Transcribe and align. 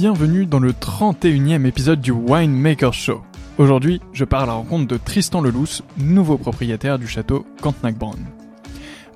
Bienvenue 0.00 0.46
dans 0.46 0.60
le 0.60 0.72
31e 0.72 1.66
épisode 1.66 2.00
du 2.00 2.10
Winemaker 2.10 2.94
Show. 2.94 3.20
Aujourd'hui, 3.58 4.00
je 4.14 4.24
pars 4.24 4.44
à 4.44 4.46
la 4.46 4.54
rencontre 4.54 4.86
de 4.86 4.96
Tristan 4.96 5.42
Lelousse, 5.42 5.82
nouveau 5.98 6.38
propriétaire 6.38 6.98
du 6.98 7.06
château 7.06 7.44
Cantenac-Brown. 7.60 8.16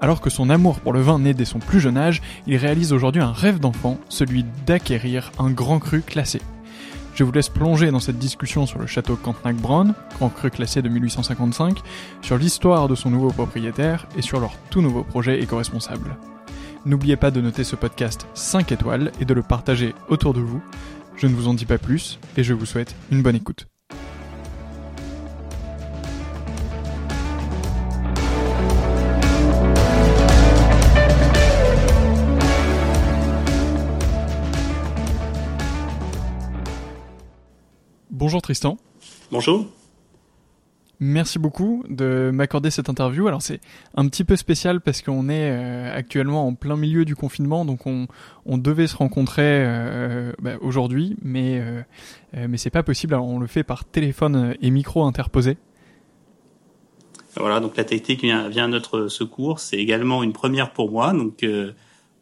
Alors 0.02 0.20
que 0.20 0.28
son 0.28 0.50
amour 0.50 0.80
pour 0.80 0.92
le 0.92 1.00
vin 1.00 1.18
naît 1.18 1.32
dès 1.32 1.46
son 1.46 1.58
plus 1.58 1.80
jeune 1.80 1.96
âge, 1.96 2.20
il 2.46 2.58
réalise 2.58 2.92
aujourd'hui 2.92 3.22
un 3.22 3.32
rêve 3.32 3.60
d'enfant, 3.60 3.98
celui 4.10 4.44
d'acquérir 4.66 5.32
un 5.38 5.50
grand 5.50 5.78
cru 5.78 6.02
classé. 6.02 6.42
Je 7.14 7.24
vous 7.24 7.32
laisse 7.32 7.48
plonger 7.48 7.90
dans 7.90 7.98
cette 7.98 8.18
discussion 8.18 8.66
sur 8.66 8.78
le 8.78 8.86
château 8.86 9.16
Cantenac-Brown, 9.16 9.94
grand 10.18 10.28
cru 10.28 10.50
classé 10.50 10.82
de 10.82 10.90
1855, 10.90 11.78
sur 12.20 12.36
l'histoire 12.36 12.88
de 12.88 12.94
son 12.94 13.08
nouveau 13.08 13.30
propriétaire 13.30 14.06
et 14.18 14.22
sur 14.22 14.38
leur 14.38 14.52
tout 14.68 14.82
nouveau 14.82 15.02
projet 15.02 15.40
éco-responsable. 15.40 16.18
N'oubliez 16.86 17.16
pas 17.16 17.30
de 17.30 17.40
noter 17.40 17.64
ce 17.64 17.76
podcast 17.76 18.26
5 18.34 18.70
étoiles 18.72 19.10
et 19.18 19.24
de 19.24 19.32
le 19.32 19.42
partager 19.42 19.94
autour 20.08 20.34
de 20.34 20.40
vous. 20.40 20.62
Je 21.16 21.26
ne 21.26 21.34
vous 21.34 21.48
en 21.48 21.54
dis 21.54 21.64
pas 21.64 21.78
plus 21.78 22.18
et 22.36 22.44
je 22.44 22.52
vous 22.52 22.66
souhaite 22.66 22.94
une 23.10 23.22
bonne 23.22 23.36
écoute. 23.36 23.68
Bonjour 38.10 38.42
Tristan. 38.42 38.76
Bonjour. 39.30 39.66
Merci 41.00 41.38
beaucoup 41.38 41.84
de 41.88 42.30
m'accorder 42.32 42.70
cette 42.70 42.88
interview. 42.88 43.26
Alors 43.26 43.42
c'est 43.42 43.60
un 43.96 44.08
petit 44.08 44.24
peu 44.24 44.36
spécial 44.36 44.80
parce 44.80 45.02
qu'on 45.02 45.28
est 45.28 45.50
euh, 45.50 45.92
actuellement 45.94 46.46
en 46.46 46.54
plein 46.54 46.76
milieu 46.76 47.04
du 47.04 47.16
confinement, 47.16 47.64
donc 47.64 47.86
on, 47.86 48.06
on 48.46 48.58
devait 48.58 48.86
se 48.86 48.96
rencontrer 48.96 49.42
euh, 49.44 50.32
bah, 50.40 50.52
aujourd'hui, 50.60 51.16
mais 51.22 51.60
euh, 51.60 51.82
mais 52.48 52.56
c'est 52.58 52.70
pas 52.70 52.82
possible. 52.82 53.14
Alors 53.14 53.26
on 53.26 53.38
le 53.38 53.46
fait 53.46 53.64
par 53.64 53.84
téléphone 53.84 54.54
et 54.62 54.70
micro 54.70 55.04
interposé. 55.04 55.56
Voilà, 57.36 57.58
donc 57.58 57.76
la 57.76 57.84
technique 57.84 58.22
vient, 58.22 58.48
vient 58.48 58.64
à 58.64 58.68
notre 58.68 59.08
secours. 59.08 59.58
C'est 59.58 59.78
également 59.78 60.22
une 60.22 60.32
première 60.32 60.72
pour 60.72 60.90
moi, 60.92 61.12
donc 61.12 61.44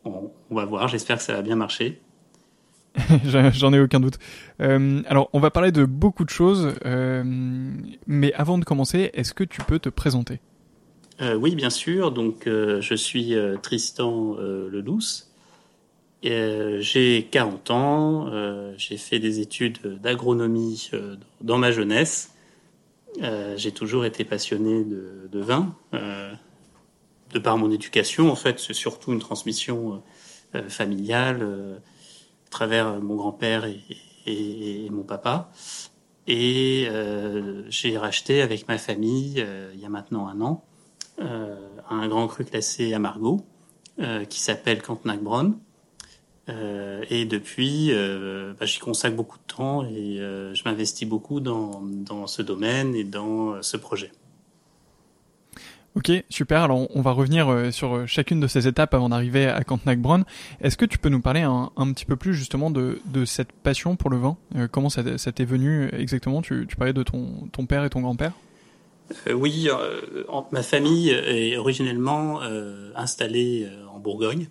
on, 0.05 0.31
on 0.50 0.55
va 0.55 0.64
voir. 0.64 0.88
J'espère 0.88 1.19
que 1.19 1.23
ça 1.23 1.35
va 1.35 1.43
bien 1.43 1.56
marcher. 1.56 2.00
J'en 3.55 3.73
ai 3.73 3.81
aucun 3.81 4.00
doute. 4.00 4.19
Euh, 4.61 5.03
alors, 5.06 5.31
on 5.33 5.41
va 5.41 5.50
parler 5.50 5.73
de 5.73 5.85
beaucoup 5.85 6.25
de 6.25 6.31
choses, 6.31 6.75
euh, 6.85 7.23
mais 8.06 8.33
avant 8.35 8.59
de 8.59 8.65
commencer, 8.65 9.11
est-ce 9.15 9.35
que 9.35 9.44
tu 9.44 9.62
peux 9.62 9.79
te 9.79 9.89
présenter? 9.89 10.41
Euh, 11.21 11.35
Oui, 11.35 11.55
bien 11.55 11.71
sûr. 11.71 12.11
Donc, 12.11 12.43
je 12.47 12.94
suis 12.94 13.35
Tristan 13.62 14.37
Ledouce. 14.39 15.31
J'ai 16.23 17.29
40 17.31 17.71
ans. 17.71 18.31
J'ai 18.77 18.97
fait 18.97 19.19
des 19.19 19.41
études 19.41 19.79
d'agronomie 20.03 20.91
dans 21.41 21.59
ma 21.59 21.73
jeunesse. 21.73 22.35
J'ai 23.56 23.73
toujours 23.73 24.05
été 24.05 24.25
passionné 24.25 24.85
de, 24.85 25.29
de 25.31 25.41
vin. 25.41 25.75
de 25.93 27.39
par 27.39 27.56
mon 27.56 27.71
éducation, 27.71 28.31
en 28.31 28.37
fait, 28.37 28.59
c'est 28.59 28.75
surtout 28.75 29.12
une 29.12 29.21
transmission 29.21 30.03
familiale 30.69 31.81
travers 32.52 33.00
mon 33.00 33.16
grand-père 33.16 33.64
et, 34.26 34.88
mon 34.90 35.02
papa. 35.02 35.50
Et 36.28 36.88
j'ai 37.69 37.99
racheté 37.99 38.43
avec 38.43 38.69
ma 38.69 38.78
famille, 38.78 39.44
il 39.75 39.81
y 39.81 39.84
a 39.84 39.88
maintenant 39.88 40.28
un 40.28 40.40
an, 40.40 40.64
un 41.19 42.08
grand 42.08 42.28
cru 42.28 42.44
classé 42.44 42.94
à 42.94 43.00
Margot, 43.00 43.44
qui 44.28 44.40
s'appelle 44.40 44.81
Cantenac-Bronn. 44.81 45.58
Euh, 46.49 47.04
et 47.08 47.25
depuis, 47.25 47.93
euh, 47.93 48.52
bah, 48.58 48.66
j'y 48.66 48.78
consacre 48.78 49.16
beaucoup 49.16 49.38
de 49.38 49.55
temps 49.55 49.84
et 49.84 50.19
euh, 50.19 50.55
je 50.55 50.62
m'investis 50.64 51.08
beaucoup 51.08 51.40
dans, 51.40 51.81
dans 51.82 52.26
ce 52.26 52.43
domaine 52.43 52.94
et 52.94 53.05
dans 53.05 53.62
ce 53.62 53.76
projet. 53.76 54.10
Ok, 55.94 56.11
super. 56.31 56.62
Alors, 56.62 56.89
on 56.97 57.03
va 57.03 57.12
revenir 57.12 57.69
sur 57.71 58.09
chacune 58.09 58.41
de 58.41 58.47
ces 58.47 58.67
étapes 58.67 58.94
avant 58.94 59.11
d'arriver 59.11 59.47
à 59.47 59.62
Cantenac-Bronn. 59.62 60.25
Est-ce 60.62 60.79
que 60.79 60.87
tu 60.87 60.97
peux 60.97 61.11
nous 61.11 61.21
parler 61.21 61.43
un, 61.43 61.71
un, 61.77 61.93
petit 61.93 62.06
peu 62.06 62.17
plus 62.17 62.35
justement 62.35 62.71
de, 62.71 63.00
de 63.05 63.27
cette 63.27 63.53
passion 63.53 63.94
pour 63.97 64.09
le 64.09 64.17
vin? 64.17 64.39
Comment 64.71 64.89
ça, 64.89 65.03
ça 65.19 65.33
t'est 65.33 65.44
venu 65.44 65.91
exactement? 65.93 66.41
Tu, 66.41 66.67
tu, 66.67 66.77
parlais 66.77 66.94
de 66.94 67.03
ton, 67.03 67.47
ton 67.53 67.67
père 67.67 67.85
et 67.85 67.91
ton 67.91 68.00
grand-père 68.00 68.33
Oui, 69.35 69.69
ma 70.50 70.62
famille 70.62 71.11
est 71.11 71.59
originellement 71.59 72.41
installée 72.97 73.69
en 73.94 73.99
Bourgogne. 73.99 74.49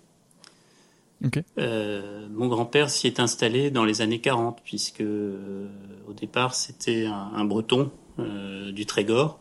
Euh, 1.58 2.26
mon 2.30 2.48
grand-père 2.48 2.90
s'y 2.90 3.06
est 3.06 3.20
installé 3.20 3.70
dans 3.70 3.84
les 3.84 4.00
années 4.00 4.20
40, 4.20 4.60
puisque 4.64 5.00
euh, 5.00 5.68
au 6.08 6.12
départ 6.12 6.54
c'était 6.54 7.06
un, 7.06 7.44
breton 7.44 7.90
euh, 8.18 8.72
du 8.72 8.86
Trégor, 8.86 9.38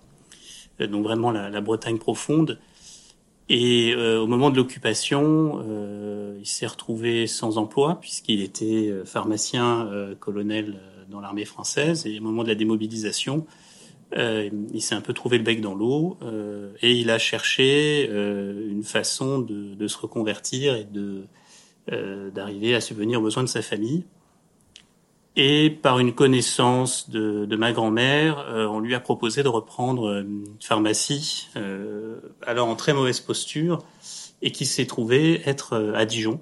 donc 0.87 1.03
vraiment 1.03 1.31
la, 1.31 1.61
Bretagne 1.61 1.97
profonde. 1.97 2.59
Et 3.49 3.93
au 3.95 4.27
moment 4.27 4.49
de 4.49 4.55
l'occupation, 4.55 5.61
il 6.39 6.45
s'est 6.45 6.67
retrouvé 6.67 7.27
sans 7.27 7.57
emploi, 7.57 7.99
puisqu'il 7.99 8.41
était 8.41 8.93
pharmacien 9.03 9.89
colonel 10.21 10.79
dans 11.09 11.19
l'armée 11.19 11.43
française. 11.43 12.05
Et 12.05 12.19
au 12.19 12.23
moment 12.23 12.43
de 12.43 12.47
la 12.47 12.55
démobilisation, 12.55 13.45
il 14.15 14.81
s'est 14.81 14.95
un 14.95 15.01
peu 15.01 15.11
trouvé 15.11 15.37
le 15.37 15.43
bec 15.43 15.59
dans 15.59 15.75
l'eau 15.75 16.17
et 16.81 16.93
il 16.93 17.09
a 17.09 17.17
cherché 17.17 18.05
une 18.05 18.83
façon 18.83 19.39
de, 19.39 19.75
de, 19.75 19.87
se 19.87 19.97
reconvertir 19.97 20.75
et 20.75 20.85
de 20.85 21.25
euh, 21.91 22.29
d'arriver 22.29 22.75
à 22.75 22.79
subvenir 22.79 23.19
aux 23.19 23.23
besoins 23.23 23.41
de 23.41 23.49
sa 23.49 23.63
famille. 23.63 24.05
Et 25.35 25.69
par 25.69 25.99
une 25.99 26.13
connaissance 26.13 27.09
de, 27.09 27.45
de 27.45 27.55
ma 27.55 27.71
grand-mère, 27.71 28.39
euh, 28.49 28.65
on 28.67 28.79
lui 28.79 28.93
a 28.95 28.99
proposé 28.99 29.43
de 29.43 29.47
reprendre 29.47 30.09
euh, 30.09 30.21
une 30.21 30.45
pharmacie, 30.59 31.49
alors 32.45 32.67
en 32.67 32.75
très 32.75 32.93
mauvaise 32.93 33.19
posture, 33.19 33.79
et 34.41 34.51
qui 34.51 34.65
s'est 34.65 34.85
trouvé 34.85 35.41
être 35.45 35.93
à 35.95 36.05
Dijon, 36.05 36.41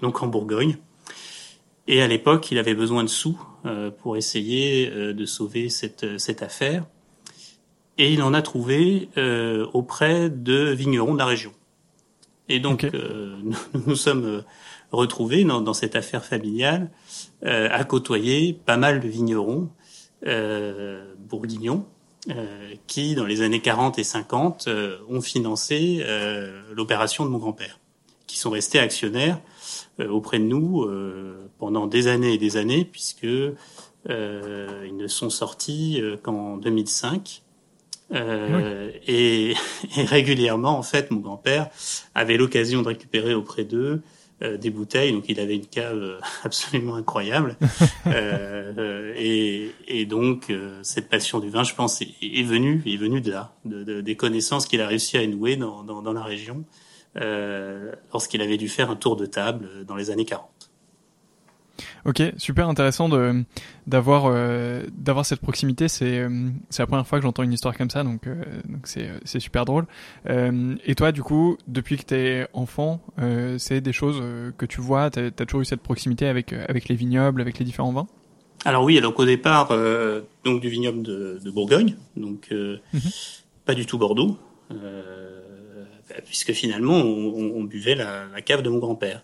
donc 0.00 0.22
en 0.22 0.28
Bourgogne. 0.28 0.78
Et 1.88 2.00
à 2.02 2.06
l'époque, 2.06 2.50
il 2.50 2.58
avait 2.58 2.74
besoin 2.74 3.02
de 3.02 3.08
sous 3.08 3.38
pour 3.98 4.16
essayer 4.16 4.88
de 4.88 5.26
sauver 5.26 5.70
cette, 5.70 6.18
cette 6.18 6.42
affaire. 6.42 6.84
Et 7.98 8.12
il 8.12 8.22
en 8.22 8.32
a 8.32 8.42
trouvé 8.42 9.08
auprès 9.72 10.30
de 10.30 10.70
vignerons 10.70 11.14
de 11.14 11.18
la 11.18 11.26
région. 11.26 11.52
Et 12.48 12.60
donc, 12.60 12.84
euh, 12.84 13.36
nous 13.42 13.82
nous 13.86 13.96
sommes 13.96 14.24
euh, 14.24 14.40
retrouvés 14.90 15.44
dans, 15.44 15.60
dans 15.60 15.74
cette 15.74 15.96
affaire 15.96 16.24
familiale 16.24 16.90
euh, 17.44 17.68
à 17.70 17.84
côtoyer 17.84 18.52
pas 18.52 18.76
mal 18.76 19.00
de 19.00 19.08
vignerons 19.08 19.68
euh, 20.26 21.14
bourguignons 21.18 21.84
euh, 22.30 22.74
qui, 22.86 23.14
dans 23.14 23.24
les 23.24 23.42
années 23.42 23.60
40 23.60 23.98
et 23.98 24.04
50, 24.04 24.68
ont 25.08 25.20
financé 25.20 26.04
l'opération 26.74 27.24
de 27.24 27.30
mon 27.30 27.38
grand-père, 27.38 27.78
qui 28.26 28.38
sont 28.38 28.50
restés 28.50 28.78
actionnaires 28.78 29.40
auprès 29.98 30.38
de 30.38 30.44
nous 30.44 30.86
pendant 31.58 31.86
des 31.86 32.08
années 32.08 32.34
et 32.34 32.38
des 32.38 32.56
années, 32.56 32.84
puisque 32.84 33.22
ils 33.24 33.56
ne 34.08 35.06
sont 35.06 35.30
sortis 35.30 36.02
qu'en 36.22 36.56
2005 36.56 37.42
euh, 38.12 38.90
et, 39.06 39.50
et, 39.96 40.04
régulièrement, 40.04 40.78
en 40.78 40.82
fait, 40.82 41.10
mon 41.10 41.20
grand-père 41.20 41.68
avait 42.14 42.36
l'occasion 42.36 42.82
de 42.82 42.88
récupérer 42.88 43.34
auprès 43.34 43.64
d'eux 43.64 44.02
euh, 44.02 44.17
des 44.40 44.70
bouteilles. 44.70 45.12
Donc, 45.12 45.24
il 45.28 45.40
avait 45.40 45.56
une 45.56 45.66
cave 45.66 45.98
euh, 45.98 46.20
absolument 46.44 46.94
incroyable. 46.94 47.56
euh, 48.06 49.12
et, 49.16 49.72
et, 49.86 50.06
donc, 50.06 50.50
euh, 50.50 50.78
cette 50.82 51.08
passion 51.08 51.40
du 51.40 51.50
vin, 51.50 51.64
je 51.64 51.74
pense, 51.74 52.00
est, 52.02 52.14
est 52.22 52.44
venue, 52.44 52.82
est 52.86 52.96
venue 52.96 53.20
de 53.20 53.30
là, 53.30 53.52
de, 53.64 53.82
de, 53.82 54.00
des 54.00 54.16
connaissances 54.16 54.66
qu'il 54.66 54.80
a 54.80 54.86
réussi 54.86 55.16
à 55.18 55.26
nouer 55.26 55.56
dans, 55.56 55.82
dans, 55.82 56.02
dans 56.02 56.12
la 56.12 56.22
région 56.22 56.64
lorsqu'il 58.12 58.40
avait 58.42 58.58
dû 58.58 58.68
faire 58.68 58.90
un 58.90 58.96
tour 58.96 59.16
de 59.16 59.26
table 59.26 59.68
dans 59.88 59.96
les 59.96 60.10
années 60.10 60.24
40. 60.24 60.48
Ok, 62.04 62.22
super 62.36 62.68
intéressant 62.68 63.08
de 63.08 63.44
d'avoir 63.86 64.26
euh, 64.26 64.82
d'avoir 64.92 65.26
cette 65.26 65.40
proximité. 65.40 65.88
C'est 65.88 66.20
euh, 66.20 66.50
c'est 66.70 66.82
la 66.82 66.86
première 66.86 67.06
fois 67.06 67.18
que 67.18 67.24
j'entends 67.24 67.42
une 67.42 67.52
histoire 67.52 67.76
comme 67.76 67.90
ça, 67.90 68.04
donc 68.04 68.26
euh, 68.26 68.42
donc 68.68 68.86
c'est 68.86 69.10
c'est 69.24 69.40
super 69.40 69.64
drôle. 69.64 69.86
et 70.26 70.94
toi, 70.94 71.12
du 71.12 71.22
coup, 71.22 71.58
depuis 71.66 71.96
que 71.96 72.04
t'es 72.04 72.46
enfant, 72.52 73.00
c'est 73.58 73.80
des 73.80 73.92
choses 73.92 74.22
que 74.56 74.66
tu 74.66 74.80
vois. 74.80 75.10
T'as 75.10 75.26
as 75.26 75.30
toujours 75.30 75.62
eu 75.62 75.64
cette 75.64 75.82
proximité 75.82 76.26
avec 76.26 76.52
avec 76.52 76.88
les 76.88 76.94
vignobles, 76.94 77.40
avec 77.40 77.58
les 77.58 77.64
différents 77.64 77.92
vins? 77.92 78.06
Alors 78.64 78.84
oui, 78.84 79.00
donc 79.00 79.18
au 79.18 79.24
départ, 79.24 79.68
donc 80.44 80.60
du 80.60 80.68
vignoble 80.68 81.02
de, 81.02 81.40
de 81.42 81.50
Bourgogne, 81.50 81.96
donc 82.16 82.50
mhm. 82.50 83.00
pas 83.64 83.74
du 83.74 83.86
tout 83.86 83.98
Bordeaux, 83.98 84.36
puisque 86.24 86.52
finalement 86.52 86.96
on, 86.96 87.52
on 87.56 87.64
buvait 87.64 87.94
la, 87.94 88.26
la 88.26 88.40
cave 88.42 88.62
de 88.62 88.68
mon 88.68 88.78
grand-père 88.78 89.22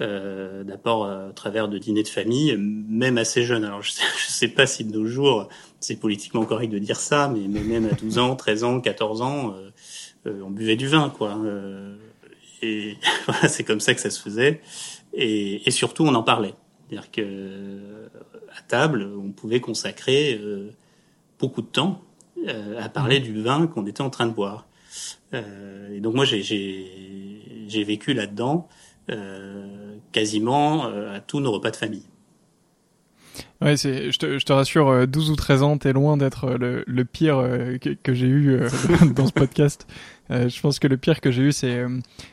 euh, 0.00 0.64
d'abord 0.64 1.04
euh, 1.04 1.30
à 1.30 1.32
travers 1.32 1.68
de 1.68 1.78
dîners 1.78 2.02
de 2.02 2.08
famille, 2.08 2.56
même 2.56 3.18
assez 3.18 3.44
jeune. 3.44 3.64
Alors 3.64 3.82
je 3.82 3.92
sais, 3.92 4.04
sais 4.28 4.48
pas 4.48 4.66
si 4.66 4.84
de 4.84 4.92
nos 4.92 5.06
jours 5.06 5.48
c'est 5.82 5.96
politiquement 5.96 6.44
correct 6.44 6.68
de 6.68 6.78
dire 6.78 6.98
ça, 6.98 7.28
mais, 7.28 7.46
mais, 7.48 7.62
même 7.62 7.86
à 7.86 7.94
12 7.94 8.18
ans, 8.18 8.36
13 8.36 8.64
ans, 8.64 8.80
14 8.80 9.22
ans, 9.22 9.54
euh, 9.54 9.70
euh, 10.26 10.42
on 10.44 10.50
buvait 10.50 10.76
du 10.76 10.86
vin, 10.86 11.10
quoi. 11.10 11.36
Euh, 11.36 11.96
et 12.62 12.96
voilà, 13.26 13.48
c'est 13.48 13.64
comme 13.64 13.80
ça 13.80 13.94
que 13.94 14.00
ça 14.00 14.10
se 14.10 14.20
faisait. 14.20 14.60
Et, 15.12 15.66
et 15.66 15.70
surtout, 15.70 16.04
on 16.04 16.14
en 16.14 16.22
parlait. 16.22 16.54
C'est-à-dire 16.88 17.10
que 17.10 18.08
à 18.56 18.62
table, 18.68 19.10
on 19.18 19.30
pouvait 19.30 19.60
consacrer 19.60 20.38
beaucoup 21.38 21.62
de 21.62 21.66
temps 21.66 22.02
à 22.78 22.88
parler 22.90 23.18
mmh. 23.18 23.22
du 23.22 23.42
vin 23.42 23.66
qu'on 23.66 23.86
était 23.86 24.02
en 24.02 24.10
train 24.10 24.26
de 24.26 24.32
boire. 24.32 24.66
et 25.32 26.00
donc 26.00 26.14
moi, 26.14 26.26
j'ai 26.26 27.84
vécu 27.84 28.12
là-dedans. 28.12 28.68
Euh, 29.10 29.96
quasiment 30.12 30.86
euh, 30.86 31.16
à 31.16 31.20
tous 31.20 31.40
nos 31.40 31.50
repas 31.50 31.70
de 31.72 31.76
famille. 31.76 32.04
Ouais, 33.60 33.76
c'est, 33.76 34.12
je 34.12 34.18
te, 34.18 34.38
je 34.38 34.44
te 34.44 34.52
rassure, 34.52 35.08
12 35.08 35.28
euh, 35.28 35.32
ou 35.32 35.36
13 35.36 35.62
ans, 35.62 35.78
t'es 35.78 35.92
loin 35.92 36.16
d'être 36.16 36.50
le, 36.50 36.84
le 36.86 37.04
pire 37.04 37.38
que, 37.80 37.90
que 37.90 38.14
j'ai 38.14 38.26
eu 38.26 38.60
dans 39.16 39.26
ce 39.26 39.32
podcast. 39.32 39.86
je 40.30 40.60
pense 40.60 40.78
que 40.78 40.86
le 40.86 40.96
pire 40.98 41.20
que 41.20 41.30
j'ai 41.30 41.42
eu, 41.42 41.52
c'est, 41.52 41.82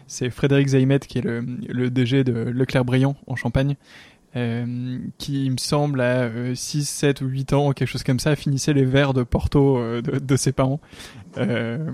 c'est 0.07 0.29
Frédéric 0.29 0.67
Zaymet, 0.67 0.99
qui 0.99 1.19
est 1.19 1.23
le, 1.23 1.41
le 1.67 1.89
DG 1.89 2.23
de 2.23 2.33
Leclerc-Briand 2.33 3.15
en 3.27 3.35
Champagne, 3.35 3.75
euh, 4.35 4.97
qui, 5.17 5.45
il 5.45 5.51
me 5.51 5.57
semble, 5.57 6.01
à 6.01 6.29
6, 6.53 6.87
7 6.87 7.21
ou 7.21 7.25
8 7.27 7.53
ans, 7.53 7.71
quelque 7.71 7.87
chose 7.87 8.03
comme 8.03 8.19
ça, 8.19 8.35
finissait 8.35 8.73
les 8.73 8.85
verres 8.85 9.13
de 9.13 9.23
Porto 9.23 9.77
euh, 9.77 10.01
de, 10.01 10.19
de, 10.19 10.35
ses 10.35 10.51
parents. 10.51 10.79
Euh, 11.37 11.91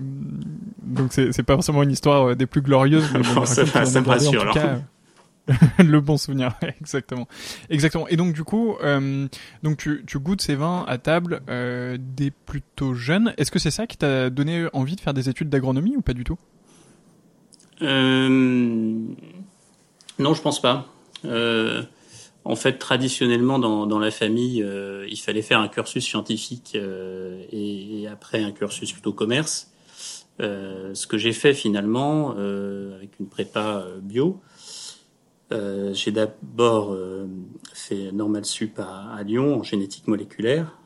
donc 0.83 1.13
c'est, 1.13 1.43
pas 1.43 1.53
forcément 1.53 1.83
une 1.83 1.91
histoire 1.91 2.29
euh, 2.29 2.35
des 2.35 2.45
plus 2.45 2.61
glorieuses, 2.61 3.09
mais 3.13 3.21
bon, 3.35 3.45
ça, 3.45 3.65
ça 3.65 4.01
me 4.01 4.07
rassure, 4.07 4.41
alors. 4.41 4.53
Cas, 4.53 4.79
le 5.79 5.99
bon 5.99 6.17
souvenir, 6.17 6.53
exactement, 6.81 7.27
exactement. 7.69 8.07
Et 8.07 8.17
donc 8.17 8.33
du 8.33 8.43
coup, 8.43 8.75
euh, 8.83 9.27
donc 9.63 9.77
tu, 9.77 10.03
tu 10.07 10.19
goûtes 10.19 10.41
ces 10.41 10.55
vins 10.55 10.85
à 10.87 10.97
table 10.97 11.41
euh, 11.49 11.97
des 11.99 12.31
plutôt 12.31 12.93
jeunes. 12.93 13.33
Est-ce 13.37 13.51
que 13.51 13.59
c'est 13.59 13.71
ça 13.71 13.87
qui 13.87 13.97
t'a 13.97 14.29
donné 14.29 14.67
envie 14.73 14.95
de 14.95 15.01
faire 15.01 15.13
des 15.13 15.29
études 15.29 15.49
d'agronomie 15.49 15.95
ou 15.95 16.01
pas 16.01 16.13
du 16.13 16.23
tout? 16.23 16.37
Euh, 17.81 18.09
Non, 20.19 20.33
je 20.33 20.41
pense 20.41 20.61
pas. 20.61 20.87
Euh, 21.25 21.83
en 22.45 22.55
fait, 22.55 22.77
traditionnellement, 22.77 23.57
dans, 23.57 23.87
dans 23.87 23.97
la 23.97 24.11
famille, 24.11 24.61
euh, 24.61 25.07
il 25.09 25.19
fallait 25.19 25.41
faire 25.41 25.59
un 25.59 25.67
cursus 25.67 26.05
scientifique 26.05 26.73
euh, 26.75 27.43
et, 27.51 28.03
et, 28.03 28.07
après 28.07 28.43
un 28.43 28.51
cursus 28.51 28.93
plutôt 28.93 29.13
commerce. 29.13 29.71
Euh, 30.41 30.93
ce 30.93 31.07
que 31.07 31.17
j'ai 31.17 31.33
fait 31.33 31.55
finalement, 31.55 32.35
euh, 32.37 32.95
avec 32.97 33.19
une 33.19 33.27
prépa 33.27 33.85
bio, 34.01 34.39
euh, 35.51 35.91
j'ai 35.93 36.11
d'abord 36.11 36.95
fait 37.73 38.11
normal 38.11 38.45
sup 38.45 38.79
à, 38.79 39.11
à, 39.15 39.23
Lyon 39.23 39.59
en 39.59 39.63
génétique 39.63 40.07
moléculaire. 40.07 40.77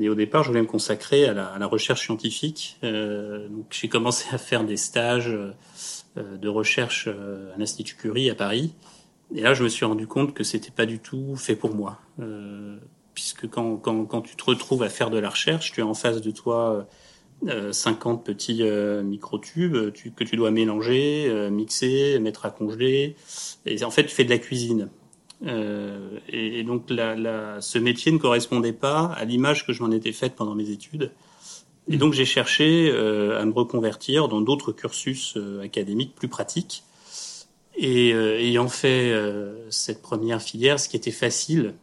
et 0.00 0.08
au 0.08 0.14
départ, 0.14 0.42
je 0.42 0.48
voulais 0.48 0.62
me 0.62 0.66
consacrer 0.66 1.26
à 1.26 1.34
la, 1.34 1.46
à 1.48 1.58
la 1.58 1.66
recherche 1.66 2.06
scientifique. 2.06 2.78
donc, 2.82 3.66
j'ai 3.70 3.88
commencé 3.88 4.26
à 4.32 4.38
faire 4.38 4.64
des 4.64 4.78
stages 4.78 5.36
de 6.16 6.48
recherche 6.48 7.08
à 7.08 7.58
l'Institut 7.58 7.96
Curie 7.96 8.30
à 8.30 8.34
Paris. 8.34 8.72
Et 9.34 9.42
là, 9.42 9.54
je 9.54 9.62
me 9.62 9.68
suis 9.68 9.84
rendu 9.84 10.06
compte 10.06 10.34
que 10.34 10.44
c'était 10.44 10.70
pas 10.70 10.86
du 10.86 10.98
tout 10.98 11.36
fait 11.36 11.56
pour 11.56 11.74
moi, 11.74 12.00
euh, 12.20 12.78
puisque 13.14 13.48
quand, 13.48 13.76
quand, 13.76 14.04
quand 14.06 14.22
tu 14.22 14.36
te 14.36 14.44
retrouves 14.44 14.82
à 14.82 14.88
faire 14.88 15.10
de 15.10 15.18
la 15.18 15.30
recherche, 15.30 15.72
tu 15.72 15.82
as 15.82 15.86
en 15.86 15.94
face 15.94 16.20
de 16.20 16.30
toi 16.30 16.86
euh, 17.46 17.72
50 17.72 18.24
petits 18.24 18.62
euh, 18.62 19.02
microtubes 19.02 19.92
tu, 19.92 20.12
que 20.12 20.24
tu 20.24 20.36
dois 20.36 20.50
mélanger, 20.50 21.26
euh, 21.28 21.50
mixer, 21.50 22.18
mettre 22.20 22.46
à 22.46 22.50
congeler. 22.50 23.16
Et 23.66 23.84
en 23.84 23.90
fait, 23.90 24.04
tu 24.04 24.14
fais 24.14 24.24
de 24.24 24.30
la 24.30 24.38
cuisine. 24.38 24.88
Euh, 25.46 26.18
et, 26.28 26.62
donc 26.64 26.90
la, 26.90 27.14
la, 27.14 27.60
ce 27.60 27.78
métier 27.78 28.10
ne 28.12 28.18
correspondait 28.18 28.72
pas 28.72 29.12
à 29.16 29.24
l'image 29.24 29.66
que 29.66 29.72
je 29.72 29.82
m'en 29.82 29.90
étais 29.90 30.12
faite 30.12 30.34
pendant 30.34 30.54
mes 30.54 30.70
études. 30.70 31.12
Et 31.88 31.96
donc 31.96 32.12
j'ai 32.12 32.24
cherché 32.24 32.90
euh, 32.92 33.40
à 33.40 33.44
me 33.44 33.52
reconvertir 33.52 34.28
dans 34.28 34.40
d'autres 34.40 34.72
cursus 34.72 35.34
euh, 35.36 35.62
académiques 35.62 36.14
plus 36.14 36.28
pratiques. 36.28 36.84
Et 37.78 38.12
euh, 38.12 38.38
ayant 38.38 38.68
fait 38.68 39.14
cette 39.70 40.02
première 40.02 40.42
filière, 40.42 40.80
ce 40.80 40.88
qui 40.88 40.96
était 40.96 41.10
facile 41.10 41.74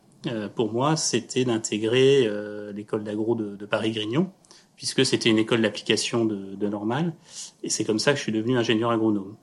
pour 0.56 0.74
moi, 0.74 0.96
c'était 0.98 1.46
d'intégrer 1.46 2.28
l'école 2.74 3.04
d'agro 3.04 3.36
de, 3.36 3.56
de 3.56 3.66
Paris-Grignon, 3.66 4.32
puisque 4.76 5.06
c'était 5.06 5.30
une 5.30 5.38
école 5.38 5.62
d'application 5.62 6.26
de, 6.26 6.56
de 6.56 6.68
normal. 6.68 7.14
Et 7.64 7.70
c'est 7.70 7.86
comme 7.86 8.00
ça 8.00 8.12
que 8.12 8.18
je 8.18 8.24
suis 8.24 8.32
devenu 8.32 8.58
ingénieur 8.58 8.90
agronome. 8.92 9.36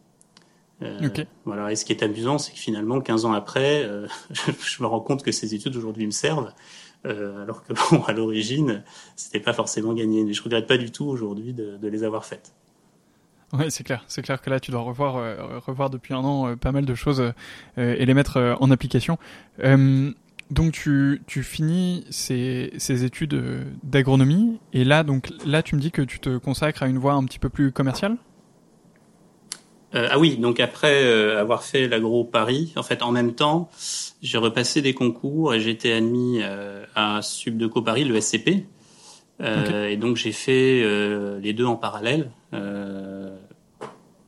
Euh, 0.83 1.09
voilà. 1.45 1.73
Et 1.73 1.77
ce 1.77 1.85
qui 1.85 1.93
est 1.93 2.03
amusant, 2.03 2.39
c'est 2.39 2.53
que 2.53 2.59
finalement, 2.59 3.01
15 3.01 3.25
ans 3.25 3.33
après, 3.33 3.85
euh, 3.85 4.07
je 4.31 4.83
me 4.83 4.87
rends 4.87 5.01
compte 5.01 5.23
que 5.23 5.33
ces 5.33 5.55
études 5.55 5.77
aujourd'hui 5.77 6.07
me 6.07 6.11
servent, 6.11 6.53
euh, 7.07 7.43
alors 7.43 7.65
que 7.65 7.73
bon, 7.91 8.03
à 8.03 8.13
l'origine, 8.13 8.83
c'était 9.17 9.41
pas 9.41 9.53
forcément 9.53 9.93
gagné. 9.93 10.25
Mais 10.25 10.33
je 10.33 10.43
regrette 10.43 10.67
pas 10.67 10.79
du 10.79 10.91
tout 10.91 11.07
aujourd'hui 11.07 11.53
de, 11.53 11.77
de, 11.77 11.89
les 11.89 12.05
avoir 12.05 12.25
faites. 12.25 12.53
Oui, 13.53 13.71
c'est 13.71 13.85
clair. 13.85 14.05
C'est 14.09 14.23
clair 14.23 14.41
que 14.41 14.49
là, 14.49 14.61
tu 14.61 14.71
dois 14.71 14.81
revoir, 14.81 15.17
euh, 15.17 15.59
revoir 15.59 15.91
depuis 15.91 16.15
un 16.15 16.25
an 16.25 16.57
pas 16.57 16.73
mal 16.73 16.87
de 16.87 16.95
choses 16.95 17.33
et 17.77 18.07
les 18.07 18.15
mettre 18.15 18.57
en 18.61 18.71
application. 18.71 19.19
donc, 20.51 20.73
tu, 20.73 21.23
tu 21.27 21.43
finis 21.43 22.07
ces, 22.11 22.73
ces 22.79 23.05
études 23.05 23.43
d'agronomie 23.83 24.59
et 24.73 24.85
là, 24.85 25.03
donc 25.03 25.29
là, 25.45 25.63
tu 25.63 25.77
me 25.77 25.81
dis 25.81 25.91
que 25.91 26.03
tu 26.03 26.19
te 26.19 26.39
consacres 26.39 26.83
à 26.83 26.87
une 26.87 26.99
voie 26.99 27.13
un 27.13 27.25
petit 27.25 27.39
peu 27.39 27.49
plus 27.49 27.73
commerciale? 27.73 28.17
Euh, 29.95 30.09
ah 30.11 30.19
oui, 30.19 30.39
donc 30.39 30.59
après 30.59 31.05
euh, 31.05 31.41
avoir 31.41 31.65
fait 31.65 31.87
l'agro 31.87 32.25
Paris, 32.25 32.73
en 32.77 32.83
fait, 32.83 33.03
en 33.03 33.13
même 33.13 33.35
temps, 33.35 33.69
j'ai 34.23 34.39
repassé 34.39 34.81
des 34.81 34.95
concours 34.95 35.55
et 35.55 35.61
j'étais 35.61 35.93
admis 35.93 36.41
euh, 36.43 36.85
à 36.95 37.21
Subdeco 37.21 37.83
Paris, 37.83 38.05
le 38.05 38.21
SCP. 38.21 38.67
Et 39.89 39.97
donc 39.97 40.17
j'ai 40.17 40.31
fait 40.31 40.85
les 41.41 41.53
deux 41.53 41.65
en 41.65 41.75
parallèle, 41.75 42.31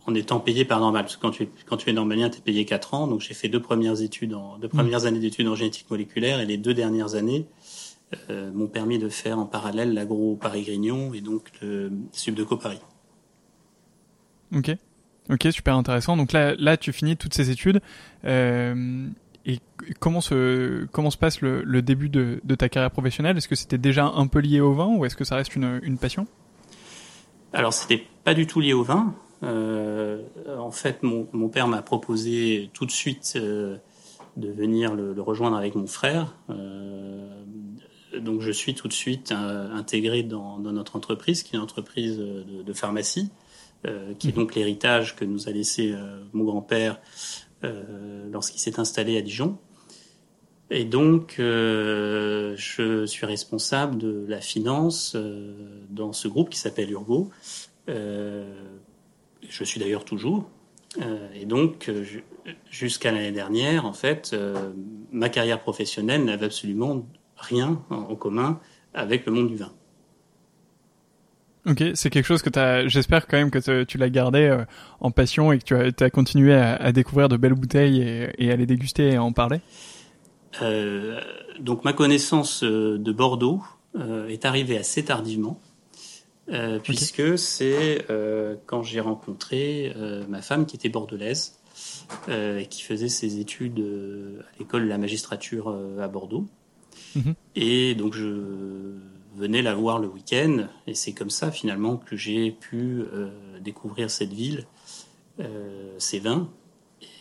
en 0.06 0.14
étant 0.14 0.40
payé 0.40 0.64
par 0.64 0.80
normal. 0.80 1.04
Parce 1.04 1.16
que 1.16 1.22
quand 1.22 1.30
tu 1.30 1.44
es, 1.44 1.48
quand 1.66 1.76
tu 1.76 1.90
es 1.90 1.92
normalien, 1.92 2.30
tu 2.30 2.38
es 2.38 2.40
payé 2.40 2.64
4 2.64 2.94
ans. 2.94 3.06
Donc 3.06 3.20
j'ai 3.20 3.34
fait 3.34 3.48
deux 3.48 3.60
premières 3.60 4.02
études, 4.02 4.34
en, 4.34 4.58
deux 4.58 4.68
premières 4.68 5.02
mm. 5.02 5.06
années 5.06 5.20
d'études 5.20 5.48
en 5.48 5.54
génétique 5.54 5.90
moléculaire 5.90 6.40
et 6.40 6.46
les 6.46 6.56
deux 6.56 6.74
dernières 6.74 7.14
années 7.14 7.46
m'ont 8.30 8.68
permis 8.68 9.00
de 9.00 9.08
faire 9.08 9.40
en 9.40 9.44
parallèle 9.44 9.92
l'agro 9.92 10.36
Paris-Grignon 10.40 11.14
et 11.14 11.20
donc 11.20 11.50
le 11.60 11.90
Subdeco 12.12 12.56
Paris. 12.56 12.78
Ok. 14.54 14.76
Ok, 15.30 15.46
super 15.50 15.74
intéressant. 15.76 16.16
Donc 16.16 16.32
là, 16.32 16.54
là, 16.58 16.76
tu 16.76 16.92
finis 16.92 17.16
toutes 17.16 17.34
ces 17.34 17.50
études. 17.50 17.80
Euh, 18.24 19.08
et 19.46 19.58
comment 20.00 20.20
se 20.20 20.86
comment 20.86 21.10
se 21.10 21.18
passe 21.18 21.40
le, 21.40 21.62
le 21.62 21.82
début 21.82 22.08
de, 22.08 22.40
de, 22.44 22.54
ta 22.54 22.68
carrière 22.68 22.90
professionnelle? 22.90 23.36
Est-ce 23.36 23.48
que 23.48 23.54
c'était 23.54 23.78
déjà 23.78 24.06
un 24.06 24.26
peu 24.26 24.38
lié 24.38 24.60
au 24.60 24.74
vin 24.74 24.88
ou 24.88 25.04
est-ce 25.04 25.16
que 25.16 25.24
ça 25.24 25.36
reste 25.36 25.56
une, 25.56 25.80
une 25.82 25.98
passion? 25.98 26.26
Alors, 27.52 27.72
c'était 27.72 28.04
pas 28.24 28.34
du 28.34 28.46
tout 28.46 28.60
lié 28.60 28.72
au 28.72 28.82
vin. 28.82 29.14
Euh, 29.42 30.22
en 30.58 30.70
fait, 30.70 31.02
mon, 31.02 31.28
mon 31.32 31.48
père 31.48 31.68
m'a 31.68 31.82
proposé 31.82 32.70
tout 32.72 32.86
de 32.86 32.90
suite 32.90 33.34
euh, 33.36 33.76
de 34.36 34.48
venir 34.48 34.94
le, 34.94 35.12
le, 35.12 35.22
rejoindre 35.22 35.56
avec 35.56 35.74
mon 35.74 35.86
frère. 35.86 36.34
Euh, 36.50 37.28
donc, 38.18 38.40
je 38.40 38.52
suis 38.52 38.74
tout 38.74 38.88
de 38.88 38.92
suite 38.92 39.32
intégré 39.32 40.22
dans, 40.22 40.58
dans, 40.58 40.72
notre 40.72 40.94
entreprise, 40.94 41.42
qui 41.42 41.54
est 41.54 41.58
une 41.58 41.64
entreprise 41.64 42.16
de, 42.16 42.62
de 42.62 42.72
pharmacie. 42.72 43.30
Qui 44.18 44.28
est 44.28 44.32
donc 44.32 44.54
l'héritage 44.54 45.14
que 45.14 45.26
nous 45.26 45.46
a 45.46 45.52
laissé 45.52 45.94
mon 46.32 46.44
grand-père 46.44 46.98
lorsqu'il 48.32 48.58
s'est 48.58 48.80
installé 48.80 49.18
à 49.18 49.20
Dijon. 49.20 49.58
Et 50.70 50.86
donc, 50.86 51.34
je 51.36 53.04
suis 53.04 53.26
responsable 53.26 53.98
de 53.98 54.24
la 54.26 54.40
finance 54.40 55.18
dans 55.90 56.14
ce 56.14 56.28
groupe 56.28 56.48
qui 56.48 56.58
s'appelle 56.58 56.90
Urgo. 56.92 57.30
Je 59.48 59.64
suis 59.64 59.80
d'ailleurs 59.80 60.04
toujours. 60.04 60.48
et 61.34 61.44
donc, 61.44 61.90
jusqu'à 62.70 63.12
l'année 63.12 63.32
dernière, 63.32 63.84
en 63.84 63.92
fait, 63.92 64.36
ma 65.12 65.28
carrière 65.28 65.60
professionnelle 65.60 66.24
n'avait 66.24 66.46
absolument 66.46 67.06
rien 67.36 67.82
en 67.90 68.14
commun 68.14 68.60
avec 68.94 69.26
le 69.26 69.32
monde 69.32 69.48
du 69.48 69.56
vin. 69.56 69.72
Ok, 71.66 71.82
c'est 71.94 72.10
quelque 72.10 72.26
chose 72.26 72.42
que 72.42 72.50
tu 72.50 72.90
J'espère 72.90 73.26
quand 73.26 73.38
même 73.38 73.50
que 73.50 73.84
tu 73.84 73.96
l'as 73.96 74.10
gardé 74.10 74.40
euh, 74.40 74.64
en 75.00 75.10
passion 75.10 75.50
et 75.50 75.58
que 75.58 75.64
tu 75.64 75.74
as, 75.74 76.06
as 76.06 76.10
continué 76.10 76.54
à, 76.54 76.74
à, 76.74 76.92
découvrir 76.92 77.30
de 77.30 77.38
belles 77.38 77.54
bouteilles 77.54 78.02
et, 78.02 78.28
et, 78.38 78.52
à 78.52 78.56
les 78.56 78.66
déguster 78.66 79.08
et 79.08 79.16
à 79.16 79.22
en 79.22 79.32
parler. 79.32 79.60
Euh, 80.62 81.20
donc 81.58 81.84
ma 81.84 81.92
connaissance 81.92 82.62
euh, 82.62 82.98
de 82.98 83.12
Bordeaux 83.12 83.62
euh, 83.96 84.28
est 84.28 84.44
arrivée 84.44 84.76
assez 84.76 85.04
tardivement, 85.04 85.58
euh, 86.50 86.78
puisque 86.78 87.38
c'est 87.38 88.06
quand 88.66 88.82
j'ai 88.82 89.00
rencontré 89.00 89.94
ma 90.28 90.42
femme 90.42 90.66
qui 90.66 90.76
était 90.76 90.88
bordelaise 90.88 91.58
et 92.28 92.66
qui 92.70 92.82
faisait 92.82 93.08
ses 93.08 93.40
études 93.40 93.80
à 93.80 94.58
l'école 94.58 94.84
de 94.84 94.88
la 94.88 94.98
magistrature 94.98 95.76
à 96.00 96.08
Bordeaux. 96.08 96.46
Mm 97.16 97.32
Et 97.56 97.94
donc 97.94 98.14
je 98.14 98.98
venais 99.34 99.62
la 99.62 99.74
voir 99.74 99.98
le 99.98 100.08
week-end. 100.08 100.68
Et 100.86 100.94
c'est 100.94 101.12
comme 101.12 101.30
ça, 101.30 101.50
finalement, 101.50 101.96
que 101.96 102.16
j'ai 102.16 102.50
pu 102.50 103.02
euh, 103.12 103.30
découvrir 103.60 104.10
cette 104.10 104.32
ville, 104.32 104.66
euh, 105.40 105.94
ses 105.98 106.20
vins, 106.20 106.48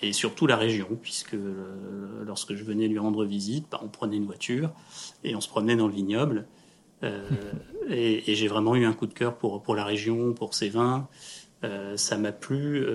et 0.02 0.14
surtout 0.14 0.48
la 0.48 0.58
région, 0.58 0.88
puisque 1.02 1.34
euh, 1.34 2.24
lorsque 2.26 2.56
je 2.56 2.64
venais 2.64 2.88
lui 2.88 3.00
rendre 3.00 3.26
visite, 3.26 3.66
bah, 3.72 3.82
on 3.84 3.88
prenait 3.88 4.18
une 4.18 4.26
voiture 4.26 4.72
et 5.24 5.36
on 5.36 5.42
se 5.42 5.50
promenait 5.50 5.76
dans 5.76 5.88
le 5.88 5.94
vignoble. 5.94 6.46
Euh, 7.04 7.22
et, 7.90 8.36
j'ai 8.36 8.48
vraiment 8.48 8.76
eu 8.76 8.86
un 8.86 8.94
coup 8.94 9.08
de 9.08 9.14
cœur 9.14 9.38
pour, 9.38 9.62
pour 9.62 9.76
la 9.76 9.86
région, 9.86 10.34
pour 10.34 10.54
ses 10.54 10.70
vins. 10.70 11.08
Euh, 11.64 11.96
ça 11.98 12.18
m'a 12.18 12.32
plu 12.32 12.86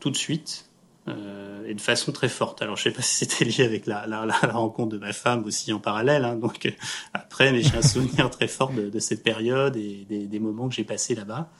tout 0.00 0.10
de 0.10 0.16
suite 0.16 0.70
euh, 1.08 1.64
et 1.66 1.74
de 1.74 1.80
façon 1.80 2.10
très 2.12 2.28
forte. 2.28 2.62
Alors 2.62 2.76
je 2.76 2.84
sais 2.84 2.90
pas 2.90 3.02
si 3.02 3.24
c'était 3.24 3.44
lié 3.44 3.64
avec 3.64 3.86
la, 3.86 4.04
rencontre 4.50 4.92
de 4.92 4.98
ma 4.98 5.12
femme 5.12 5.44
aussi 5.44 5.72
en 5.72 5.78
parallèle. 5.78 6.24
Hein, 6.24 6.36
donc 6.36 6.66
euh, 6.66 6.70
après, 7.14 7.52
mais 7.52 7.62
j'ai 7.62 7.76
un 7.76 7.82
souvenir 7.82 8.30
très 8.30 8.48
fort 8.48 8.72
de, 8.72 8.98
cette 8.98 9.22
période 9.22 9.76
et 9.76 10.04
des, 10.08 10.38
moments 10.38 10.68
que 10.68 10.74
j'ai 10.74 10.84
passés 10.84 11.14
là-bas. 11.14 11.50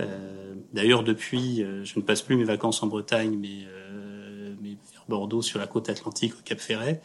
Euh, 0.00 0.54
D'ailleurs, 0.72 1.04
depuis, 1.04 1.62
euh, 1.62 1.84
je 1.84 1.98
ne 1.98 2.04
passe 2.04 2.22
plus 2.22 2.36
mes 2.36 2.44
vacances 2.44 2.82
en 2.82 2.86
Bretagne, 2.86 3.36
mais, 3.38 3.66
euh, 3.66 4.54
mais 4.62 4.76
vers 4.92 5.04
Bordeaux, 5.08 5.42
sur 5.42 5.58
la 5.58 5.66
côte 5.66 5.88
atlantique, 5.88 6.34
au 6.34 6.42
Cap 6.44 6.58
Ferret. 6.58 7.00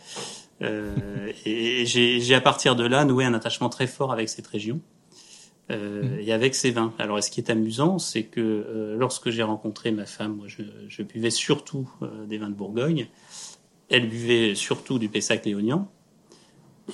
Et, 0.62 1.82
et 1.82 1.86
j'ai 1.86 2.36
à 2.36 2.42
partir 2.42 2.76
de 2.76 2.86
là 2.86 3.06
noué 3.06 3.26
un 3.26 3.34
attachement 3.34 3.70
très 3.70 3.88
fort 3.88 4.12
avec 4.12 4.30
cette 4.30 4.48
région. 4.48 4.82
Euh, 5.70 6.18
et 6.20 6.32
avec 6.32 6.56
ses 6.56 6.72
vins. 6.72 6.94
Alors, 6.98 7.22
ce 7.22 7.30
qui 7.30 7.42
est 7.42 7.50
amusant, 7.50 8.00
c'est 8.00 8.24
que 8.24 8.40
euh, 8.40 8.96
lorsque 8.98 9.30
j'ai 9.30 9.44
rencontré 9.44 9.92
ma 9.92 10.06
femme, 10.06 10.38
moi, 10.38 10.48
je, 10.48 11.04
buvais 11.04 11.30
surtout 11.30 11.90
euh, 12.02 12.26
des 12.26 12.38
vins 12.38 12.50
de 12.50 12.56
Bourgogne. 12.56 13.08
Elle 13.90 14.08
buvait 14.08 14.56
surtout 14.56 14.98
du 14.98 15.10
Pessac-Léognan. 15.10 15.90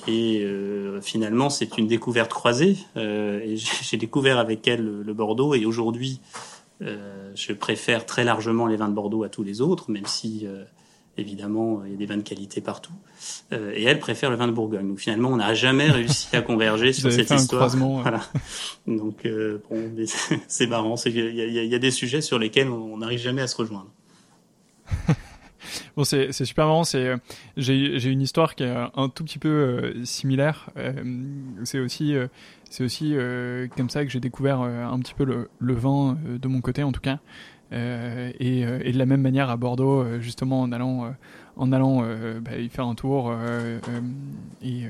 Et 0.08 0.42
euh, 0.42 1.00
finalement, 1.00 1.50
c'est 1.50 1.78
une 1.78 1.86
découverte 1.86 2.32
croisée. 2.32 2.78
et 2.96 3.54
j'ai 3.56 3.96
découvert 3.96 4.38
avec 4.38 4.66
elle 4.66 4.84
le, 4.84 5.02
le 5.02 5.14
Bordeaux. 5.14 5.54
Et 5.54 5.66
aujourd'hui, 5.66 6.20
je 6.80 7.52
préfère 7.52 8.04
très 8.04 8.24
largement 8.24 8.66
les 8.66 8.76
vins 8.76 8.88
de 8.88 8.94
Bordeaux 8.94 9.22
à 9.22 9.28
tous 9.28 9.44
les 9.44 9.60
autres, 9.60 9.90
même 9.90 10.06
si 10.06 10.46
évidemment, 11.16 11.82
il 11.84 11.92
y 11.92 11.94
a 11.94 11.96
des 11.96 12.06
vins 12.06 12.16
de 12.16 12.22
qualité 12.22 12.60
partout. 12.60 12.92
Euh, 13.52 13.72
et 13.74 13.84
elle 13.84 13.98
préfère 13.98 14.30
le 14.30 14.36
vin 14.36 14.46
de 14.46 14.52
Bourgogne. 14.52 14.88
Donc 14.88 14.98
finalement, 14.98 15.30
on 15.30 15.36
n'a 15.36 15.54
jamais 15.54 15.90
réussi 15.90 16.34
à 16.36 16.42
converger 16.42 16.92
sur 16.92 17.10
cette 17.12 17.30
histoire. 17.30 17.68
Voilà. 17.68 18.20
Donc 18.86 19.24
euh, 19.26 19.62
bon, 19.70 19.92
c'est 20.48 20.66
marrant. 20.66 20.96
Il 21.06 21.16
y 21.16 21.40
a, 21.40 21.64
y 21.64 21.74
a, 21.74 21.78
des 21.78 21.90
sujets 21.90 22.20
sur 22.20 22.38
lesquels 22.38 22.68
on 22.68 22.98
n'arrive 22.98 23.20
jamais 23.20 23.42
à 23.42 23.46
se 23.46 23.56
rejoindre. 23.56 23.90
bon, 25.96 26.04
c'est 26.04 26.32
super 26.32 26.66
marrant. 26.66 26.84
C'est 26.84 27.08
euh, 27.08 27.16
j'ai 27.56 28.10
une 28.10 28.22
histoire 28.22 28.54
qui 28.54 28.64
est 28.64 28.74
un 28.94 29.08
tout 29.08 29.24
petit 29.24 29.38
peu 29.38 29.48
euh, 29.48 30.04
similaire. 30.04 30.70
C'est 31.64 31.78
aussi 31.78 32.14
c'est 32.70 32.84
aussi 32.84 33.14
comme 33.76 33.90
ça 33.90 34.04
que 34.04 34.10
j'ai 34.10 34.20
découvert 34.20 34.60
un 34.60 34.98
petit 34.98 35.14
peu 35.14 35.24
le, 35.24 35.48
le 35.58 35.74
vin 35.74 36.18
de 36.24 36.48
mon 36.48 36.60
côté, 36.60 36.82
en 36.82 36.92
tout 36.92 37.00
cas. 37.00 37.20
Euh, 37.74 38.30
et, 38.38 38.64
euh, 38.64 38.78
et, 38.84 38.92
de 38.92 38.98
la 38.98 39.06
même 39.06 39.20
manière 39.20 39.50
à 39.50 39.56
Bordeaux, 39.56 40.02
euh, 40.02 40.20
justement 40.20 40.60
en 40.60 40.70
allant, 40.70 41.12
en 41.56 41.72
allant 41.72 42.02
bah, 42.40 42.56
y 42.58 42.68
faire 42.68 42.86
un 42.86 42.94
tour 42.94 43.34
et, 44.62 44.88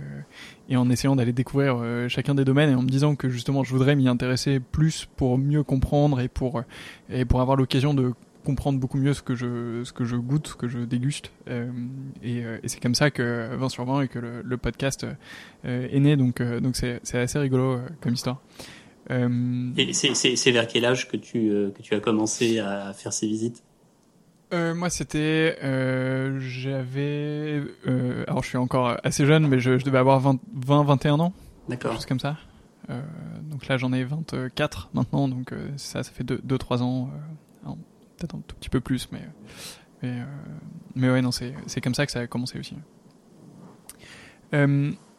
et, 0.69 0.76
en 0.76 0.91
essayant 0.91 1.17
d'aller 1.17 1.33
découvrir 1.33 1.83
chacun 2.09 2.35
des 2.35 2.45
domaines 2.45 2.71
et 2.71 2.75
en 2.75 2.83
me 2.83 2.88
disant 2.88 3.17
que 3.17 3.29
justement 3.29 3.64
je 3.64 3.71
voudrais 3.71 3.97
m'y 3.97 4.09
intéresser 4.09 4.61
plus 4.61 5.07
pour 5.17 5.38
mieux 5.38 5.62
comprendre 5.62 6.21
et 6.21 6.29
pour, 6.29 6.62
et 7.11 7.25
pour 7.25 7.41
avoir 7.41 7.57
l'occasion 7.57 7.95
de 7.95 8.12
comprendre 8.45 8.79
beaucoup 8.79 8.99
mieux 8.99 9.14
ce 9.14 9.23
que 9.23 9.35
je 9.35 9.83
ce 9.85 9.93
que 9.93 10.05
je 10.05 10.17
goûte, 10.17 10.49
ce 10.49 10.55
que 10.55 10.69
je 10.69 10.79
déguste. 10.81 11.33
Euh, 11.49 11.71
et, 12.23 12.38
et 12.62 12.69
c'est 12.69 12.81
comme 12.81 12.95
ça 12.95 13.11
que 13.11 13.55
20 13.57 13.69
sur 13.69 13.85
20 13.85 14.03
et 14.03 14.09
que 14.09 14.19
le, 14.19 14.43
le 14.43 14.57
podcast 14.57 15.07
euh, 15.64 15.88
est 15.91 16.00
né. 16.00 16.17
Donc 16.17 16.41
donc 16.43 16.76
c'est 16.76 17.00
c'est 17.03 17.19
assez 17.19 17.38
rigolo 17.38 17.79
comme 18.00 18.14
histoire. 18.14 18.41
Euh... 19.11 19.70
Et 19.76 19.92
c'est 19.92 20.50
vers 20.50 20.66
quel 20.66 20.84
âge 20.84 21.08
que 21.08 21.16
tu, 21.16 21.50
euh, 21.50 21.70
que 21.70 21.82
tu 21.82 21.94
as 21.94 22.00
commencé 22.00 22.58
à 22.58 22.92
faire 22.92 23.12
ces 23.12 23.26
visites? 23.26 23.62
Euh, 24.54 24.75
moi, 24.75 24.88
c'était, 24.88 25.58
euh, 25.64 26.38
j'avais, 26.38 27.62
euh, 27.87 28.25
alors 28.28 28.44
je 28.44 28.50
suis 28.50 28.58
encore 28.58 28.99
assez 29.02 29.26
jeune, 29.26 29.49
mais 29.49 29.58
je, 29.58 29.78
je 29.78 29.84
devais 29.84 29.99
avoir 29.99 30.20
20, 30.20 30.38
20 30.54 30.84
21 30.84 31.20
ans. 31.20 31.32
D'accord. 31.68 31.90
Quelque 31.90 32.00
chose 32.00 32.06
comme 32.06 32.20
ça. 32.20 32.37
Donc 33.50 33.66
là, 33.66 33.78
j'en 33.78 33.94
ai 33.94 34.04
24 34.04 34.90
maintenant, 34.92 35.26
donc 35.26 35.54
ça, 35.78 36.02
ça 36.02 36.12
fait 36.12 36.23
2-3 36.23 36.82
ans, 36.82 37.08
peut-être 38.18 38.34
un 38.34 38.42
tout 38.46 38.54
petit 38.56 38.68
peu 38.68 38.80
plus, 38.80 39.08
mais, 39.11 39.23
mais, 40.02 40.18
mais 40.94 41.11
ouais, 41.11 41.23
non, 41.23 41.30
c'est, 41.30 41.54
c'est 41.66 41.80
comme 41.80 41.94
ça 41.94 42.04
que 42.04 42.12
ça 42.12 42.20
a 42.20 42.26
commencé 42.26 42.58
aussi. 42.58 42.76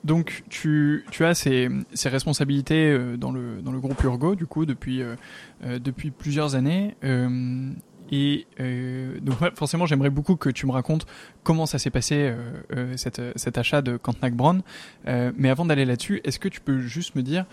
Donc 0.05 0.43
tu, 0.50 1.03
tu 1.09 1.25
as 1.25 1.33
ces, 1.33 1.67
ces 1.93 2.09
responsabilités 2.09 2.91
euh, 2.91 3.17
dans 3.17 3.31
le, 3.31 3.62
dans 3.63 3.71
le 3.71 3.79
groupe 3.79 4.01
Urgo, 4.03 4.35
du 4.35 4.45
coup, 4.45 4.65
depuis, 4.65 5.01
euh, 5.01 5.15
euh, 5.63 5.79
depuis 5.79 6.12
plusieurs 6.12 6.53
années. 6.53 6.95
Euh, 7.03 7.71
et 8.12 8.45
euh, 8.59 9.19
donc 9.19 9.38
forcément, 9.55 9.88
j'aimerais 9.88 10.12
beaucoup 10.12 10.35
que 10.35 10.51
tu 10.51 10.67
me 10.67 10.71
racontes 10.71 11.07
comment 11.41 11.65
ça 11.65 11.79
s'est 11.79 11.89
passé 11.89 12.15
euh, 12.15 12.35
euh, 12.75 12.95
cet 13.35 13.57
achat 13.57 13.81
de 13.81 13.97
Cantenac 13.97 14.35
Brown. 14.35 14.62
Euh, 15.07 15.31
mais 15.35 15.50
avant 15.50 15.65
d'aller 15.65 15.85
là-dessus, 15.85 16.21
est-ce 16.24 16.38
que 16.38 16.50
tu 16.50 16.62
peux 16.62 16.81
juste 16.81 17.15
me 17.15 17.24
dire 17.24 17.45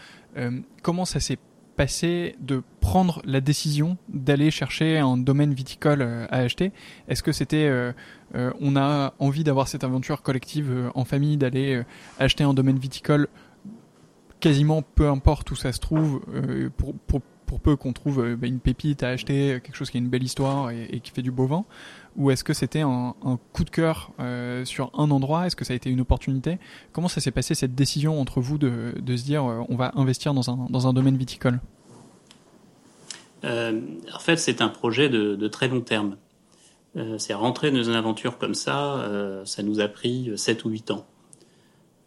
comment 0.82 1.06
ça 1.06 1.20
s'est 1.20 1.38
passé 1.74 2.36
de 2.38 2.62
prendre 2.80 3.22
la 3.24 3.40
décision 3.40 3.96
d'aller 4.10 4.50
chercher 4.50 4.98
un 4.98 5.16
domaine 5.16 5.54
viticole 5.54 6.02
à 6.02 6.36
acheter? 6.36 6.70
Est-ce 7.08 7.22
que 7.22 7.32
c'était 7.32 7.70
on 8.34 8.76
a 8.76 9.14
envie 9.18 9.44
d'avoir 9.44 9.68
cette 9.68 9.84
aventure 9.84 10.22
collective 10.22 10.70
euh, 10.70 10.90
en 10.94 11.04
famille, 11.04 11.36
d'aller 11.36 11.76
euh, 11.76 11.84
acheter 12.18 12.44
un 12.44 12.54
domaine 12.54 12.78
viticole. 12.78 13.28
Quasiment 14.40 14.82
peu 14.82 15.08
importe 15.08 15.50
où 15.50 15.56
ça 15.56 15.72
se 15.72 15.78
trouve, 15.78 16.22
euh, 16.34 16.68
pour, 16.76 16.94
peu 17.58 17.76
qu'on 17.76 17.92
trouve 17.92 18.20
euh, 18.20 18.36
bah, 18.36 18.46
une 18.46 18.60
pépite 18.60 19.02
à 19.02 19.08
acheter, 19.08 19.60
quelque 19.62 19.76
chose 19.76 19.90
qui 19.90 19.96
a 19.96 20.00
une 20.00 20.08
belle 20.08 20.22
histoire 20.22 20.70
et, 20.70 21.00
qui 21.02 21.10
fait 21.10 21.22
du 21.22 21.30
beau 21.30 21.46
vin. 21.46 21.64
Ou 22.16 22.30
est-ce 22.30 22.44
que 22.44 22.52
c'était 22.52 22.80
un, 22.80 23.14
coup 23.52 23.64
de 23.64 23.70
cœur 23.70 24.12
euh, 24.20 24.64
sur 24.64 24.90
un 24.98 25.10
endroit? 25.10 25.46
Est-ce 25.46 25.56
que 25.56 25.64
ça 25.64 25.72
a 25.72 25.76
été 25.76 25.90
une 25.90 26.00
opportunité? 26.00 26.58
Comment 26.92 27.08
ça 27.08 27.20
s'est 27.20 27.30
passé 27.30 27.54
cette 27.54 27.74
décision 27.74 28.20
entre 28.20 28.40
vous 28.40 28.58
de, 28.58 28.92
se 29.06 29.24
dire 29.24 29.44
euh, 29.44 29.62
on 29.68 29.76
va 29.76 29.92
investir 29.96 30.34
dans 30.34 30.50
un, 30.50 30.92
domaine 30.92 31.16
viticole? 31.16 31.60
Euh, 33.44 33.80
en 34.14 34.18
fait, 34.18 34.36
c'est 34.36 34.60
un 34.60 34.68
projet 34.68 35.08
de 35.08 35.48
très 35.48 35.68
long 35.68 35.80
terme. 35.80 36.16
Euh, 36.96 37.16
c'est 37.18 37.34
rentrer 37.34 37.70
dans 37.70 37.82
une 37.82 37.94
aventure 37.94 38.38
comme 38.38 38.54
ça, 38.54 39.00
euh, 39.00 39.44
ça 39.46 39.62
nous 39.62 39.80
a 39.80 39.88
pris 39.88 40.30
7 40.36 40.64
ou 40.64 40.70
8 40.70 40.90
ans. 40.90 41.06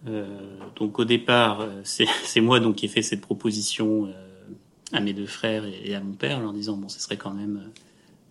Euh, 0.07 0.27
donc 0.75 0.99
au 0.99 1.05
départ, 1.05 1.67
c'est 1.83 2.41
moi 2.41 2.59
donc 2.59 2.75
qui 2.75 2.85
ai 2.85 2.89
fait 2.89 3.01
cette 3.01 3.21
proposition 3.21 4.13
à 4.91 4.99
mes 4.99 5.13
deux 5.13 5.25
frères 5.25 5.65
et, 5.65 5.95
à 5.95 5.99
mon 5.99 6.13
père, 6.13 6.37
en 6.37 6.41
leur 6.41 6.53
disant 6.53 6.77
bon, 6.77 6.89
ce 6.89 6.99
serait 6.99 7.17
quand 7.17 7.33
même 7.33 7.71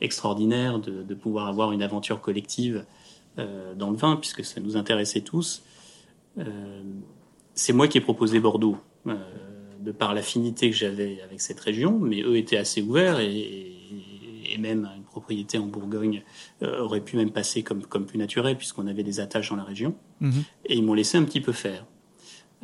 extraordinaire 0.00 0.78
de, 0.78 1.14
pouvoir 1.14 1.48
avoir 1.48 1.72
une 1.72 1.82
aventure 1.82 2.20
collective 2.20 2.84
dans 3.36 3.90
le 3.90 3.96
vin, 3.96 4.16
puisque 4.16 4.44
ça 4.44 4.60
nous 4.60 4.76
intéressait 4.76 5.22
tous. 5.22 5.62
C'est 7.54 7.72
moi 7.72 7.88
qui 7.88 7.98
ai 7.98 8.00
proposé 8.00 8.38
Bordeaux, 8.38 8.76
de 9.80 9.92
par 9.92 10.14
l'affinité 10.14 10.70
que 10.70 10.76
j'avais 10.76 11.20
avec 11.22 11.40
cette 11.40 11.60
région, 11.60 11.98
mais 11.98 12.22
eux 12.22 12.36
étaient 12.36 12.56
assez 12.56 12.82
ouverts 12.82 13.18
et, 13.20 13.70
même 14.58 14.88
propriété 15.14 15.58
en 15.58 15.66
Bourgogne 15.66 16.22
euh, 16.62 16.80
aurait 16.82 17.00
pu 17.00 17.16
même 17.16 17.30
passer 17.30 17.62
comme, 17.62 17.82
comme 17.86 18.04
plus 18.04 18.18
naturel, 18.18 18.56
puisqu'on 18.56 18.88
avait 18.88 19.04
des 19.04 19.20
attaches 19.20 19.50
dans 19.50 19.56
la 19.56 19.62
région 19.62 19.94
Mhm. 20.20 20.42
et 20.66 20.74
ils 20.76 20.82
m'ont 20.84 20.94
laissé 20.94 21.16
un 21.18 21.24
petit 21.24 21.40
peu 21.40 21.52
faire. 21.52 21.86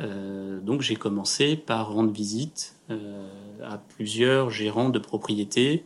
Euh, 0.01 0.61
donc 0.61 0.83
j'ai 0.83 0.97
commencé 0.97 1.57
par 1.57 1.93
rendre 1.93 2.11
visite 2.11 2.75
euh, 2.91 3.29
à 3.63 3.79
plusieurs 3.79 4.51
gérants 4.51 4.91
de 4.91 4.99
propriétés 4.99 5.85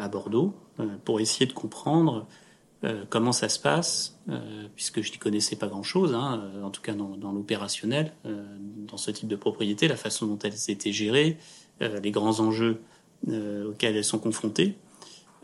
à 0.00 0.08
Bordeaux 0.08 0.52
pour 1.04 1.20
essayer 1.20 1.46
de 1.46 1.52
comprendre 1.52 2.26
comment 3.08 3.30
ça 3.30 3.48
se 3.48 3.60
passe, 3.60 4.18
puisque 4.74 5.00
je 5.00 5.12
n'y 5.12 5.18
connaissais 5.18 5.54
pas 5.54 5.68
grand-chose, 5.68 6.12
hein, 6.12 6.42
en 6.64 6.70
tout 6.70 6.82
cas 6.82 6.94
dans, 6.94 7.16
dans 7.16 7.30
l'opérationnel, 7.30 8.12
dans 8.24 8.96
ce 8.96 9.12
type 9.12 9.28
de 9.28 9.36
propriété, 9.36 9.86
la 9.86 9.94
façon 9.94 10.26
dont 10.26 10.40
elles 10.42 10.58
étaient 10.74 10.90
gérées, 10.92 11.38
les 12.02 12.10
grands 12.10 12.40
enjeux 12.40 12.80
auxquels 13.28 13.94
elles 13.96 14.10
sont 14.14 14.18
confrontées. 14.18 14.74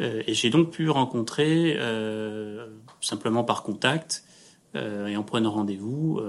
Euh, 0.01 0.23
et 0.27 0.35
j'ai 0.35 0.51
donc 0.51 0.71
pu 0.71 0.91
rencontrer, 0.91 1.77
euh, 1.79 2.69
simplement 3.01 3.45
par 3.45 3.63
contact, 3.63 4.25
euh, 4.75 5.07
et 5.07 5.17
en 5.17 5.23
prenant 5.23 5.53
rendez-vous 5.53 6.21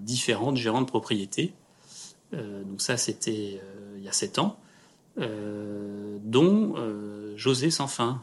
différentes 0.00 0.56
gérants 0.56 0.82
de 0.82 0.86
propriété. 0.86 1.52
Euh, 2.32 2.62
donc 2.64 2.80
ça, 2.80 2.96
c'était 2.96 3.60
il 3.96 4.02
y 4.02 4.08
a 4.08 4.12
sept 4.12 4.38
ans, 4.38 4.58
dont 5.16 6.74
José 7.36 7.70
Sanfin, 7.70 8.22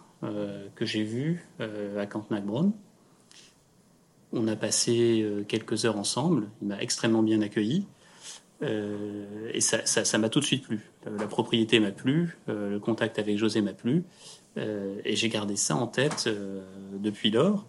que 0.76 0.86
j'ai 0.86 1.04
vu 1.04 1.46
à 1.60 2.06
Cantenac-Bronn. 2.06 2.72
On 4.32 4.48
a 4.48 4.56
passé 4.56 5.26
quelques 5.48 5.86
heures 5.86 5.98
ensemble. 5.98 6.48
Il 6.62 6.70
m'a 6.70 6.82
extrêmement 6.82 7.24
bien 7.24 7.42
accueilli. 7.42 7.86
Et 8.62 9.62
ça, 9.62 10.18
m'a 10.18 10.30
tout 10.30 10.40
de 10.40 10.46
suite 10.46 10.64
plu. 10.64 10.90
La 11.06 11.28
propriété 11.28 11.80
m'a 11.80 11.92
plu, 11.92 12.38
le 12.48 12.78
contact 12.80 13.20
avec 13.20 13.38
José 13.38 13.62
m'a 13.62 13.74
plu, 13.74 14.04
et 14.58 15.16
j'ai 15.16 15.30
gardé 15.30 15.56
ça 15.56 15.76
en 15.76 15.88
tête 15.88 16.26
euh, 16.28 16.62
depuis 16.98 17.32
lors. 17.32 17.66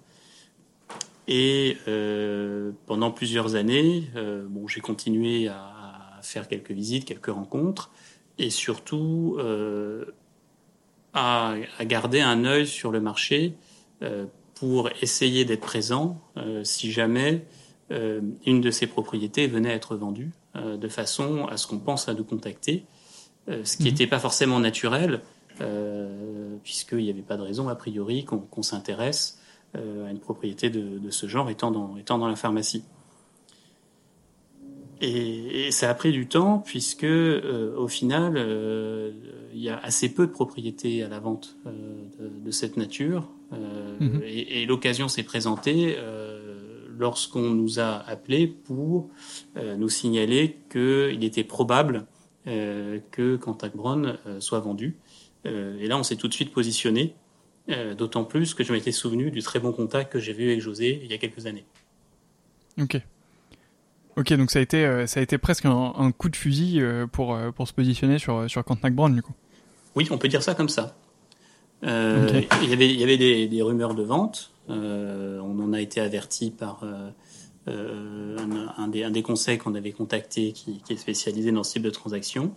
Et 1.27 1.79
euh, 1.89 2.73
pendant 2.87 3.11
plusieurs 3.11 3.55
années, 3.55 4.11
euh, 4.17 4.45
bon, 4.49 4.69
j'ai 4.69 4.81
continué 4.81 5.49
à, 5.49 5.73
à 6.19 6.23
faire 6.23 6.49
quelques 6.49 6.73
visites, 6.73 7.07
quelques 7.07 7.27
rencontres, 7.27 7.91
et 8.39 8.51
surtout 8.51 9.37
euh, 9.39 10.05
à, 11.15 11.55
à 11.79 11.85
garder 11.85 12.21
un 12.21 12.45
œil 12.45 12.67
sur 12.67 12.91
le 12.91 13.01
marché 13.01 13.55
euh, 14.03 14.27
pour 14.55 14.91
essayer 15.01 15.45
d'être 15.45 15.61
présent 15.63 16.21
euh, 16.37 16.63
si 16.65 16.93
jamais 16.93 17.47
euh, 17.91 18.21
une 18.45 18.61
de 18.61 18.71
ces 18.71 18.87
propriétés 18.87 19.47
venait 19.47 19.71
à 19.71 19.75
être 19.75 19.97
vendue, 19.97 20.33
euh, 20.57 20.77
de 20.77 20.89
façon 20.89 21.47
à 21.47 21.57
ce 21.57 21.67
qu'on 21.67 21.79
pense 21.79 22.09
à 22.09 22.15
nous 22.15 22.25
contacter, 22.25 22.85
euh, 23.49 23.65
ce 23.65 23.77
qui 23.77 23.85
n'était 23.85 24.07
pas 24.07 24.19
forcément 24.19 24.61
naturel, 24.61 25.23
euh, 25.61 26.57
puisqu'il 26.63 26.99
n'y 26.99 27.11
avait 27.11 27.23
pas 27.23 27.37
de 27.37 27.43
raison 27.43 27.69
a 27.69 27.75
priori 27.75 28.25
qu'on 28.25 28.63
s'intéresse 28.63 29.41
euh, 29.77 30.07
à 30.07 30.11
une 30.11 30.19
propriété 30.19 30.71
de, 30.71 30.99
de 30.99 31.11
ce 31.11 31.27
genre 31.27 31.51
étant 31.51 31.71
dans, 31.71 31.97
étant 31.97 32.19
dans 32.19 32.29
la 32.29 32.37
pharmacie. 32.37 32.85
Et, 35.01 35.67
et 35.67 35.71
ça 35.71 35.91
a 35.91 35.95
pris 35.95 36.13
du 36.13 36.29
temps 36.29 36.59
puisque 36.59 37.05
euh, 37.05 37.77
au 37.77 37.89
final, 37.89 38.37
il 39.53 39.61
y 39.61 39.69
a 39.69 39.79
assez 39.79 40.09
peu 40.09 40.27
de 40.27 40.33
propriétés 40.33 41.03
à 41.03 41.09
la 41.09 41.19
vente 41.19 41.57
de, 41.67 42.29
de 42.45 42.51
cette 42.51 42.77
nature. 42.77 43.29
Mhm. 44.01 44.23
Et, 44.25 44.63
et 44.63 44.67
l'occasion 44.67 45.09
s'est 45.09 45.23
présentée 45.23 45.97
lorsqu'on 46.99 47.51
nous 47.51 47.81
a 47.81 47.97
appelés 48.09 48.47
pour 48.47 49.09
euh, 49.57 49.77
nous 49.77 49.89
signaler 49.89 50.59
qu'il 50.71 51.25
était 51.25 51.45
probable 51.45 52.07
euh, 52.47 52.99
que 53.11 53.37
Cantac 53.37 53.77
Brown 53.77 54.19
euh, 54.27 54.41
soit 54.41 54.61
vendu. 54.61 54.97
Euh, 55.47 55.79
et 55.79 55.87
là, 55.87 55.99
on 55.99 56.03
s'est 56.03 56.17
tout 56.17 56.29
de 56.29 56.35
suite 56.35 56.53
positionné, 56.53 57.15
euh, 57.71 57.95
d'autant 57.95 58.25
plus 58.25 58.55
que 58.55 58.65
je 58.65 58.73
m'étais 58.73 58.93
souvenu 58.93 59.31
du 59.31 59.43
très 59.43 59.61
bon 59.61 59.73
contact 59.73 60.13
que 60.13 60.19
j'ai 60.19 60.33
vu 60.33 60.49
avec 60.49 60.61
José 60.61 61.01
il 61.03 61.11
y 61.11 61.15
a 61.15 61.19
quelques 61.19 61.47
années. 61.47 61.65
Ok. 62.81 63.01
Ok, 64.17 64.33
donc 64.35 64.51
ça 64.51 64.61
a 64.61 64.63
été, 64.63 64.85
euh, 64.85 65.07
ça 65.07 65.21
a 65.21 65.23
été 65.23 65.39
presque 65.39 65.67
un, 65.67 65.93
un 65.97 66.13
coup 66.13 66.29
de 66.29 66.37
fusil 66.37 66.83
pour, 67.13 67.37
pour 67.57 67.69
se 67.69 67.73
positionner 67.73 68.19
sur, 68.19 68.49
sur 68.49 68.65
Cantenac 68.65 68.95
Brown, 68.95 69.15
du 69.15 69.23
coup. 69.23 69.35
Oui, 69.97 70.09
on 70.11 70.19
peut 70.19 70.29
dire 70.29 70.43
ça 70.43 70.55
comme 70.55 70.69
ça. 70.69 70.97
Euh. 71.85 72.43
Il 72.63 72.71
y 72.71 72.73
avait, 72.73 72.89
il 72.89 72.99
y 72.99 73.03
avait 73.03 73.19
des, 73.19 73.47
des 73.47 73.63
rumeurs 73.63 73.95
de 73.95 74.03
vente. 74.03 74.53
Euh, 74.71 75.39
on 75.41 75.63
en 75.63 75.73
a 75.73 75.81
été 75.81 76.01
averti 76.01 76.51
par 76.51 76.83
euh, 76.83 77.11
un, 78.39 78.83
un 78.83 78.89
des, 78.89 79.05
un 79.05 79.11
des 79.11 79.23
conseils 79.23 79.59
qu'on 79.59 79.75
avait 79.75 79.93
contacté 79.93 80.53
qui, 80.53 80.81
qui 80.81 80.95
est 80.95 80.97
spécialisé 80.97 81.53
dans 81.53 81.63
ce 81.63 81.73
type 81.75 81.83
de 81.83 81.91
transaction. 81.91 82.55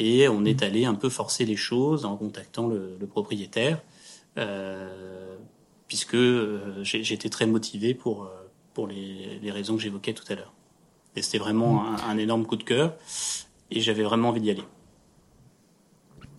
Et 0.00 0.28
on 0.28 0.44
est 0.44 0.62
allé 0.62 0.84
un 0.84 0.94
peu 0.94 1.08
forcer 1.08 1.44
les 1.44 1.56
choses 1.56 2.04
en 2.04 2.16
contactant 2.16 2.68
le, 2.68 2.96
le 3.00 3.06
propriétaire, 3.08 3.82
euh, 4.36 5.36
puisque 5.88 6.14
euh, 6.14 6.84
j'étais 6.84 7.28
très 7.28 7.46
motivé 7.46 7.94
pour, 7.94 8.22
euh, 8.22 8.28
pour 8.74 8.86
les, 8.86 9.40
les 9.42 9.50
raisons 9.50 9.74
que 9.74 9.82
j'évoquais 9.82 10.12
tout 10.12 10.22
à 10.28 10.36
l'heure. 10.36 10.52
Et 11.16 11.22
c'était 11.22 11.38
vraiment 11.38 11.84
un, 11.84 11.96
un 12.10 12.16
énorme 12.16 12.46
coup 12.46 12.54
de 12.54 12.62
cœur, 12.62 12.94
et 13.72 13.80
j'avais 13.80 14.04
vraiment 14.04 14.28
envie 14.28 14.40
d'y 14.40 14.52
aller. 14.52 14.62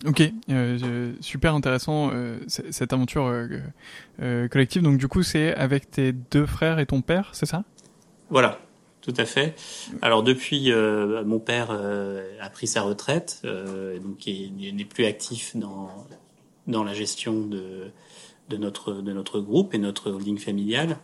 Ok, 0.06 0.22
euh, 0.48 1.12
super 1.20 1.54
intéressant 1.54 2.12
euh, 2.14 2.38
cette 2.48 2.94
aventure 2.94 3.30
collective. 4.50 4.80
Donc 4.80 4.96
du 4.96 5.06
coup, 5.06 5.22
c'est 5.22 5.54
avec 5.54 5.90
tes 5.90 6.12
deux 6.12 6.46
frères 6.46 6.78
et 6.78 6.86
ton 6.86 7.02
père, 7.02 7.28
c'est 7.34 7.44
ça? 7.44 7.64
Voilà, 8.30 8.58
tout 9.00 9.14
à 9.16 9.24
fait. 9.24 9.54
Alors 10.02 10.22
depuis, 10.22 10.72
euh, 10.72 11.24
mon 11.24 11.38
père 11.38 11.68
euh, 11.70 12.30
a 12.40 12.50
pris 12.50 12.66
sa 12.66 12.82
retraite, 12.82 13.40
euh, 13.44 13.98
donc 13.98 14.26
il 14.26 14.74
n'est 14.76 14.84
plus 14.84 15.04
actif 15.06 15.56
dans 15.56 15.88
dans 16.66 16.84
la 16.84 16.92
gestion 16.94 17.46
de 17.46 17.90
de 18.48 18.56
notre 18.56 18.94
de 18.94 19.12
notre 19.12 19.40
groupe 19.40 19.74
et 19.74 19.78
notre 19.78 20.10
holding 20.10 20.38
familial. 20.38 20.98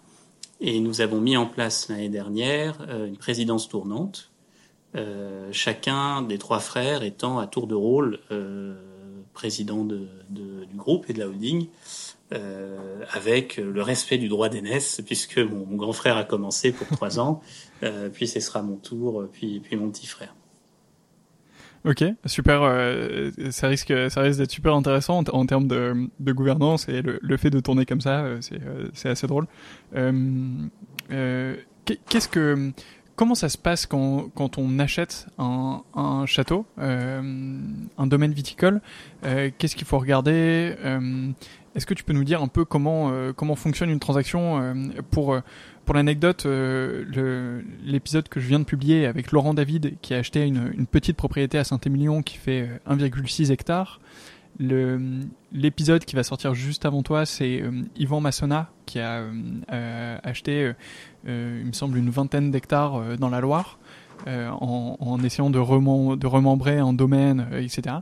Et 0.60 0.80
nous 0.80 1.00
avons 1.00 1.20
mis 1.20 1.36
en 1.36 1.46
place 1.46 1.88
l'année 1.88 2.08
dernière 2.08 2.78
une 3.06 3.18
présidence 3.18 3.68
tournante, 3.68 4.30
chacun 5.52 6.22
des 6.22 6.38
trois 6.38 6.60
frères 6.60 7.02
étant 7.02 7.38
à 7.38 7.46
tour 7.46 7.66
de 7.66 7.74
rôle 7.74 8.20
président 9.34 9.84
de, 9.84 10.08
de- 10.30 10.64
du 10.64 10.76
groupe 10.76 11.10
et 11.10 11.12
de 11.12 11.18
la 11.18 11.28
holding 11.28 11.66
euh, 12.32 13.04
avec 13.12 13.58
le 13.58 13.82
respect 13.82 14.18
du 14.18 14.28
droit 14.28 14.48
d'aînesse, 14.48 15.00
puisque 15.06 15.38
mon, 15.38 15.64
mon, 15.64 15.76
grand 15.76 15.92
frère 15.92 16.16
a 16.16 16.24
commencé 16.24 16.72
pour 16.72 16.88
trois 16.88 17.18
ans, 17.20 17.40
euh, 17.82 18.08
puis 18.08 18.26
ce 18.26 18.40
sera 18.40 18.62
mon 18.62 18.76
tour, 18.76 19.24
puis, 19.32 19.60
puis 19.60 19.76
mon 19.76 19.90
petit 19.90 20.06
frère. 20.06 20.34
Ok, 21.84 22.02
super. 22.24 22.62
Euh, 22.64 23.30
ça 23.50 23.68
risque, 23.68 23.94
ça 24.10 24.22
risque 24.22 24.40
d'être 24.40 24.50
super 24.50 24.74
intéressant 24.74 25.18
en, 25.18 25.24
en 25.28 25.46
termes 25.46 25.68
de, 25.68 26.08
de, 26.18 26.32
gouvernance 26.32 26.88
et 26.88 27.00
le, 27.00 27.20
le, 27.22 27.36
fait 27.36 27.50
de 27.50 27.60
tourner 27.60 27.86
comme 27.86 28.00
ça, 28.00 28.26
c'est, 28.40 28.58
c'est 28.92 29.08
assez 29.08 29.28
drôle. 29.28 29.46
Qu'est-ce 32.08 32.28
que, 32.28 32.72
comment 33.16 33.34
ça 33.34 33.48
se 33.48 33.58
passe 33.58 33.86
quand, 33.86 34.28
quand 34.34 34.58
on 34.58 34.78
achète 34.78 35.26
un, 35.38 35.82
un 35.94 36.26
château, 36.26 36.66
un 36.78 38.06
domaine 38.06 38.32
viticole 38.32 38.80
Qu'est-ce 39.22 39.74
qu'il 39.74 39.86
faut 39.86 39.98
regarder 39.98 40.76
est-ce 41.76 41.84
que 41.84 41.92
tu 41.92 42.04
peux 42.04 42.14
nous 42.14 42.24
dire 42.24 42.42
un 42.42 42.48
peu 42.48 42.64
comment 42.64 43.10
euh, 43.10 43.34
comment 43.34 43.54
fonctionne 43.54 43.90
une 43.90 44.00
transaction 44.00 44.60
euh, 44.60 44.74
pour 45.10 45.34
euh, 45.34 45.40
pour 45.84 45.94
l'anecdote, 45.94 46.48
l'épisode 47.84 48.28
que 48.28 48.40
je 48.40 48.48
viens 48.48 48.58
de 48.58 48.64
publier 48.64 49.06
avec 49.06 49.30
Laurent 49.30 49.54
David 49.54 49.98
qui 50.02 50.14
a 50.14 50.16
acheté 50.16 50.44
une, 50.44 50.72
une 50.76 50.88
petite 50.88 51.16
propriété 51.16 51.58
à 51.58 51.64
Saint-Émilion 51.64 52.22
qui 52.22 52.38
fait 52.38 52.68
1,6 52.90 53.52
hectares. 53.52 54.00
L'épisode 54.58 56.04
qui 56.04 56.16
va 56.16 56.24
sortir 56.24 56.54
juste 56.54 56.84
avant 56.86 57.04
toi, 57.04 57.24
c'est 57.24 57.62
Yvan 57.94 58.20
Massona 58.20 58.68
qui 58.84 58.98
a 58.98 59.22
acheté, 60.24 60.72
il 61.26 61.66
me 61.66 61.72
semble, 61.72 61.98
une 61.98 62.10
vingtaine 62.10 62.50
d'hectares 62.50 63.18
dans 63.18 63.28
la 63.28 63.40
Loire. 63.40 63.78
en, 64.26 64.96
en, 64.98 65.22
essayant 65.22 65.50
de, 65.50 65.58
remem 65.58 66.16
de 66.16 66.26
remembrer 66.26 66.78
un 66.78 66.92
domaine, 66.92 67.46
etc. 67.52 67.96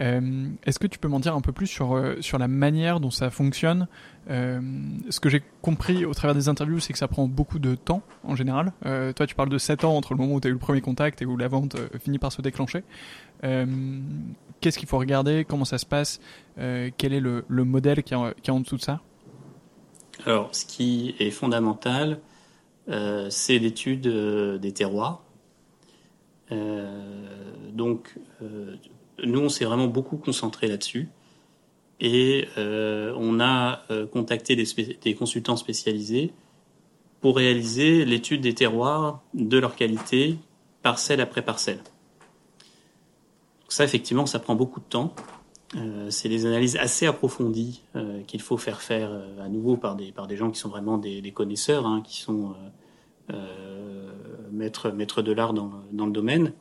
Euh, 0.00 0.48
est-ce 0.64 0.78
que 0.78 0.86
tu 0.86 0.98
peux 0.98 1.08
m'en 1.08 1.18
dire 1.18 1.34
un 1.34 1.40
peu 1.40 1.52
plus 1.52 1.66
sur, 1.66 1.96
euh, 1.96 2.16
sur 2.20 2.38
la 2.38 2.48
manière 2.48 3.00
dont 3.00 3.10
ça 3.10 3.30
fonctionne? 3.30 3.88
Euh, 4.30 4.60
Ce 5.10 5.18
que 5.18 5.28
j'ai 5.28 5.42
compris 5.62 6.04
au 6.04 6.14
travers 6.14 6.34
des 6.34 6.48
interviews, 6.48 6.78
c'est 6.78 6.92
que 6.92 6.98
ça 6.98 7.08
prend 7.08 7.26
beaucoup 7.26 7.58
de 7.58 7.74
temps 7.74 8.02
en 8.24 8.36
général. 8.36 8.72
toi, 8.82 9.26
tu 9.26 9.34
parles 9.34 9.48
de 9.48 9.58
7 9.58 9.84
ans 9.84 9.96
entre 9.96 10.14
le 10.14 10.18
moment 10.18 10.34
où 10.34 10.40
tu 10.40 10.48
as 10.48 10.50
eu 10.50 10.54
le 10.54 10.58
premier 10.58 10.80
contact 10.80 11.22
et 11.22 11.26
où 11.26 11.36
la 11.36 11.48
vente 11.48 11.76
finit 12.00 12.18
par 12.18 12.32
se 12.32 12.42
déclencher. 12.42 12.84
Qu'est-ce 13.42 14.78
qu'il 14.78 14.88
faut 14.88 14.98
regarder? 14.98 15.44
Comment 15.44 15.64
ça 15.64 15.78
se 15.78 15.86
passe? 15.86 16.20
Quel 16.56 17.12
est 17.12 17.20
le, 17.20 17.44
le 17.48 17.64
modèle 17.64 18.02
qui 18.02 18.14
est 18.14 18.50
en 18.50 18.60
dessous 18.60 18.76
de 18.76 18.82
ça? 18.82 19.00
Alors, 20.26 20.54
ce 20.54 20.66
qui 20.66 21.14
est 21.20 21.30
fondamental, 21.30 22.18
c'est 23.30 23.58
l'étude 23.58 24.08
des 24.08 24.72
terroirs. 24.72 25.22
donc, 27.72 28.14
nous, 29.24 29.40
on 29.40 29.48
s'est 29.48 29.64
vraiment 29.64 29.86
beaucoup 29.86 30.16
concentré 30.16 30.68
là-dessus. 30.68 31.08
Et 32.00 32.46
euh, 32.56 33.12
on 33.16 33.40
a 33.40 33.82
euh, 33.90 34.06
contacté 34.06 34.54
des, 34.54 35.14
consultants 35.14 35.56
spécialisés 35.56 36.32
pour 37.20 37.36
réaliser 37.36 38.04
l'étude 38.04 38.40
des 38.40 38.54
terroirs, 38.54 39.22
de 39.34 39.58
leur 39.58 39.74
qualité, 39.74 40.36
parcelle 40.82 41.20
après 41.20 41.42
parcelle. 41.42 41.80
ça, 43.68 43.82
effectivement, 43.82 44.26
ça 44.26 44.38
prend 44.38 44.54
beaucoup 44.54 44.78
de 44.78 44.84
temps. 44.84 45.12
Euh, 45.76 46.10
c'est 46.10 46.28
des 46.28 46.46
analyses 46.46 46.76
assez 46.76 47.06
approfondies 47.06 47.82
qu'il 48.26 48.40
faut 48.40 48.56
faire 48.56 48.80
faire 48.80 49.10
à 49.40 49.48
nouveau 49.48 49.76
par 49.76 49.96
des, 49.96 50.12
par 50.12 50.26
des 50.26 50.36
gens 50.36 50.50
qui 50.50 50.58
sont 50.58 50.70
vraiment 50.70 50.98
des, 50.98 51.32
connaisseurs, 51.32 51.86
hein, 51.86 52.02
qui 52.04 52.20
sont 52.20 52.54
maîtres, 54.50 54.90
maîtres 54.90 55.22
de 55.22 55.32
l'art 55.32 55.52
dans, 55.52 55.70
dans, 55.92 56.06
le 56.06 56.12
domaine. 56.12 56.52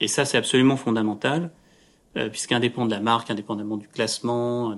Et 0.00 0.08
ça, 0.08 0.24
c'est 0.24 0.36
absolument 0.36 0.76
fondamental. 0.76 1.50
Euh, 2.16 2.28
puisqu'indépendamment 2.28 2.86
de 2.86 2.94
la 2.94 3.00
marque, 3.00 3.30
indépendamment 3.30 3.76
du 3.76 3.86
classement, 3.86 4.72
euh, 4.72 4.74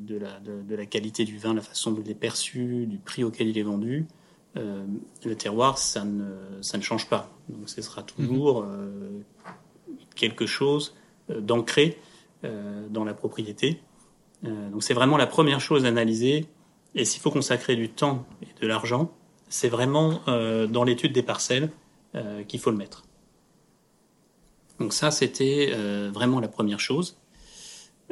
de, 0.00 0.16
la, 0.16 0.40
de, 0.40 0.74
la, 0.74 0.86
qualité 0.86 1.26
du 1.26 1.36
vin, 1.36 1.52
la 1.52 1.60
façon 1.60 1.90
dont 1.90 2.00
il 2.02 2.10
est 2.10 2.14
perçu, 2.14 2.86
du 2.86 2.96
prix 2.96 3.22
auquel 3.22 3.48
il 3.48 3.58
est 3.58 3.62
vendu, 3.62 4.06
euh, 4.56 4.82
le 5.26 5.34
terroir, 5.34 5.76
ça 5.76 6.06
ne, 6.06 6.24
ça 6.62 6.78
ne 6.78 6.82
change 6.82 7.06
pas. 7.06 7.30
Donc 7.50 7.68
ce 7.68 7.82
sera 7.82 8.02
toujours 8.02 8.64
mhm. 8.64 9.22
quelque 10.14 10.46
chose 10.46 10.96
d'ancré 11.28 11.98
dans 12.42 13.04
la 13.04 13.14
propriété. 13.14 13.80
donc 14.42 14.82
c'est 14.82 14.94
vraiment 14.94 15.16
la 15.16 15.26
première 15.26 15.60
chose 15.60 15.84
à 15.84 15.88
analyser. 15.88 16.46
Et 16.94 17.04
s'il 17.04 17.20
faut 17.20 17.30
consacrer 17.30 17.76
du 17.76 17.88
temps 17.88 18.26
et 18.42 18.60
de 18.60 18.66
l'argent, 18.66 19.12
c'est 19.48 19.68
vraiment 19.68 20.20
dans 20.26 20.84
l'étude 20.84 21.12
des 21.12 21.22
parcelles 21.22 21.70
qu'il 22.46 22.60
faut 22.60 22.70
le 22.70 22.76
mettre. 22.76 23.02
Donc 24.78 24.92
ça, 24.92 25.10
c'était 25.10 25.70
euh, 25.72 26.10
vraiment 26.12 26.40
la 26.40 26.48
première 26.48 26.80
chose. 26.80 27.16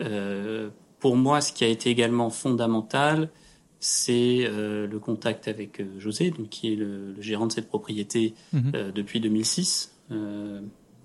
Euh, 0.00 0.70
pour 0.98 1.16
moi, 1.16 1.40
ce 1.40 1.52
qui 1.52 1.64
a 1.64 1.68
été 1.68 1.90
également 1.90 2.30
fondamental, 2.30 3.30
c'est 3.78 4.44
euh, 4.44 4.86
le 4.86 4.98
contact 4.98 5.48
avec 5.48 5.82
José, 5.98 6.30
donc, 6.30 6.48
qui 6.48 6.72
est 6.72 6.76
le, 6.76 7.14
gérant 7.20 7.46
de 7.46 7.52
cette 7.52 7.68
propriété 7.68 8.34
mhm. 8.52 8.92
depuis 8.92 9.20
2006, 9.20 9.92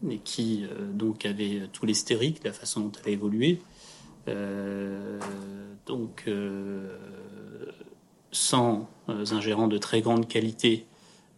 et 0.10 0.18
qui 0.18 0.66
donc 0.94 1.26
avait 1.26 1.62
tous 1.72 1.86
les 1.86 1.94
stériques, 1.94 2.44
la 2.44 2.54
façon 2.54 2.82
dont 2.82 2.92
elle 3.04 3.10
a 3.10 3.14
évolué. 3.14 3.60
donc, 5.86 6.30
sans 8.32 8.90
un 9.08 9.42
gérant 9.42 9.68
de 9.68 9.78
très 9.78 10.02
grande 10.02 10.28
qualité, 10.28 10.86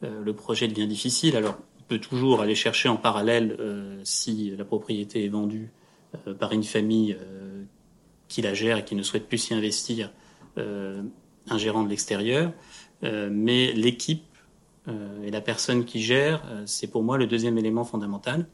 le 0.02 0.34
projet 0.34 0.67
devient 0.67 0.88
difficile. 0.88 1.36
Alors, 1.36 1.58
peut 1.88 1.99
toujours 1.99 2.41
aller 2.41 2.56
chercher 2.56 2.89
en 2.89 2.97
parallèle 2.97 3.56
euh, 3.60 3.99
si 4.04 4.52
la 4.58 4.65
propriété 4.65 5.26
est 5.26 5.30
vendue 5.30 5.71
euh, 6.28 6.34
par 6.34 6.52
une 6.52 6.63
famille 6.63 7.15
euh, 7.19 7.63
qui 8.28 8.41
la 8.41 8.54
gère 8.54 8.78
et 8.78 8.86
qui 8.86 8.95
ne 8.95 9.04
souhaite 9.04 9.28
plus 9.28 9.38
s'y 9.38 9.54
investir, 9.54 10.12
un 10.56 11.58
gérant 11.58 11.84
de 11.84 11.89
l'extérieur. 11.89 12.52
mais 13.02 13.73
l'équipe 13.73 14.23
et 14.88 15.32
la 15.32 15.41
personne 15.41 15.86
qui 15.86 16.02
gère, 16.02 16.43
c'est 16.65 16.88
pour 16.88 17.04
moi 17.04 17.17
le 17.17 17.26
deuxième 17.26 17.58
élément 17.58 17.86
fondamental. 17.86 18.48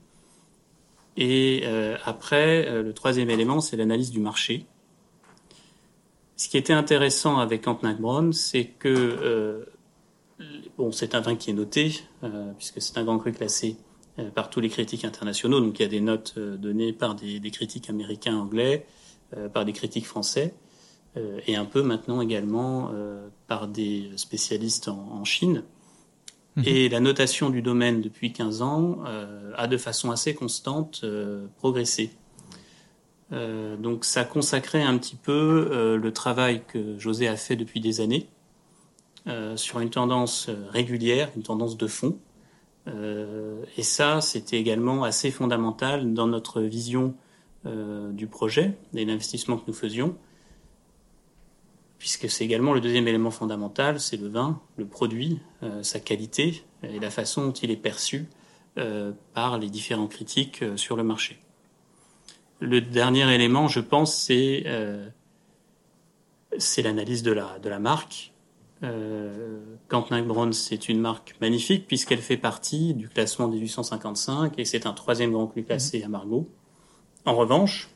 Et 1.17 1.63
après, 2.05 2.81
le 2.83 2.93
troisième 2.93 3.29
élément, 3.29 3.61
c'est 3.61 3.77
l'analyse 3.77 4.11
du 4.11 4.19
marché. 4.19 4.65
Ce 6.35 6.47
qui 6.47 6.57
était 6.57 6.73
intéressant 6.73 7.39
avec 7.39 7.65
Brown, 7.65 8.31
c'est 8.31 8.65
que 8.65 9.65
Bon, 10.77 10.93
c'est 10.93 11.13
un 11.13 11.19
vin 11.19 11.35
qui 11.35 11.49
est 11.49 11.53
noté, 11.53 11.99
euh, 12.23 12.53
puisque 12.57 12.81
c'est 12.81 12.97
un 12.97 13.03
grand 13.03 13.19
cru 13.19 13.33
classé 13.33 13.75
euh, 14.17 14.29
par 14.29 14.49
tous 14.49 14.61
les 14.61 14.69
critiques 14.69 15.03
internationaux. 15.03 15.59
Donc 15.59 15.77
il 15.77 15.81
y 15.81 15.85
a 15.85 15.89
des 15.89 15.99
notes 15.99 16.35
euh, 16.37 16.55
données 16.55 16.93
par 16.93 17.15
des, 17.15 17.51
critiques 17.51 17.89
américains, 17.89 18.37
anglais, 18.37 18.85
par 19.53 19.63
des 19.63 19.73
critiques 19.73 20.07
français, 20.07 20.55
et 21.45 21.55
un 21.55 21.65
peu 21.65 21.83
maintenant 21.83 22.19
également 22.19 22.91
par 23.45 23.67
des 23.67 24.09
spécialistes 24.15 24.87
en, 24.87 25.23
Chine. 25.23 25.61
Mhm. 26.59 26.63
Et 26.65 26.89
la 26.89 26.99
notation 26.99 27.49
du 27.49 27.61
domaine 27.61 28.01
depuis 28.01 28.31
15 28.31 28.61
ans 28.61 28.99
a 29.55 29.67
de 29.67 29.77
façon 29.77 30.11
assez 30.11 30.33
constante 30.33 31.03
progressé. 31.57 32.11
donc 33.31 34.05
ça 34.05 34.23
consacrait 34.23 34.83
un 34.83 34.97
petit 34.97 35.15
peu 35.15 35.97
le 36.01 36.13
travail 36.13 36.61
que 36.67 36.97
José 36.97 37.27
a 37.27 37.35
fait 37.35 37.55
depuis 37.55 37.79
des 37.79 38.01
années 38.01 38.27
euh, 39.27 39.57
sur 39.57 39.79
une 39.79 39.89
tendance 39.89 40.47
euh, 40.49 40.65
régulière, 40.71 41.29
une 41.35 41.43
tendance 41.43 41.77
de 41.77 41.87
fond. 41.87 42.17
Euh, 42.87 43.63
et 43.77 43.83
ça, 43.83 44.21
c'était 44.21 44.57
également 44.57 45.03
assez 45.03 45.29
fondamental 45.29 46.13
dans 46.13 46.27
notre 46.27 46.61
vision 46.61 47.15
du 48.13 48.27
projet 48.27 48.77
et 48.95 49.03
l'investissement 49.03 49.57
que 49.57 49.63
nous 49.67 49.73
faisions, 49.73 50.15
puisque 51.99 52.29
c'est 52.29 52.43
également 52.43 52.73
le 52.73 52.81
deuxième 52.81 53.07
élément 53.07 53.29
fondamental, 53.29 53.99
c'est 53.99 54.17
le 54.17 54.27
vin, 54.27 54.59
le 54.77 54.85
produit, 54.85 55.39
sa 55.81 55.99
qualité 55.99 56.63
et 56.81 56.99
la 56.99 57.11
façon 57.11 57.45
dont 57.45 57.51
il 57.51 57.71
est 57.71 57.75
perçu 57.75 58.29
par 59.33 59.57
les 59.59 59.69
différents 59.69 60.07
critiques 60.07 60.63
sur 60.77 60.95
le 60.95 61.03
marché. 61.03 61.39
Le 62.61 62.79
dernier 62.79 63.29
élément, 63.33 63.67
je 63.67 63.81
pense, 63.81 64.15
c'est 64.15 64.63
c'est 66.57 66.81
l'analyse 66.81 67.21
de 67.21 67.33
la, 67.33 67.59
de 67.59 67.67
la 67.67 67.79
marque 67.79 68.31
euh, 68.83 69.59
Brown, 69.89 70.53
c'est 70.53 70.87
une 70.87 70.99
marque 70.99 71.35
magnifique 71.41 71.87
puisqu'elle 71.87 72.21
fait 72.21 72.37
partie 72.37 72.93
du 72.93 73.09
classement 73.09 73.47
1855 73.47 74.57
et 74.57 74.65
c'est 74.65 74.85
un 74.85 74.93
troisième 74.93 75.31
grand 75.31 75.47
cru 75.47 75.63
classé 75.63 75.99
mhm. 75.99 76.05
à 76.05 76.07
Margaux. 76.09 76.49
En 77.25 77.35
revanche, 77.35 77.89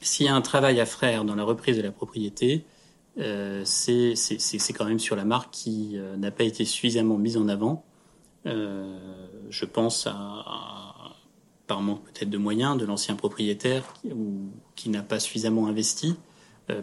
s'il 0.00 0.26
y 0.26 0.28
a 0.28 0.34
un 0.34 0.40
travail 0.40 0.80
à 0.80 0.86
faire 0.86 1.24
dans 1.24 1.34
la 1.34 1.44
reprise 1.44 1.76
de 1.76 1.82
la 1.82 1.92
propriété, 1.92 2.64
euh, 3.18 3.62
c'est 3.64 4.72
quand 4.72 4.84
même 4.84 4.98
sur 4.98 5.16
la 5.16 5.24
marque 5.24 5.50
qui 5.50 5.92
euh, 5.94 6.16
n'a 6.16 6.30
pas 6.30 6.44
été 6.44 6.64
suffisamment 6.64 7.18
mise 7.18 7.36
en 7.36 7.48
avant. 7.48 7.84
Euh, 8.46 8.98
je 9.50 9.64
pense 9.64 10.08
par 11.66 11.82
manque 11.82 12.04
peut-être 12.04 12.30
de 12.30 12.38
moyens 12.38 12.76
de 12.78 12.84
l'ancien 12.84 13.14
propriétaire 13.14 13.92
qui, 13.94 14.10
qui 14.76 14.88
n'a 14.88 15.02
pas 15.02 15.20
suffisamment 15.20 15.66
investi 15.66 16.16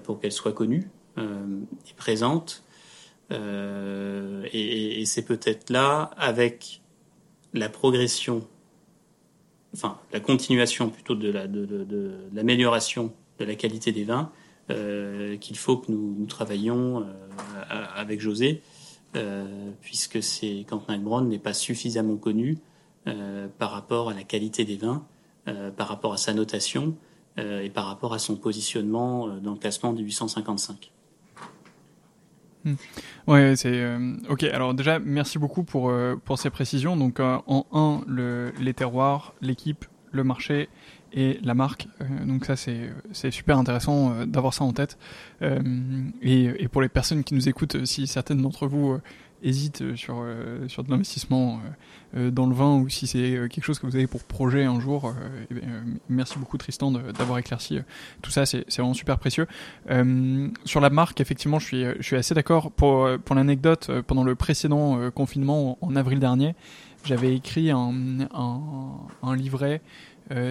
pour 0.03 0.19
qu'elle 0.19 0.33
soit 0.33 0.53
connue 0.53 0.89
et 1.17 1.93
présente. 1.95 2.63
Et, 3.31 5.03
c'est 5.05 5.25
peut-être 5.25 5.69
là, 5.69 6.11
avec 6.17 6.81
la 7.53 7.69
progression, 7.69 8.45
enfin 9.73 9.97
la 10.11 10.19
continuation 10.19 10.89
plutôt 10.89 11.15
de, 11.15 11.31
l'amélioration 12.33 13.13
de 13.39 13.45
la 13.45 13.55
qualité 13.55 13.91
des 13.91 14.03
vins, 14.03 14.31
qu'il 14.67 15.57
faut 15.57 15.77
que 15.77 15.91
nous, 15.91 16.25
travaillions 16.25 17.05
avec 17.69 18.19
José, 18.19 18.61
puisque 19.81 20.21
c'est 20.21 20.65
Cantenac 20.67 21.01
n'est 21.23 21.39
pas 21.39 21.53
suffisamment 21.53 22.17
connu 22.17 22.57
par 23.57 23.71
rapport 23.71 24.09
à 24.09 24.13
la 24.13 24.23
qualité 24.23 24.65
des 24.65 24.77
vins, 24.77 25.05
par 25.77 25.87
rapport 25.87 26.13
à 26.13 26.17
sa 26.17 26.33
notation 26.33 26.95
et 27.37 27.69
par 27.69 27.85
rapport 27.85 28.13
à 28.13 28.19
son 28.19 28.35
positionnement 28.35 29.27
dans 29.39 29.51
le 29.53 29.57
classement 29.57 29.93
des 29.93 30.03
855. 30.03 30.91
Hmm. 32.67 32.75
Ouais, 33.27 33.55
c'est 33.55 33.71
euh, 33.71 34.15
ok. 34.29 34.43
Alors 34.43 34.73
déjà, 34.73 34.99
merci 34.99 35.39
beaucoup 35.39 35.63
pour 35.63 35.89
euh, 35.89 36.15
pour 36.23 36.37
ces 36.37 36.49
précisions. 36.49 36.97
Donc 36.97 37.19
euh, 37.19 37.37
en 37.47 37.65
un, 37.71 38.01
le, 38.07 38.51
les 38.59 38.73
terroirs, 38.73 39.33
l'équipe, 39.41 39.85
le 40.11 40.23
marché 40.23 40.69
et 41.17 41.39
la 41.43 41.55
marque. 41.55 41.87
donc 42.25 42.45
ça, 42.45 42.55
c'est 42.55 43.31
super 43.31 43.57
intéressant 43.57 44.25
d'avoir 44.25 44.53
ça 44.53 44.63
en 44.63 44.73
tête. 44.73 44.97
Et, 45.41 46.63
et, 46.63 46.67
pour 46.67 46.81
les 46.81 46.89
personnes 46.89 47.23
qui 47.23 47.33
nous 47.33 47.49
écoutent, 47.49 47.85
si 47.85 48.05
certaines 48.05 48.41
d'entre 48.41 48.67
vous 48.67 48.99
hésite 49.43 49.81
euh, 49.81 49.95
sur, 49.95 50.17
euh, 50.19 50.67
sur 50.67 50.83
de 50.83 50.89
l'investissement 50.89 51.59
euh, 52.15 52.31
dans 52.31 52.47
le 52.47 52.55
vin 52.55 52.77
ou 52.77 52.89
si 52.89 53.07
c'est 53.07 53.37
quelque 53.49 53.63
chose 53.63 53.79
que 53.79 53.85
vous 53.85 53.95
avez 53.95 54.07
pour 54.07 54.23
projet 54.23 54.63
un 54.63 54.79
jour, 54.79 55.13
eh 55.51 55.55
merci 56.09 56.39
beaucoup 56.39 56.57
Tristan 56.57 56.91
d'avoir 56.91 57.37
éclairci 57.37 57.79
tout 58.21 58.31
ça, 58.31 58.45
c'est 58.45 58.65
vraiment 58.77 58.93
super 58.93 59.19
précieux. 59.19 59.47
sur 60.65 60.81
la 60.81 60.89
marque, 60.89 61.19
effectivement, 61.19 61.59
je 61.59 61.65
suis, 61.65 61.83
je 61.83 62.01
suis 62.01 62.15
assez 62.15 62.33
d'accord. 62.33 62.71
Pour, 62.71 63.09
pour 63.23 63.35
l'anecdote, 63.35 63.91
pendant 64.07 64.23
le 64.23 64.35
précédent 64.35 65.11
confinement 65.11 65.77
en, 65.81 65.95
avril 65.95 66.19
dernier, 66.19 66.55
j'avais 67.03 67.35
écrit 67.35 67.71
un, 67.71 67.93
un, 68.33 68.61
un 69.21 69.35
livret 69.35 69.81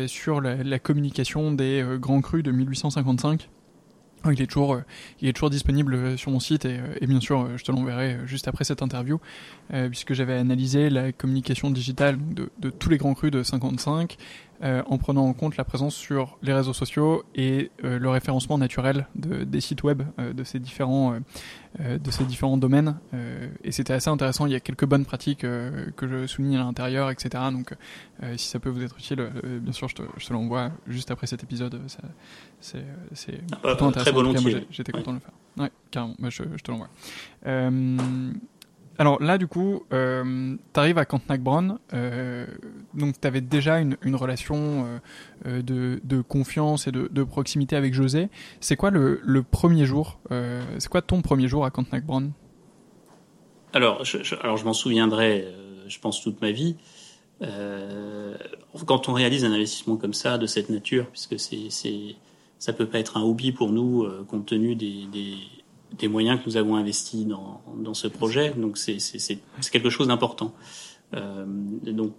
sur 0.06 0.40
la, 0.40 0.56
la, 0.56 0.78
communication 0.78 1.52
des 1.52 1.84
grands 2.00 2.20
crus 2.20 2.42
de 2.42 2.50
1855 2.50 3.48
il 4.32 4.42
est 4.42 4.46
toujours, 4.46 4.74
euh, 4.74 4.84
il 5.20 5.28
est 5.28 5.32
toujours 5.32 5.50
disponible 5.50 5.94
euh, 5.94 6.16
sur 6.16 6.30
mon 6.30 6.40
site 6.40 6.64
et, 6.64 6.78
euh, 6.78 6.94
et 7.00 7.06
bien 7.06 7.20
sûr, 7.20 7.56
je 7.56 7.64
te 7.64 7.72
l'enverrai 7.72 8.18
juste 8.26 8.48
après 8.48 8.64
cette 8.64 8.82
interview, 8.82 9.20
puisque 9.88 10.14
j'avais 10.14 10.34
analysé 10.34 10.90
la 10.90 11.12
communication 11.12 11.70
digitale 11.70 12.18
de, 12.34 12.50
de, 12.58 12.70
tous 12.70 12.88
les 12.88 12.98
grands 12.98 13.14
crus 13.14 13.30
de 13.30 13.42
55, 13.42 14.16
euh, 14.62 14.82
en 14.86 14.96
prenant 14.96 15.26
en 15.26 15.32
compte 15.34 15.56
la 15.56 15.64
présence 15.64 15.94
sur 15.94 16.38
les 16.42 16.52
réseaux 16.52 16.72
sociaux 16.72 17.24
et 17.34 17.70
euh, 17.84 17.98
le 17.98 18.08
référencement 18.08 18.56
naturel 18.56 19.06
de, 19.14 19.44
des 19.44 19.60
sites 19.60 19.82
web 19.82 20.02
euh, 20.18 20.32
de 20.32 20.44
ces 20.44 20.58
différents 20.58 21.16
de 21.78 22.10
ces 22.10 22.24
différents 22.24 22.56
domaines. 22.56 22.96
Et 23.62 23.70
c'était 23.70 23.92
assez 23.92 24.08
intéressant. 24.08 24.46
Il 24.46 24.52
y 24.52 24.54
a 24.54 24.60
quelques 24.60 24.86
bonnes 24.86 25.04
pratiques 25.04 25.40
que 25.40 26.08
je 26.08 26.26
souligne 26.26 26.56
à 26.56 26.60
l'intérieur 26.60 27.10
etc 27.10 27.44
donc 27.52 27.74
si 28.36 28.48
ça 28.48 28.58
peut 28.58 28.70
vous 28.70 28.82
être 28.82 28.96
utile 28.98 29.28
bien 29.60 29.74
sûr 29.74 29.86
je 29.86 29.96
te, 29.96 30.02
je 30.16 30.26
te 30.26 30.32
l'envoie 30.32 30.70
juste 30.86 31.10
après 31.10 31.26
cet 31.26 31.42
épisode. 31.42 31.78
C'est 32.60 32.78
ah, 33.52 33.72
intéressant. 33.72 33.92
très 33.92 34.10
volontiers. 34.10 34.66
j'étais 34.70 34.92
content 34.92 35.10
de 35.10 35.16
le 35.16 35.20
faire. 35.20 35.34
Ouais 35.58 35.70
carrément. 35.90 36.14
Bah, 36.18 36.30
je, 36.30 36.44
je 36.56 36.62
te 36.62 36.70
l'envoie 36.70 36.88
alors 38.98 39.22
là, 39.22 39.36
du 39.36 39.46
coup, 39.46 39.84
euh, 39.92 40.56
tu 40.72 40.80
arrives 40.80 40.98
à 40.98 41.04
Cantenac-Bronn, 41.04 41.78
euh, 41.92 42.46
donc 42.94 43.20
tu 43.20 43.26
avais 43.26 43.42
déjà 43.42 43.78
une, 43.78 43.96
relation 44.16 45.00
euh, 45.46 45.62
de, 45.62 46.20
confiance 46.22 46.86
et 46.86 46.92
de, 46.92 47.24
proximité 47.24 47.76
avec 47.76 47.92
José. 47.92 48.28
C'est 48.60 48.76
quoi 48.76 48.90
le, 48.90 49.42
premier 49.42 49.84
jour 49.84 50.18
C'est 50.78 50.88
quoi 50.88 51.02
ton 51.02 51.20
premier 51.20 51.48
jour 51.48 51.64
à 51.64 51.70
Cantenac-Bronn 51.70 52.32
alors 53.72 54.04
je, 54.04 54.34
alors, 54.42 54.56
je 54.56 54.64
m'en 54.64 54.72
souviendrai, 54.72 55.46
je 55.86 55.98
pense, 55.98 56.22
toute 56.22 56.40
ma 56.40 56.50
vie. 56.50 56.76
Quand 57.40 59.08
on 59.08 59.12
réalise 59.12 59.44
un 59.44 59.52
investissement 59.52 59.96
comme 59.96 60.14
ça, 60.14 60.38
de 60.38 60.46
cette 60.46 60.70
nature, 60.70 61.06
puisque 61.08 61.38
c'est, 61.38 62.16
ça 62.58 62.72
peut 62.72 62.86
pas 62.86 62.98
être 62.98 63.18
un 63.18 63.22
hobby 63.22 63.52
pour 63.52 63.72
nous, 63.72 64.08
compte 64.28 64.46
tenu 64.46 64.76
des 64.76 65.36
des 65.92 66.08
moyens 66.08 66.40
que 66.40 66.46
nous 66.46 66.56
avons 66.56 66.76
investis 66.76 67.26
dans, 67.26 67.94
ce 67.94 68.08
projet. 68.08 68.50
Donc 68.50 68.76
c'est 68.78 69.40
quelque 69.70 69.90
chose 69.90 70.08
d'important. 70.08 70.52
Euh, 71.14 71.44
donc 71.82 72.12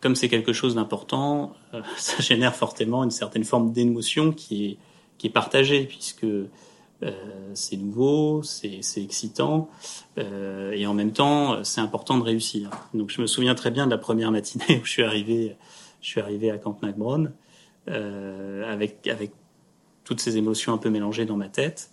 comme 0.00 0.14
c'est 0.14 0.28
quelque 0.28 0.52
chose 0.52 0.74
d'important, 0.74 1.54
euh, 1.74 1.82
ça 1.96 2.22
génère 2.22 2.54
fortement 2.54 3.04
une 3.04 3.10
certaine 3.10 3.44
forme 3.44 3.72
d'émotion 3.72 4.32
qui 4.32 4.66
est 4.66 4.78
qui 5.16 5.26
est 5.26 5.30
partagée 5.30 5.84
puisque 5.84 6.24
euh, 6.24 6.50
c'est 7.54 7.76
nouveau, 7.76 8.42
c'est 8.44 8.80
excitant 8.96 9.68
et 10.16 10.86
en 10.86 10.94
même 10.94 11.12
temps 11.12 11.64
c'est 11.64 11.80
important 11.80 12.18
de 12.18 12.22
réussir. 12.22 12.70
Donc 12.94 13.10
je 13.10 13.20
me 13.20 13.26
souviens 13.26 13.54
très 13.54 13.70
bien 13.70 13.86
de 13.86 13.90
la 13.90 13.98
première 13.98 14.30
matinée 14.30 14.80
où 14.80 14.84
je 14.84 14.90
suis 14.90 15.02
arrivé, 15.02 15.56
je 16.00 16.06
suis 16.08 16.20
arrivé 16.20 16.50
à 16.50 16.58
Camp 16.58 16.80
McBron 16.82 17.32
euh, 17.90 18.70
avec 18.70 19.06
avec 19.06 19.32
toutes 20.04 20.20
ces 20.20 20.36
émotions 20.36 20.74
un 20.74 20.78
peu 20.78 20.90
mélangées 20.90 21.24
dans 21.24 21.36
ma 21.36 21.48
tête. 21.48 21.90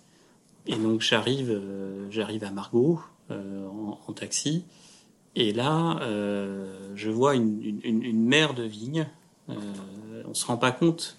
Et 0.66 0.76
donc 0.76 1.00
j'arrive, 1.00 1.50
euh, 1.50 2.10
j'arrive 2.10 2.44
à 2.44 2.50
Margot 2.50 3.00
euh, 3.30 3.66
en, 3.68 4.12
taxi, 4.12 4.64
et 5.34 5.52
là 5.52 5.98
euh, 6.02 6.92
je 6.94 7.10
vois 7.10 7.34
une, 7.34 8.20
mer 8.20 8.54
de 8.54 8.64
vignes. 8.64 9.06
on 9.48 10.34
se 10.34 10.46
rend 10.46 10.56
pas 10.56 10.72
compte 10.72 11.18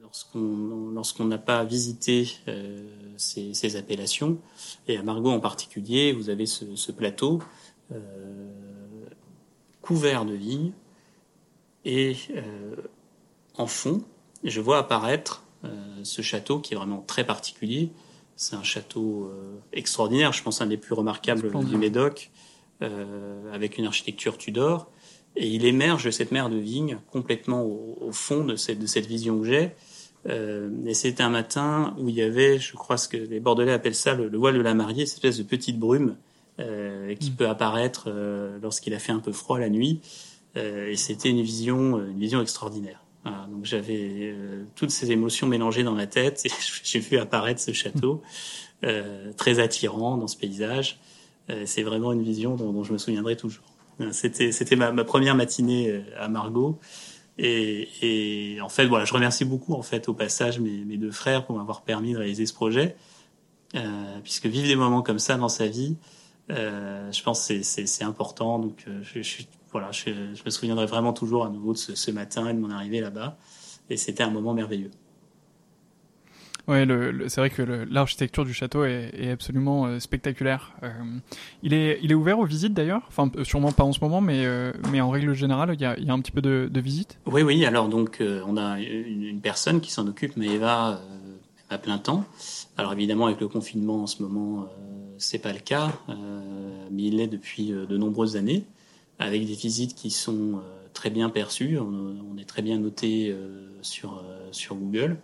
lorsqu'on 0.00 0.90
lorsqu'on 0.94 1.24
n'a 1.24 1.38
pas 1.38 1.64
visité 1.64 2.28
ces, 3.16 3.76
appellations. 3.76 4.38
Et 4.86 4.96
à 4.96 5.02
Margot 5.02 5.30
en 5.30 5.40
particulier, 5.40 6.12
vous 6.12 6.30
avez 6.30 6.46
ce, 6.46 6.92
plateau 6.92 7.42
couvert 9.82 10.24
de 10.24 10.34
vignes 10.34 10.72
et 11.84 12.16
en 13.56 13.66
fond, 13.66 14.04
je 14.44 14.60
vois 14.60 14.78
apparaître 14.78 15.43
ce 16.02 16.22
château 16.22 16.58
qui 16.58 16.74
est 16.74 16.76
vraiment 16.76 17.04
très 17.06 17.24
particulier. 17.24 17.90
C'est 18.36 18.56
un 18.56 18.62
château 18.62 19.30
euh, 19.30 19.60
extraordinaire, 19.72 20.32
je 20.32 20.42
pense 20.42 20.60
un 20.60 20.66
des 20.66 20.76
plus 20.76 20.94
remarquables 20.94 21.52
du 21.64 21.76
Médoc, 21.76 22.30
euh, 22.82 23.52
avec 23.52 23.78
une 23.78 23.86
architecture 23.86 24.38
Tudor. 24.38 24.90
Et 25.36 25.48
il 25.48 25.64
émerge 25.64 26.04
de 26.04 26.10
cette 26.10 26.32
mer 26.32 26.48
de 26.50 26.56
vigne 26.56 26.98
complètement 27.10 27.64
au, 27.64 28.10
fond 28.12 28.44
de 28.44 28.56
cette, 28.56 28.78
de 28.78 28.86
cette 28.86 29.06
vision 29.06 29.40
que 29.40 29.46
j'ai. 29.46 29.72
Euh, 30.28 30.70
et 30.86 30.94
c'était 30.94 31.22
un 31.22 31.30
matin 31.30 31.94
où 31.98 32.08
il 32.08 32.14
y 32.14 32.22
avait, 32.22 32.58
je 32.58 32.74
crois 32.74 32.96
ce 32.96 33.08
que 33.08 33.16
les 33.16 33.40
Bordelais 33.40 33.72
appellent 33.72 33.94
ça, 33.94 34.14
le, 34.14 34.36
voile 34.36 34.56
de 34.56 34.62
la 34.62 34.74
mariée, 34.74 35.06
cette 35.06 35.16
espèce 35.16 35.38
de 35.38 35.42
petite 35.42 35.78
brume 35.78 36.16
euh, 36.60 37.14
qui 37.16 37.30
mm. 37.30 37.34
peut 37.34 37.48
apparaître 37.48 38.04
euh, 38.06 38.58
lorsqu'il 38.62 38.94
a 38.94 38.98
fait 38.98 39.12
un 39.12 39.18
peu 39.18 39.32
froid 39.32 39.58
la 39.58 39.68
nuit. 39.68 40.00
et 40.56 40.96
c'était 40.96 41.30
une 41.30 41.42
vision, 41.42 41.98
une 41.98 42.18
vision 42.18 42.40
extraordinaire. 42.40 43.03
Voilà, 43.24 43.46
donc 43.50 43.64
j'avais 43.64 44.34
euh, 44.34 44.64
toutes 44.74 44.90
ces 44.90 45.10
émotions 45.10 45.46
mélangées 45.46 45.82
dans 45.82 45.94
ma 45.94 46.06
tête 46.06 46.44
et 46.44 46.50
j'ai 46.84 46.98
vu 46.98 47.18
apparaître 47.18 47.60
ce 47.60 47.72
château 47.72 48.22
euh, 48.84 49.32
très 49.36 49.60
attirant 49.60 50.16
dans 50.18 50.28
ce 50.28 50.36
paysage. 50.36 50.98
Euh, 51.50 51.62
c'est 51.66 51.82
vraiment 51.82 52.12
une 52.12 52.22
vision 52.22 52.54
dont, 52.54 52.84
je 52.84 52.92
me 52.92 52.98
souviendrai 52.98 53.36
toujours. 53.36 53.64
C'était 54.10 54.76
ma, 54.76 54.92
première 55.04 55.36
matinée 55.36 56.02
à 56.18 56.28
Margot 56.28 56.80
et, 57.38 58.58
en 58.60 58.68
fait 58.68 58.86
voilà 58.86 59.04
je 59.04 59.14
remercie 59.14 59.44
beaucoup 59.44 59.74
en 59.74 59.82
fait 59.82 60.08
au 60.08 60.14
passage 60.14 60.58
mes, 60.58 60.96
deux 60.96 61.12
frères 61.12 61.46
pour 61.46 61.56
m'avoir 61.56 61.82
permis 61.82 62.12
de 62.12 62.18
réaliser 62.18 62.44
ce 62.44 62.52
projet 62.52 62.96
puisque 64.24 64.46
vivre 64.46 64.66
des 64.66 64.74
moments 64.74 65.02
comme 65.02 65.20
ça 65.20 65.36
dans 65.36 65.48
sa 65.48 65.68
vie 65.68 65.96
je 66.48 67.22
pense 67.22 67.40
c'est 67.40 67.62
c'est 67.62 68.02
important 68.02 68.58
donc 68.58 68.84
je 69.02 69.20
suis 69.20 69.46
voilà, 69.74 69.90
je, 69.90 70.10
me 70.44 70.50
souviendrai 70.50 70.86
vraiment 70.86 71.12
toujours 71.12 71.44
à 71.44 71.50
nouveau 71.50 71.72
de 71.72 71.78
ce, 71.78 72.10
matin 72.12 72.48
et 72.48 72.54
de 72.54 72.60
mon 72.60 72.70
arrivée 72.70 73.00
là-bas. 73.00 73.36
Et 73.90 73.96
c'était 73.96 74.22
un 74.22 74.30
moment 74.30 74.54
merveilleux. 74.54 74.92
Le, 76.68 77.28
c'est 77.28 77.40
vrai 77.40 77.50
que 77.50 77.62
l'architecture 77.90 78.44
du 78.44 78.54
château 78.54 78.84
est, 78.84 79.10
est 79.18 79.32
absolument 79.32 79.86
euh, 79.86 79.98
spectaculaire. 79.98 80.72
Euh, 80.84 80.90
il 81.64 81.74
est, 81.74 81.98
il 82.02 82.12
est 82.12 82.14
ouvert 82.14 82.38
aux 82.38 82.46
visites 82.46 82.72
d'ailleurs? 82.72 83.02
Enfin, 83.08 83.30
sûrement 83.42 83.72
pas 83.72 83.82
en 83.82 83.92
ce 83.92 83.98
moment, 84.00 84.20
mais 84.20 84.46
euh, 84.46 84.72
mais 84.92 85.00
en 85.00 85.10
règle 85.10 85.34
générale, 85.34 85.72
il 85.74 85.80
y 85.80 85.84
a, 85.84 85.98
il 85.98 86.06
y 86.06 86.10
a 86.10 86.12
un 86.12 86.20
petit 86.20 86.30
peu 86.30 86.40
de, 86.40 86.70
de 86.72 86.80
visites? 86.80 87.18
Oui, 87.26 87.42
oui. 87.42 87.66
Alors 87.66 87.88
donc, 87.88 88.22
on 88.46 88.56
a 88.56 88.78
une, 88.80 89.24
une 89.24 89.40
personne 89.40 89.80
qui 89.80 89.90
s'en 89.90 90.06
occupe, 90.06 90.36
mais 90.36 90.46
Eva 90.46 91.00
à 91.68 91.78
plein 91.78 91.98
temps. 91.98 92.24
Alors 92.76 92.92
évidemment, 92.92 93.26
avec 93.26 93.40
le 93.40 93.48
confinement 93.48 94.04
en 94.04 94.06
ce 94.06 94.22
moment, 94.22 94.68
c'est 95.18 95.40
pas 95.40 95.52
le 95.52 95.58
cas, 95.58 95.90
mais 96.08 97.02
il 97.02 97.16
l'est 97.16 97.26
depuis 97.26 97.70
de 97.70 97.96
nombreuses 97.96 98.36
années 98.36 98.64
avec 99.18 99.46
des 99.46 99.54
visites 99.54 99.94
qui 99.94 100.10
sont 100.10 100.58
euh, 100.58 100.88
très 100.92 101.10
bien 101.10 101.30
perçues. 101.30 101.78
On, 101.78 102.36
est 102.38 102.44
très 102.44 102.62
bien 102.62 102.78
noté 102.78 103.30
euh, 103.30 103.68
sur, 103.82 104.18
euh, 104.18 104.48
sur 104.50 104.76
Google. 104.76 105.18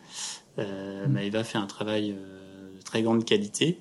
Euh, 0.59 1.07
mm. 1.07 1.13
Maëva 1.13 1.45
fait 1.45 1.59
un 1.59 1.67
travail 1.67 2.13
de 2.13 2.83
très 2.83 3.03
grande 3.03 3.25
qualité. 3.25 3.79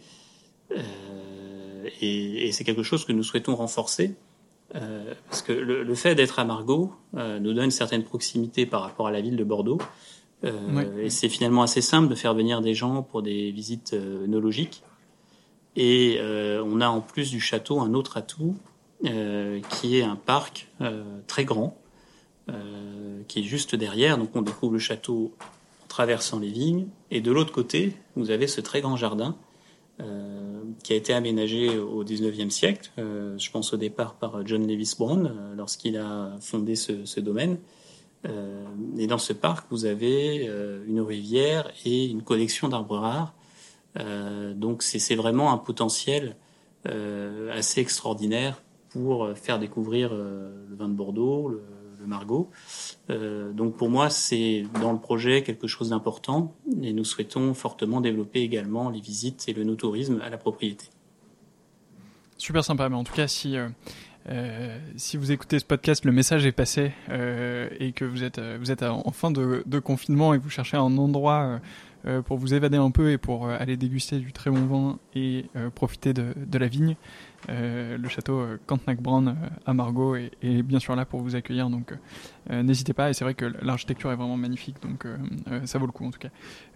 et, 2.02 2.48
et 2.48 2.52
c'est 2.52 2.64
quelque 2.64 2.84
chose 2.84 3.06
que 3.06 3.12
nous 3.12 3.24
souhaitons 3.24 3.56
renforcer. 3.56 4.16
Euh, 4.76 5.14
parce 5.28 5.42
que 5.42 5.52
le, 5.52 5.84
le 5.84 5.96
fait 5.96 6.14
d'être 6.14 6.40
à 6.40 6.46
euh, 7.18 7.40
nous 7.40 7.54
donne 7.54 7.66
une 7.66 7.72
certaine 7.72 8.04
proximité 8.04 8.66
par 8.66 8.82
rapport 8.82 9.08
à 9.08 9.12
la 9.12 9.22
ville 9.22 9.36
de 9.36 9.44
Bordeaux. 9.44 9.80
Euh, 10.44 11.04
Et 11.04 11.10
c'est 11.10 11.30
finalement 11.30 11.64
assez 11.64 11.82
simple 11.82 12.08
de 12.08 12.16
faire 12.16 12.34
venir 12.34 12.62
des 12.62 12.74
gens 12.74 13.02
pour 13.04 13.22
des 13.22 13.52
visites 13.52 13.94
œnologiques. 13.94 14.84
Et 15.76 16.20
on 16.22 16.82
a 16.82 16.88
en 16.88 17.00
plus 17.00 17.32
du 17.32 17.40
château 17.40 17.80
un 17.80 17.94
autre 17.94 18.18
atout, 18.18 18.56
qui 19.04 19.98
est 19.98 20.04
un 20.04 20.16
parc 20.16 20.68
euh, 20.82 21.04
très 21.28 21.46
grand, 21.46 21.78
euh, 22.50 23.22
qui 23.28 23.40
est 23.40 23.44
juste 23.44 23.76
derrière. 23.76 24.18
Donc 24.18 24.36
on 24.36 24.42
découvre 24.42 24.74
le 24.74 24.80
château 24.80 25.34
traversant 25.88 26.40
les 26.40 26.52
vignes. 26.52 26.88
Et 27.12 27.22
de 27.22 27.32
l'autre 27.32 27.52
côté, 27.52 27.96
vous 28.16 28.32
avez 28.32 28.48
ce 28.48 28.62
très 28.62 28.82
grand 28.82 28.96
jardin 28.96 29.36
qui 30.82 30.94
a 30.94 30.96
été 30.96 31.14
aménagé 31.14 31.78
au 31.78 32.06
XIXe 32.06 32.56
siècle. 32.56 32.90
je 32.96 33.52
pense 33.52 33.74
au 33.74 33.76
départ 33.76 34.14
par 34.14 34.48
John 34.48 34.66
Lewis 34.66 34.94
Brown 34.98 35.54
lorsqu'il 35.58 35.98
a 35.98 36.38
fondé 36.40 36.78
ce 36.78 37.20
domaine. 37.20 37.58
et 38.98 39.08
dans 39.08 39.18
ce 39.18 39.34
parc, 39.34 39.68
vous 39.70 39.84
avez 39.84 40.50
une 40.88 41.02
rivière 41.02 41.70
et 41.84 42.06
une 42.06 42.22
collection 42.22 42.70
d'arbres 42.70 42.98
rares. 42.98 43.34
donc 44.56 44.84
c'est 44.84 45.16
vraiment 45.16 45.52
un 45.52 45.58
potentiel 45.58 46.38
assez 46.86 47.82
extraordinaire 47.82 48.62
pour 48.90 49.30
faire 49.36 49.60
découvrir 49.60 50.14
le 50.14 50.76
vin 50.76 50.88
de 50.88 50.94
Bordeaux, 50.94 51.50
le, 51.50 51.62
Margot. 52.06 52.50
Euh, 53.10 53.52
donc 53.54 53.78
pour 53.78 53.90
moi, 53.90 54.10
c'est 54.10 54.64
dans 54.82 54.92
le 54.92 55.00
projet 55.00 55.44
quelque 55.44 55.68
chose 55.68 55.90
d'important 55.90 56.54
et 56.82 56.94
nous 56.94 57.06
souhaitons 57.06 57.54
fortement 57.54 58.02
développer 58.02 58.42
également 58.42 58.90
les 58.90 59.00
visites 59.00 59.48
et 59.48 59.54
le 59.54 59.64
no-tourisme 59.64 60.20
à 60.22 60.30
la 60.30 60.38
propriété. 60.38 60.86
Super 62.38 62.64
sympa, 62.64 62.88
mais 62.90 62.96
en 62.96 63.04
tout 63.04 63.14
cas, 63.14 63.28
si, 63.28 63.58
euh, 63.58 63.68
euh, 64.30 64.80
si 64.96 65.18
vous 65.18 65.32
écoutez 65.32 65.60
ce 65.60 65.66
podcast, 65.66 66.06
le 66.06 66.12
message 66.12 66.46
est 66.46 66.52
passé 66.52 66.92
et 67.80 67.92
que 67.92 68.06
vous 68.06 68.24
êtes, 68.24 68.40
vous 68.40 68.72
en 68.84 69.12
fin 69.12 69.32
de, 69.32 69.80
confinement 69.80 70.34
et 70.34 70.38
vous 70.38 70.50
cherchez 70.50 70.78
un 70.78 70.98
endroit 70.98 71.60
pour 72.26 72.38
vous 72.38 72.54
évader 72.54 72.78
un 72.78 72.92
peu 72.92 73.12
et 73.12 73.18
pour 73.18 73.50
aller 73.50 73.76
déguster 73.76 74.20
du 74.20 74.32
très 74.32 74.50
bon 74.50 74.66
vin 74.66 75.00
et 75.16 75.46
profiter 75.76 76.14
de 76.14 76.58
la 76.58 76.68
vigne, 76.68 76.96
euh, 77.50 77.98
le 77.98 78.10
château 78.10 78.46
Cantenac-Brand 78.66 79.30
euh, 79.30 79.34
à 79.66 79.74
Margaux 79.74 80.16
est, 80.16 80.64
bien 80.64 80.80
sûr 80.80 80.96
là 80.96 81.06
pour 81.06 81.22
vous 81.22 81.36
accueillir, 81.36 81.70
donc 81.70 81.96
euh, 82.50 82.64
n'hésitez 82.64 82.94
pas. 82.94 83.10
Et 83.10 83.14
c'est 83.14 83.24
vrai 83.24 83.34
que 83.34 83.46
l'architecture 83.62 84.12
est 84.12 84.16
vraiment 84.16 84.38
magnifique, 84.38 84.78
donc 84.82 85.06
ça 85.66 85.80
vaut 85.80 85.86
le 85.86 85.92
coup 85.92 86.06
en 86.06 86.12
tout 86.12 86.20
cas. 86.20 86.30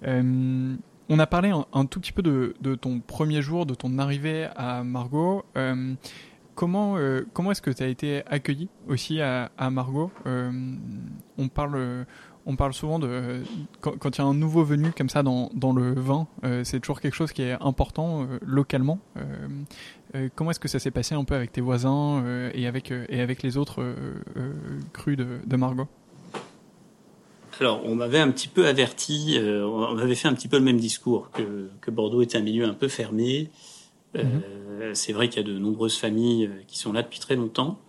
on 0.06 1.19
a 1.19 1.28
parlé 1.28 1.52
un, 1.73 1.86
tout 1.86 1.99
petit 1.99 2.12
peu 2.12 2.21
de, 2.21 2.76
ton 2.76 2.99
premier 2.99 3.41
jour, 3.41 3.65
de 3.65 3.76
ton 3.76 3.97
arrivée 3.99 4.47
à 4.56 4.84
Margaux. 4.84 5.43
comment 6.56 6.97
comment 7.34 7.52
est-ce 7.52 7.62
que 7.62 7.71
tu 7.71 7.84
as 7.84 7.88
été 7.88 8.23
accueilli 8.28 8.69
aussi 8.88 9.21
à, 9.21 9.52
à 9.58 9.69
Margaux 9.69 10.12
On 10.26 11.47
parle 11.49 12.06
on 12.45 12.56
parle 12.56 12.73
souvent 12.73 12.99
de 12.99 13.41
quand, 13.82 14.17
il 14.17 14.21
y 14.21 14.21
a 14.21 14.25
un 14.25 14.34
nouveau 14.34 14.63
venu 14.63 14.91
comme 14.91 15.10
ça 15.10 15.23
dans, 15.23 15.49
dans 15.53 15.71
le 15.71 15.93
vin, 15.93 16.27
euh, 16.43 16.63
c'est 16.63 16.79
toujours 16.79 16.99
quelque 16.99 17.15
chose 17.15 17.32
qui 17.32 17.41
est 17.41 17.56
important 17.62 18.23
euh, 18.23 18.39
localement. 18.41 18.99
Euh, 19.17 20.29
comment 20.36 20.51
est-ce 20.51 20.60
que 20.60 20.67
ça 20.67 20.79
s'est 20.79 20.91
passé 20.91 21.15
un 21.15 21.23
peu 21.23 21.36
avec 21.36 21.51
tes 21.51 21.62
voisins 21.62 22.23
et 22.53 22.67
avec 22.67 22.91
et 22.91 23.21
avec 23.21 23.41
les 23.41 23.58
autres 23.58 23.84
crus 24.91 25.17
de, 25.17 25.39
de, 25.45 25.56
Margot? 25.56 25.88
Alors, 27.60 27.82
on 27.86 27.95
m'avait 27.95 28.19
un 28.19 28.29
petit 28.29 28.47
peu 28.47 28.67
averti, 28.67 29.39
on 29.39 29.95
m'avait 29.95 30.15
fait 30.15 30.27
un 30.27 30.34
petit 30.34 30.47
peu 30.47 30.58
le 30.58 30.63
même 30.63 30.79
discours 30.79 31.32
que, 31.32 31.69
que 31.82 31.89
Bordeaux 31.89 32.21
était 32.21 32.38
un 32.38 32.41
milieu 32.41 32.65
un 32.65 32.73
peu 32.73 32.88
fermé. 32.88 33.49
Mhm. 34.15 34.93
C'est 34.93 35.13
vrai 35.13 35.29
qu'il 35.29 35.41
y 35.41 35.49
a 35.49 35.51
de 35.51 35.58
nombreuses 35.58 35.97
familles 35.97 36.51
qui 36.67 36.77
sont 36.77 36.93
là 36.93 37.01
depuis 37.01 37.19
très 37.19 37.36
longtemps. 37.36 37.79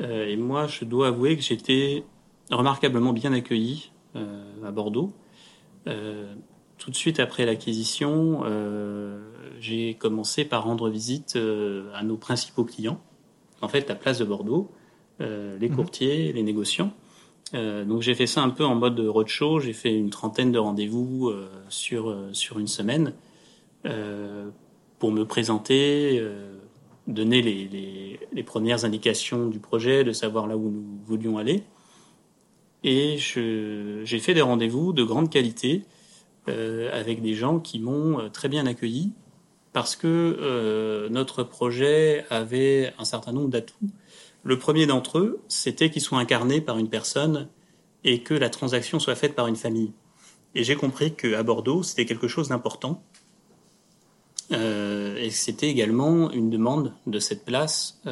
et 0.00 0.36
moi, 0.36 0.66
je 0.66 0.84
dois 0.84 1.08
avouer 1.08 1.36
que 1.36 1.42
j'étais 1.42 2.02
remarquablement 2.50 3.12
bien 3.12 3.32
accueilli 3.32 3.90
euh, 4.16 4.44
à 4.64 4.70
Bordeaux. 4.70 5.12
Euh, 5.86 6.34
tout 6.78 6.90
de 6.90 6.96
suite 6.96 7.20
après 7.20 7.46
l'acquisition, 7.46 8.42
euh, 8.44 9.20
j'ai 9.60 9.94
commencé 9.94 10.44
par 10.44 10.64
rendre 10.64 10.88
visite 10.88 11.36
à 11.36 12.02
nos 12.02 12.16
principaux 12.16 12.64
clients. 12.64 13.00
En 13.60 13.68
fait, 13.68 13.88
la 13.88 13.94
place 13.94 14.18
de 14.18 14.24
Bordeaux, 14.24 14.70
les 15.20 15.68
mhm. 15.68 15.76
courtiers, 15.76 16.32
les 16.32 16.42
négociants. 16.42 16.92
donc 17.52 18.02
j'ai 18.02 18.14
fait 18.14 18.26
ça 18.26 18.42
un 18.42 18.50
peu 18.50 18.64
en 18.64 18.74
mode 18.74 18.98
roadshow. 18.98 19.60
J'ai 19.60 19.72
fait 19.72 19.94
une 19.96 20.10
trentaine 20.10 20.50
de 20.50 20.58
rendez-vous 20.58 21.32
sur 21.68 22.14
sur 22.32 22.58
une 22.58 22.66
semaine 22.66 23.14
pour 24.98 25.12
me 25.12 25.24
présenter, 25.24 26.20
donner 27.06 27.40
les, 27.40 27.68
les, 27.68 28.20
les, 28.32 28.42
premières 28.42 28.84
indications 28.84 29.48
du 29.48 29.60
projet, 29.60 30.02
de 30.02 30.12
savoir 30.12 30.48
là 30.48 30.56
où 30.56 30.68
nous 30.68 30.84
voulions 31.06 31.38
aller. 31.38 31.62
Et 32.84 33.16
j'ai 33.16 34.18
fait 34.20 34.34
des 34.34 34.42
rendez-vous 34.42 34.92
de 34.92 35.02
grande 35.02 35.30
qualité 35.30 35.82
euh, 36.48 36.90
avec 36.92 37.22
des 37.22 37.34
gens 37.34 37.58
qui 37.58 37.78
m'ont 37.78 38.20
euh, 38.20 38.28
très 38.28 38.50
bien 38.50 38.66
accueilli 38.66 39.12
parce 39.72 39.96
que 39.96 40.06
euh, 40.06 41.08
notre 41.08 41.42
projet 41.42 42.26
avait 42.28 42.92
un 42.98 43.06
certain 43.06 43.32
nombre 43.32 43.48
d'atouts. 43.48 43.88
Le 44.42 44.58
premier 44.58 44.86
d'entre 44.86 45.18
eux, 45.18 45.40
c'était 45.48 45.90
qu'il 45.90 46.02
soit 46.02 46.18
incarné 46.18 46.60
par 46.60 46.78
une 46.78 46.90
personne 46.90 47.48
et 48.04 48.22
que 48.22 48.34
la 48.34 48.50
transaction 48.50 49.00
soit 49.00 49.14
faite 49.14 49.34
par 49.34 49.46
une 49.46 49.56
famille. 49.56 49.92
Et 50.54 50.62
j'ai 50.62 50.76
compris 50.76 51.14
qu'à 51.14 51.42
Bordeaux, 51.42 51.82
c'était 51.82 52.04
quelque 52.04 52.28
chose 52.28 52.50
d'important. 52.50 53.02
Euh, 54.52 55.16
et 55.16 55.30
c'était 55.30 55.70
également 55.70 56.30
une 56.30 56.50
demande 56.50 56.92
de 57.06 57.18
cette 57.18 57.46
place 57.46 58.02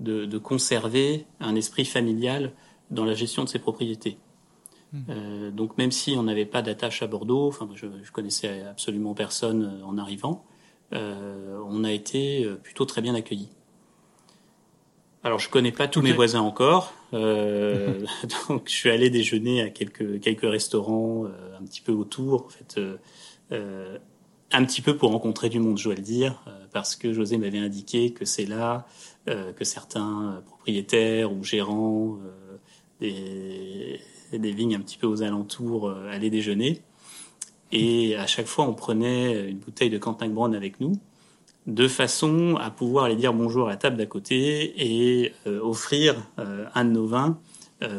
de, 0.00 0.38
conserver 0.38 1.24
un 1.40 1.56
esprit 1.56 1.86
familial 1.86 2.52
dans 2.92 3.04
la 3.04 3.14
gestion 3.14 3.42
de 3.42 3.48
ses 3.48 3.58
propriétés. 3.58 4.18
Hmm. 4.92 5.00
Euh, 5.08 5.50
donc 5.50 5.78
même 5.78 5.90
si 5.90 6.14
on 6.18 6.22
n'avait 6.22 6.44
pas 6.44 6.60
d'attache 6.60 7.02
à 7.02 7.06
Bordeaux, 7.06 7.48
enfin 7.48 7.68
je, 7.74 7.86
je, 8.02 8.12
connaissais 8.12 8.62
absolument 8.62 9.14
personne 9.14 9.80
euh, 9.80 9.86
en 9.86 9.96
arrivant, 9.96 10.44
euh, 10.92 11.58
on 11.66 11.82
a 11.82 11.92
été 11.92 12.46
plutôt 12.62 12.84
très 12.84 13.00
bien 13.00 13.14
accueillis. 13.14 13.48
Alors 15.24 15.38
je 15.38 15.48
connais 15.48 15.72
pas 15.72 15.88
tous 15.88 16.02
mes 16.02 16.12
voisins 16.12 16.40
encore, 16.40 16.92
euh, 17.14 18.04
donc 18.48 18.64
je 18.66 18.72
suis 18.72 18.90
allé 18.90 19.08
déjeuner 19.08 19.62
à 19.62 19.70
quelques 19.70 20.20
quelques 20.20 20.50
restaurants 20.50 21.24
un 21.26 21.64
petit 21.64 21.80
peu 21.80 21.92
autour, 21.92 22.46
en 22.46 22.48
fait, 22.48 22.80
un 24.54 24.64
petit 24.64 24.82
peu 24.82 24.96
pour 24.96 25.12
rencontrer 25.12 25.48
du 25.48 25.60
monde, 25.60 25.78
je 25.78 25.84
dois 25.84 25.94
le 25.94 26.02
dire, 26.02 26.42
parce 26.72 26.96
que 26.96 27.12
José 27.12 27.38
m'avait 27.38 27.60
indiqué 27.60 28.12
que 28.12 28.24
c'est 28.24 28.46
là 28.46 28.86
que 29.26 29.64
certains 29.64 30.42
propriétaires 30.44 31.32
ou 31.32 31.44
gérants 31.44 32.18
des, 33.02 34.52
vignes 34.52 34.76
un 34.76 34.80
petit 34.80 34.98
peu 34.98 35.06
aux 35.06 35.22
alentours 35.22 35.88
euh, 35.88 36.10
aller 36.10 36.30
déjeuner. 36.30 36.82
Et 37.72 38.16
à 38.16 38.26
chaque 38.26 38.46
fois, 38.46 38.66
on 38.66 38.74
prenait 38.74 39.48
une 39.48 39.58
bouteille 39.58 39.90
de 39.90 39.98
Cantac 39.98 40.30
Brown 40.30 40.54
avec 40.54 40.78
nous, 40.80 40.92
de 41.66 41.88
façon 41.88 42.56
à 42.56 42.70
pouvoir 42.70 43.06
aller 43.06 43.16
dire 43.16 43.32
bonjour 43.32 43.68
à 43.68 43.70
la 43.70 43.76
table 43.76 43.96
d'à 43.96 44.04
côté 44.04 44.74
et 44.76 45.32
euh, 45.46 45.60
offrir 45.60 46.16
euh, 46.38 46.66
un 46.74 46.84
de 46.84 46.90
nos 46.90 47.06
vins 47.06 47.38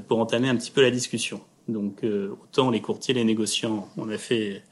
pour 0.08 0.20
entamer 0.20 0.48
un 0.48 0.56
petit 0.56 0.72
peu 0.72 0.82
la 0.82 0.92
discussion. 0.92 1.42
Donc 1.68 2.06
autant 2.06 2.70
les 2.70 2.80
courtiers, 2.80 3.14
les 3.14 3.26
négociants, 3.26 3.90
on 3.98 4.08
a 4.08 4.18
fait 4.18 4.64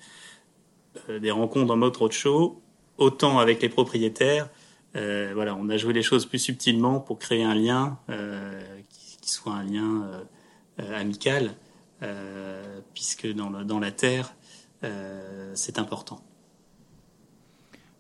des 1.10 1.32
rencontres 1.32 1.74
en 1.74 1.76
mode 1.76 1.98
roadshow, 1.98 2.62
autant 2.98 3.38
avec 3.40 3.62
les 3.62 3.68
propriétaires, 3.68 4.48
voilà, 4.94 5.54
on 5.60 5.68
a 5.68 5.76
joué 5.76 5.92
les 5.92 6.02
choses 6.02 6.26
plus 6.26 6.40
subtilement 6.40 7.02
pour 7.02 7.20
créer 7.20 7.44
un 7.44 7.56
lien 7.56 8.00
qui 9.22 9.32
soit 9.32 9.54
un 9.54 9.64
lien 9.64 10.04
euh, 10.04 10.24
euh, 10.82 11.00
amical, 11.00 11.52
euh, 12.04 12.82
puisque 12.94 13.32
dans, 13.34 13.50
dans 13.64 13.80
la 13.80 13.92
terre, 13.92 14.34
c'est 15.54 15.78
important. 15.78 16.22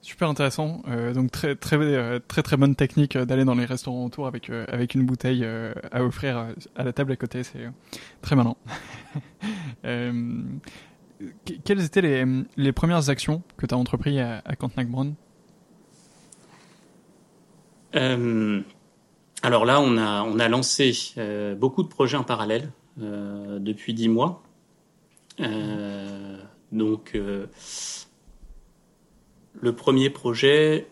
Super 0.01 0.27
intéressant. 0.27 0.81
donc 1.13 1.29
très 1.29 1.55
très 1.55 2.19
très 2.21 2.41
très 2.41 2.57
bonne 2.57 2.75
technique 2.75 3.15
d'aller 3.15 3.45
dans 3.45 3.53
les 3.53 3.65
restaurants 3.65 4.03
autour 4.03 4.25
avec 4.25 4.49
avec 4.49 4.95
une 4.95 5.05
bouteille 5.05 5.45
à 5.91 6.03
offrir 6.03 6.55
à 6.75 6.83
la 6.83 6.91
table 6.91 7.11
à 7.11 7.15
côté. 7.17 7.43
C'est 7.43 7.69
très 8.23 8.35
malin. 8.35 8.55
quelles 11.63 11.83
étaient 11.83 12.01
les, 12.01 12.25
les, 12.57 12.71
premières 12.71 13.11
actions 13.11 13.43
que 13.57 13.67
tu 13.67 13.75
as 13.75 13.77
entreprises 13.77 14.17
à, 14.17 14.41
à 14.43 14.55
Cantenac-Brown 14.55 15.13
alors 19.43 19.65
là, 19.65 19.81
on 19.81 19.97
a, 19.97 20.47
lancé 20.49 20.93
euh, 21.17 21.55
beaucoup 21.55 21.81
de 21.81 21.87
projets 21.87 22.17
en 22.17 22.23
parallèle 22.23 22.71
euh, 23.01 23.57
depuis 23.59 23.93
dix 23.93 24.07
mois. 24.07 24.43
Euh, 25.39 26.37
donc, 26.71 27.17
le 29.59 29.75
premier 29.75 30.09
projet 30.09 30.87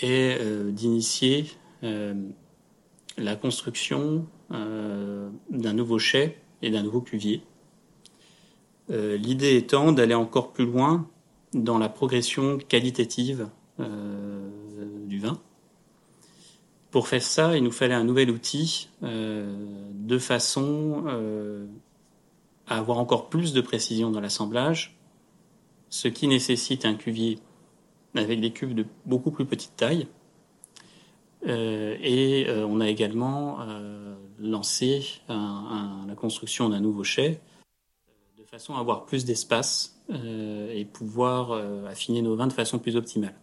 est 0.00 0.42
d'initier 0.70 1.50
la 1.82 3.36
construction 3.36 4.26
d'un 4.50 5.72
nouveau 5.74 5.98
chai 5.98 6.38
et 6.62 6.70
d'un 6.70 6.82
nouveau 6.82 7.02
cuvier. 7.02 7.42
L'idée 8.88 9.56
étant 9.56 9.92
d'aller 9.92 10.14
encore 10.14 10.52
plus 10.52 10.64
loin 10.64 11.10
dans 11.52 11.78
la 11.78 11.90
progression 11.90 12.56
qualitative 12.56 13.48
du 13.78 15.18
vin. 15.18 15.38
Pour 16.92 17.08
faire 17.08 17.22
ça, 17.22 17.56
il 17.56 17.64
nous 17.64 17.72
fallait 17.72 17.94
un 17.94 18.04
nouvel 18.04 18.30
outil 18.30 18.90
euh, 19.02 19.56
de 19.94 20.18
façon 20.18 21.04
euh, 21.06 21.66
à 22.66 22.76
avoir 22.76 22.98
encore 22.98 23.30
plus 23.30 23.54
de 23.54 23.62
précision 23.62 24.10
dans 24.10 24.20
l'assemblage, 24.20 24.94
ce 25.88 26.08
qui 26.08 26.28
nécessite 26.28 26.84
un 26.84 26.94
cuvier 26.94 27.38
avec 28.14 28.42
des 28.42 28.52
cuves 28.52 28.74
de 28.74 28.84
beaucoup 29.06 29.30
plus 29.30 29.46
petite 29.46 29.74
taille. 29.74 30.06
Euh, 31.46 31.96
et 32.02 32.46
on 32.50 32.78
a 32.80 32.88
également 32.88 33.60
lancé 34.38 35.22
la 35.28 36.14
construction 36.14 36.68
d'un 36.68 36.80
nouveau 36.80 37.04
chai 37.04 37.40
de 38.36 38.44
façon 38.44 38.74
à 38.74 38.80
avoir 38.80 39.06
plus 39.06 39.24
d'espace 39.24 39.98
et 40.12 40.84
pouvoir 40.84 41.52
affiner 41.86 42.20
nos 42.20 42.36
vins 42.36 42.48
de 42.48 42.52
façon 42.52 42.78
plus 42.78 42.96
optimale. 42.96 43.34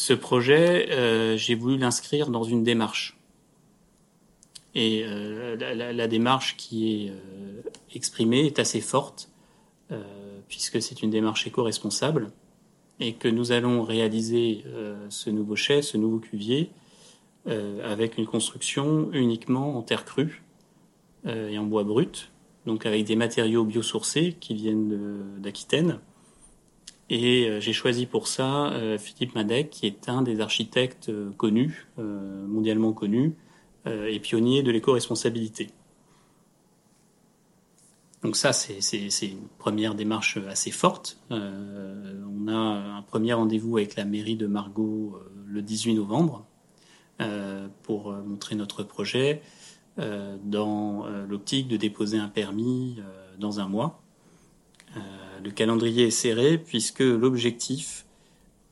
Ce 0.00 0.12
projet, 0.12 1.36
j'ai 1.36 1.56
voulu 1.56 1.76
l'inscrire 1.76 2.28
dans 2.30 2.44
une 2.44 2.62
démarche. 2.62 3.18
Et 4.74 5.04
la, 5.04 5.92
la, 5.92 6.06
démarche 6.06 6.56
qui 6.56 7.06
est 7.08 7.12
exprimée 7.96 8.46
est 8.46 8.60
assez 8.60 8.80
forte, 8.80 9.28
puisque 10.48 10.80
c'est 10.80 11.02
une 11.02 11.10
démarche 11.10 11.48
éco-responsable 11.48 12.30
et 13.00 13.14
que 13.14 13.28
nous 13.28 13.52
allons 13.52 13.82
réaliser 13.82 14.64
euh, 14.66 15.06
ce 15.08 15.30
nouveau 15.30 15.56
chai, 15.56 15.82
ce 15.82 15.96
nouveau 15.96 16.18
cuvier, 16.18 16.70
euh, 17.46 17.90
avec 17.90 18.18
une 18.18 18.26
construction 18.26 19.10
uniquement 19.12 19.76
en 19.76 19.82
terre 19.82 20.04
crue 20.04 20.42
euh, 21.26 21.48
et 21.48 21.58
en 21.58 21.64
bois 21.64 21.84
brut, 21.84 22.30
donc 22.66 22.86
avec 22.86 23.04
des 23.04 23.16
matériaux 23.16 23.64
biosourcés 23.64 24.36
qui 24.40 24.54
viennent 24.54 25.38
d'Aquitaine. 25.38 26.00
Et 27.10 27.60
j'ai 27.60 27.72
choisi 27.72 28.04
pour 28.04 28.28
ça 28.28 28.70
Philippe 28.98 29.34
Madec, 29.34 29.70
qui 29.70 29.86
est 29.86 30.10
un 30.10 30.20
des 30.20 30.40
architectes 30.40 31.10
connus, 31.38 31.88
mondialement 31.96 32.92
connus, 32.92 33.34
et 33.86 34.20
pionnier 34.20 34.62
de 34.62 34.70
l'éco-responsabilité. 34.70 35.68
Donc 38.22 38.36
ça, 38.36 38.52
c'est 38.52 39.26
une 39.26 39.46
première 39.58 39.94
démarche 39.94 40.38
assez 40.48 40.72
forte. 40.72 41.18
Euh, 41.30 42.24
on 42.28 42.48
a 42.48 42.52
un 42.52 43.02
premier 43.02 43.32
rendez-vous 43.32 43.76
avec 43.76 43.94
la 43.94 44.04
mairie 44.04 44.36
de 44.36 44.46
euh, 44.46 45.10
le 45.46 45.62
18 45.62 45.94
novembre 45.94 46.44
euh, 47.20 47.68
pour 47.82 48.12
montrer 48.12 48.54
notre 48.54 48.82
projet 48.82 49.42
dans 50.44 51.08
l'optique 51.28 51.66
de 51.66 51.76
déposer 51.76 52.18
un 52.18 52.28
permis 52.28 53.00
dans 53.40 53.58
un 53.58 53.66
mois. 53.66 54.00
Le 55.42 55.50
calendrier 55.50 56.06
est 56.06 56.10
serré 56.10 56.58
puisque 56.58 57.00
l'objectif 57.00 58.06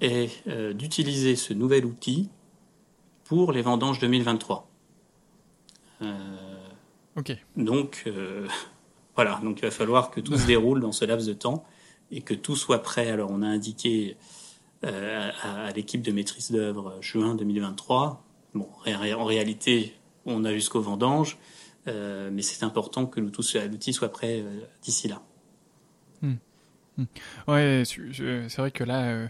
est 0.01 0.47
d'utiliser 0.75 1.37
ce 1.37 1.55
nouvel 1.55 1.87
outil 1.87 2.29
pour 3.25 3.53
les 3.53 3.63
vendanges 3.63 3.99
2023. 3.99 4.69
ok. 7.17 7.33
Donc 7.57 8.05
voilà, 9.15 9.41
donc 9.43 9.59
il 9.61 9.63
va 9.63 9.71
falloir 9.71 10.11
que 10.11 10.21
tout 10.21 10.37
se 10.37 10.47
déroule 10.47 10.81
dans 10.81 10.93
ce 10.93 11.05
laps 11.05 11.27
de 11.27 11.33
temps 11.33 11.65
et 12.11 12.21
que 12.21 12.35
tout 12.35 12.57
soit 12.57 12.83
prêt. 12.83 13.11
Alors 13.11 13.31
on 13.31 13.43
a 13.43 13.47
indiqué 13.47 14.17
euh, 14.85 15.31
à, 15.43 15.73
l'équipe 15.73 16.03
de 16.03 16.13
maîtrise 16.13 16.51
d'œuvre 16.51 16.99
juin 17.01 17.35
2023. 17.35 18.23
Bon, 18.55 18.69
en 18.87 19.25
réalité, 19.25 19.95
on 20.27 20.45
a 20.45 20.53
jusqu'au 20.53 20.81
vendange, 20.81 21.39
euh, 21.89 22.31
mais 22.33 22.43
c'est 22.43 22.63
important 22.63 23.07
que 23.07 23.21
l'outil 23.21 23.93
soit 23.93 24.09
prêt 24.11 24.41
euh, 24.41 24.61
d'ici 24.83 25.09
là. 25.09 25.23
Hmm. 26.97 27.05
Ouais, 27.49 27.83
c'est 27.85 28.57
vrai 28.57 28.71
que 28.71 28.85
là, 28.85 29.29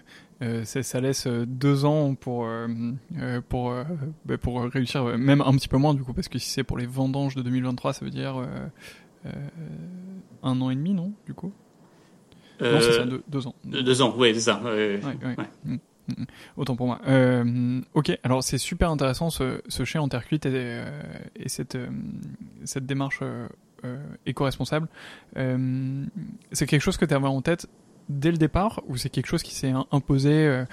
ça 0.64 1.00
laisse 1.00 1.26
deux 1.26 1.84
ans 1.84 2.14
pour 2.14 2.48
pour 3.48 3.74
bah, 4.24 4.38
pour 4.38 4.62
réussir, 4.64 5.04
même 5.18 5.40
un 5.40 5.52
petit 5.52 5.68
peu 5.68 5.76
moins 5.76 5.94
du 5.94 6.02
coup, 6.02 6.12
parce 6.12 6.28
que 6.28 6.38
si 6.38 6.50
c'est 6.50 6.64
pour 6.64 6.78
les 6.78 6.86
vendanges 6.86 7.34
de 7.34 7.42
2023, 7.42 7.92
ça 7.92 8.04
veut 8.04 8.10
dire 8.10 8.46
euh, 9.26 9.30
un 10.42 10.60
an 10.60 10.70
et 10.70 10.76
demi, 10.76 10.94
non, 10.94 11.12
du 11.26 11.34
coup? 11.34 11.52
Non, 12.60 12.80
c'est 12.80 12.92
ça, 12.92 13.02
euh, 13.02 13.18
deux, 13.28 13.46
ans. 13.46 13.54
Deux 13.64 14.02
ans, 14.02 14.14
oui, 14.16 14.32
c'est 14.34 14.40
ça. 14.40 14.62
Ouais, 14.62 14.98
mm, 14.98 15.72
mm, 15.72 15.78
mm. 16.08 16.24
Autant 16.56 16.76
pour 16.76 16.86
moi. 16.86 17.00
Euh, 17.06 17.80
ok, 17.94 18.18
alors 18.22 18.42
c'est 18.42 18.58
super 18.58 18.90
intéressant 18.90 19.30
ce, 19.30 19.60
ce 19.68 19.84
chien 19.84 20.00
en 20.00 20.08
terre 20.08 20.24
cuite 20.24 20.46
et, 20.46 20.82
et 21.34 21.48
cette, 21.48 21.76
cette 22.64 22.86
démarche 22.86 23.20
éco-responsable. 24.26 24.88
c'est 25.34 26.66
quelque 26.66 26.80
chose 26.80 26.96
que 26.96 27.04
tu 27.04 27.14
avais 27.14 27.26
en 27.26 27.42
tête 27.42 27.66
dès 28.08 28.30
le 28.30 28.38
départ 28.38 28.82
ou 28.86 28.96
c'est 28.96 29.08
quelque 29.08 29.26
chose 29.26 29.42
qui 29.42 29.54
s'est 29.54 29.72
imposé 29.90 30.64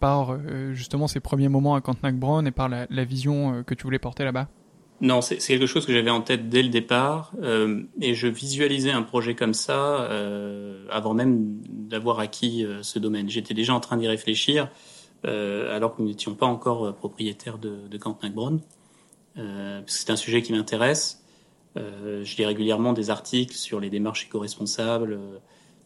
par 0.00 0.38
justement 0.72 1.06
ces 1.06 1.20
premiers 1.20 1.48
moments 1.48 1.74
à 1.74 1.80
Cantenac 1.80 2.16
Brown 2.16 2.46
et 2.46 2.52
par 2.52 2.68
la, 2.68 3.04
vision 3.04 3.62
que 3.64 3.74
tu 3.74 3.84
voulais 3.84 3.98
porter 3.98 4.24
là-bas? 4.24 4.48
Non, 5.00 5.20
c'est 5.20 5.38
quelque 5.38 5.66
chose 5.66 5.86
que 5.86 5.92
j'avais 5.92 6.10
en 6.10 6.20
tête 6.20 6.48
dès 6.48 6.62
le 6.62 6.68
départ 6.68 7.32
euh, 7.42 7.82
et 8.00 8.14
je 8.14 8.28
visualisais 8.28 8.92
un 8.92 9.02
projet 9.02 9.34
comme 9.34 9.52
ça 9.52 10.02
euh, 10.02 10.86
avant 10.88 11.14
même 11.14 11.60
d'avoir 11.68 12.20
acquis 12.20 12.64
euh, 12.64 12.82
ce 12.82 12.98
domaine. 12.98 13.28
J'étais 13.28 13.54
déjà 13.54 13.74
en 13.74 13.80
train 13.80 13.96
d'y 13.96 14.06
réfléchir 14.06 14.70
euh, 15.26 15.74
alors 15.74 15.96
que 15.96 16.02
nous 16.02 16.08
n'étions 16.08 16.34
pas 16.34 16.46
encore 16.46 16.86
euh, 16.86 16.92
propriétaires 16.92 17.58
de, 17.58 17.88
de 17.88 17.98
Cantenac-Bronn. 17.98 18.60
c'est 19.86 20.10
un 20.10 20.16
sujet 20.16 20.42
qui 20.42 20.52
m'intéresse. 20.52 21.23
Je 21.76 22.36
lis 22.36 22.44
régulièrement 22.46 22.92
des 22.92 23.10
articles 23.10 23.54
sur 23.54 23.80
les 23.80 23.90
démarches 23.90 24.26
éco-responsables, 24.26 25.18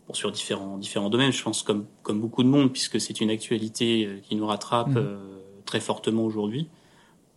bon, 0.07 0.15
sur 0.15 0.31
différents 0.31 0.79
différents 0.79 1.11
domaines. 1.11 1.33
Je 1.33 1.43
pense 1.43 1.63
comme 1.63 1.87
comme 2.03 2.21
beaucoup 2.21 2.43
de 2.43 2.49
monde 2.49 2.73
puisque 2.73 3.01
c'est 3.01 3.21
une 3.21 3.31
actualité 3.31 4.21
qui 4.25 4.37
nous 4.37 4.47
rattrape 4.47 4.89
mmh. 4.89 5.19
très 5.65 5.81
fortement 5.81 6.25
aujourd'hui. 6.25 6.69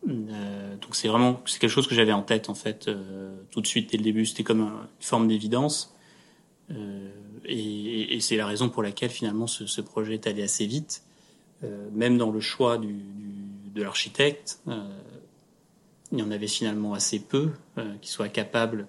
Euh, 0.10 0.76
donc 0.78 0.96
c'est 0.96 1.08
vraiment 1.08 1.42
c'est 1.46 1.60
quelque 1.60 1.70
chose 1.70 1.88
que 1.88 1.94
j'avais 1.94 2.12
en 2.12 2.24
tête 2.24 2.50
en 2.50 2.56
fait 2.56 2.88
euh, 2.88 3.36
tout 3.52 3.62
de 3.62 3.68
suite 3.68 3.92
dès 3.92 3.98
le 3.98 4.04
début. 4.04 4.26
C'était 4.26 4.44
comme 4.44 4.62
une 4.62 4.88
forme 5.00 5.28
d'évidence. 5.28 5.96
Euh, 6.72 7.10
et, 7.46 8.16
et 8.16 8.20
c'est 8.20 8.38
la 8.38 8.46
raison 8.46 8.70
pour 8.70 8.84
laquelle 8.84 9.10
finalement 9.10 9.48
ce, 9.48 9.66
ce, 9.66 9.82
projet 9.82 10.14
est 10.14 10.28
allé 10.28 10.44
assez 10.44 10.66
vite. 10.66 11.04
Euh, 11.64 11.90
même 11.92 12.18
dans 12.18 12.32
le 12.32 12.40
choix 12.40 12.78
du, 12.78 12.94
du, 12.94 13.70
de 13.74 13.84
l'architecte, 13.84 14.62
il 16.12 16.20
y 16.20 16.24
en 16.24 16.32
avait 16.32 16.48
finalement 16.48 16.94
assez 16.94 17.20
peu 17.20 17.52
qui 18.02 18.10
soient 18.10 18.30
capables 18.30 18.86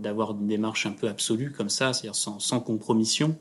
d'avoir 0.00 0.30
une 0.32 0.46
démarche 0.46 0.86
un 0.86 0.92
peu 0.92 1.08
absolue 1.08 1.52
comme 1.52 1.68
ça, 1.68 1.92
c'est-à-dire 1.92 2.14
sans, 2.14 2.38
sans 2.38 2.60
compromission. 2.60 3.36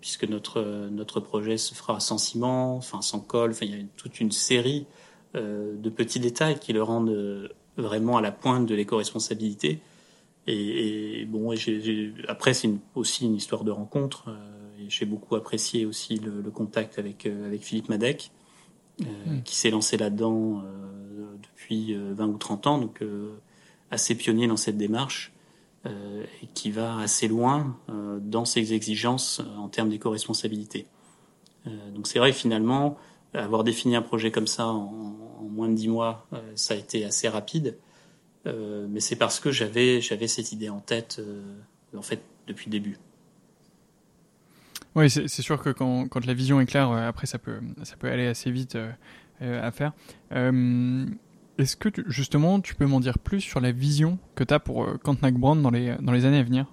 puisque 0.00 0.24
notre 0.24 0.88
notre 0.90 1.20
projet 1.20 1.56
se 1.56 1.74
fera 1.74 2.00
sans 2.00 2.18
ciment, 2.18 2.76
enfin 2.76 3.02
sans 3.02 3.20
colle, 3.20 3.50
enfin 3.50 3.66
il 3.66 3.76
y 3.76 3.80
a 3.80 3.84
toute 3.96 4.20
une 4.20 4.32
série 4.32 4.86
euh, 5.36 5.76
de 5.76 5.90
petits 5.90 6.18
détails 6.18 6.58
qui 6.58 6.72
le 6.72 6.82
rendent 6.82 7.10
euh, 7.10 7.48
vraiment 7.76 8.16
à 8.16 8.20
la 8.20 8.32
pointe 8.32 8.66
de 8.66 8.74
l'éco-responsabilité. 8.74 9.78
Et, 10.48 11.20
et, 11.20 11.24
bon, 11.24 11.54
après 12.26 12.52
c'est 12.52 12.68
aussi 12.96 13.26
une 13.26 13.36
histoire 13.36 13.62
de 13.62 13.70
rencontre. 13.70 14.24
Euh, 14.28 14.86
j'ai 14.88 15.06
beaucoup 15.06 15.36
apprécié 15.36 15.86
aussi 15.86 16.16
le, 16.16 16.40
le 16.40 16.50
contact 16.50 16.98
avec 16.98 17.26
avec 17.26 17.62
Philippe 17.62 17.88
Madec, 17.88 18.32
hmm. 18.98 19.42
qui 19.44 19.54
s'est 19.54 19.70
lancé 19.70 19.96
là-dedans 19.96 20.64
depuis 21.42 21.94
20 21.94 22.26
ou 22.26 22.38
30 22.38 22.66
ans, 22.66 22.78
donc 22.78 23.02
assez 23.90 24.14
pionnier 24.14 24.46
dans 24.46 24.56
cette 24.56 24.76
démarche. 24.76 25.32
et 25.86 26.46
qui 26.54 26.70
va 26.70 26.98
assez 26.98 27.28
loin 27.28 27.76
dans 28.20 28.44
ses 28.44 28.74
exigences 28.74 29.40
en 29.58 29.68
termes 29.68 29.88
d'éco-responsabilité. 29.88 30.86
donc 31.66 32.06
c'est 32.06 32.18
vrai 32.18 32.32
finalement, 32.32 32.98
avoir 33.34 33.64
défini 33.64 33.96
un 33.96 34.02
projet 34.02 34.30
comme 34.30 34.46
ça 34.46 34.66
en, 34.66 35.16
moins 35.50 35.68
de 35.68 35.74
dix 35.74 35.88
mois, 35.88 36.26
euh, 36.32 36.38
ça 36.54 36.74
a 36.74 36.76
été 36.76 37.04
assez 37.04 37.28
rapide. 37.28 37.76
Euh, 38.46 38.86
mais 38.88 39.00
c'est 39.00 39.16
parce 39.16 39.38
que 39.38 39.50
j'avais 39.50 40.00
j'avais 40.00 40.26
cette 40.26 40.52
idée 40.52 40.70
en 40.70 40.80
tête 40.80 41.18
euh, 41.18 41.42
en 41.94 42.02
fait 42.02 42.22
depuis 42.46 42.66
le 42.66 42.72
début. 42.72 42.98
Oui, 44.96 45.08
c'est 45.10 45.28
sûr 45.28 45.62
que 45.62 45.70
quand, 45.70 46.08
quand, 46.08 46.26
la 46.26 46.34
vision 46.34 46.60
est 46.60 46.66
claire, 46.66 46.90
après 46.90 47.26
ça 47.26 47.38
peut 47.38 47.60
ça 47.84 47.96
peut 47.96 48.10
aller 48.10 48.26
assez 48.26 48.50
vite 48.50 48.76
à 49.40 49.70
faire. 49.70 49.92
Est-ce 51.60 51.76
que 51.76 51.88
justement 52.06 52.60
tu 52.60 52.74
peux 52.74 52.86
m'en 52.86 53.00
dire 53.00 53.18
plus 53.18 53.40
sur 53.40 53.60
la 53.60 53.70
vision 53.70 54.18
que 54.34 54.44
tu 54.44 54.54
as 54.54 54.60
pour 54.60 54.86
Cantenac 55.02 55.34
Brand 55.34 55.60
dans 55.60 55.70
les 55.70 56.24
années 56.24 56.38
à 56.38 56.42
venir? 56.42 56.66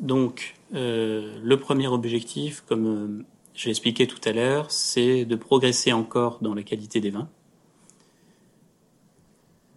Donc 0.00 0.54
le 0.72 1.54
premier 1.56 1.88
objectif, 1.88 2.62
comme 2.66 3.24
je 3.54 3.66
l'ai 3.66 3.70
expliqué 3.70 4.06
tout 4.06 4.20
à 4.24 4.32
l'heure, 4.32 4.70
c'est 4.70 5.24
de 5.24 5.36
progresser 5.36 5.92
encore 5.92 6.38
dans 6.40 6.54
la 6.54 6.62
qualité 6.62 7.00
des 7.00 7.10
vins, 7.10 7.28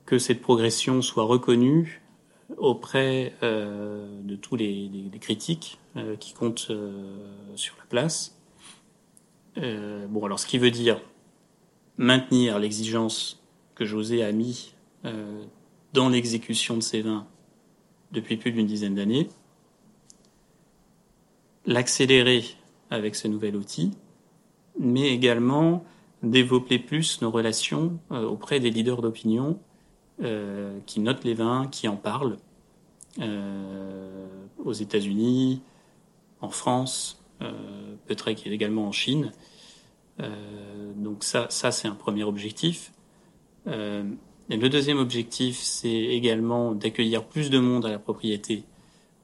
que 0.06 0.20
cette 0.20 0.42
progression 0.42 1.02
soit 1.02 1.24
reconnue 1.24 2.02
auprès 2.58 3.34
euh, 3.44 4.22
de 4.22 4.36
tous 4.36 4.56
les, 4.56 4.90
critiques 5.20 5.80
euh, 5.98 6.16
qui 6.16 6.34
comptent 6.34 6.68
euh, 6.70 7.18
sur 7.56 7.76
la 7.78 7.86
place. 7.86 8.38
bon, 9.56 10.26
alors 10.26 10.40
ce 10.40 10.48
qui 10.48 10.58
veut 10.58 10.72
dire 10.72 11.02
maintenir 11.98 12.60
l'exigence 12.60 13.42
que 13.76 13.86
José 13.86 14.24
a 14.24 14.32
mis 14.32 14.74
dans 15.94 16.10
l'exécution 16.10 16.76
de 16.76 16.82
ces 16.82 17.02
vins 17.02 17.28
depuis 18.12 18.38
plus 18.38 18.52
d'une 18.52 18.68
dizaine 18.68 18.96
d'années, 18.96 19.28
l'accélérer 21.66 22.44
avec 22.90 23.16
ce 23.16 23.28
nouvel 23.28 23.56
outil, 23.56 23.92
mais 24.80 25.10
également 25.10 25.84
développer 26.22 26.80
plus 26.80 27.22
nos 27.22 27.32
relations 27.32 28.00
euh, 28.12 28.26
auprès 28.26 28.60
des 28.60 28.70
leaders 28.70 29.02
d'opinion 29.02 29.60
euh, 30.24 30.80
qui 30.86 31.00
notent 31.00 31.24
les 31.24 31.34
vins, 31.34 31.68
qui 31.68 31.88
en 31.88 31.98
parlent 31.98 32.38
euh, 33.20 34.28
aux 34.64 34.74
États-Unis, 34.74 35.62
en 36.40 36.50
France, 36.50 37.20
peut-être 38.06 38.30
également 38.30 38.88
en 38.88 38.92
Chine. 38.94 39.32
Donc 40.20 41.24
ça, 41.24 41.48
ça 41.50 41.72
c'est 41.72 41.88
un 41.88 41.96
premier 41.96 42.24
objectif. 42.24 42.94
Et 44.50 44.58
le 44.58 44.70
deuxième 44.70 45.00
objectif, 45.00 45.58
c'est 45.60 45.90
également 45.90 46.74
d'accueillir 46.74 47.24
plus 47.24 47.50
de 47.50 47.60
monde 47.60 47.86
à 47.86 47.90
la 47.90 48.00
propriété 48.00 48.66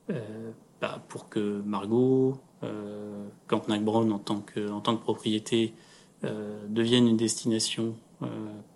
euh, 0.09 0.51
bah, 0.81 1.03
pour 1.09 1.29
que 1.29 1.61
Margot, 1.65 2.37
euh, 2.63 3.27
Brown 3.47 4.11
en 4.11 4.19
tant 4.19 4.39
que, 4.39 4.69
en 4.71 4.79
tant 4.79 4.95
que 4.95 5.03
propriété 5.03 5.73
euh, 6.23 6.65
devienne 6.67 7.07
une 7.07 7.17
destination 7.17 7.95
euh, 8.21 8.27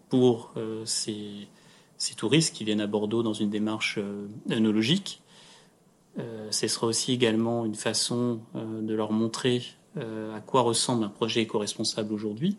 pour 0.10 0.52
euh, 0.58 0.86
ces, 0.86 1.48
ces, 1.98 2.14
touristes 2.16 2.56
qui 2.56 2.66
viennent 2.66 2.82
à 2.82 2.88
Bordeaux 2.88 3.24
dans 3.24 3.34
une 3.34 3.50
démarche 3.50 4.00
œnologique. 4.52 5.22
ce 6.52 6.68
sera 6.68 6.88
aussi 6.88 7.14
également 7.14 7.66
une 7.66 7.76
façon 7.76 8.40
de 8.54 8.94
leur 8.94 9.12
montrer 9.12 9.64
à 9.98 10.40
quoi 10.46 10.62
ressemble 10.62 11.04
un 11.04 11.10
projet 11.10 11.42
éco-responsable 11.42 12.14
aujourd'hui, 12.14 12.58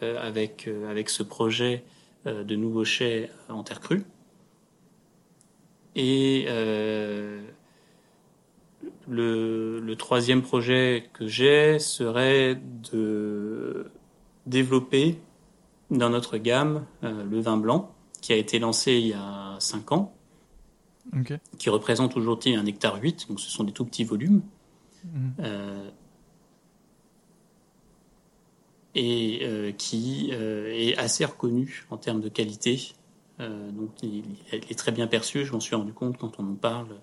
avec, 0.00 0.68
avec 0.88 1.10
ce 1.10 1.22
projet 1.22 1.84
de 2.24 2.56
nouveaux 2.56 2.84
chais 2.84 3.30
en 3.48 3.62
terre 3.62 3.80
crue. 3.80 4.04
Et 5.96 6.46
le, 9.08 9.94
troisième 9.98 10.42
projet 10.42 11.08
que 11.12 11.26
j'ai 11.26 11.78
serait 11.78 12.60
de 12.90 13.90
développer 14.46 15.18
dans 15.90 16.10
notre 16.10 16.38
gamme 16.38 16.84
euh, 17.02 17.24
le 17.24 17.40
vin 17.40 17.56
blanc 17.56 17.92
qui 18.20 18.32
a 18.32 18.36
été 18.36 18.58
lancé 18.58 18.92
il 18.92 19.08
y 19.08 19.12
a 19.12 19.56
5 19.58 19.92
ans, 19.92 20.14
qui 21.58 21.70
représente 21.70 22.16
aujourd'hui 22.16 22.54
un 22.54 22.66
hectare 22.66 23.00
8, 23.00 23.28
donc 23.28 23.40
ce 23.40 23.50
sont 23.50 23.64
des 23.64 23.72
tout 23.72 23.84
petits 23.84 24.04
volumes. 24.04 24.42
Euh, 25.40 25.90
et 28.94 29.40
euh, 29.42 29.72
qui 29.72 30.30
est 30.32 30.96
assez 30.98 31.24
reconnu 31.24 31.86
en 31.90 31.96
termes 31.96 32.20
de 32.20 32.28
qualité. 32.28 32.92
donc 33.38 33.90
il, 34.02 34.24
est 34.52 34.78
très 34.78 34.92
bien 34.92 35.06
perçu, 35.06 35.44
je 35.44 35.52
m'en 35.52 35.60
suis 35.60 35.74
rendu 35.74 35.92
compte 35.92 36.18
quand 36.18 36.38
on 36.38 36.44
en 36.52 36.54
parle 36.54 37.00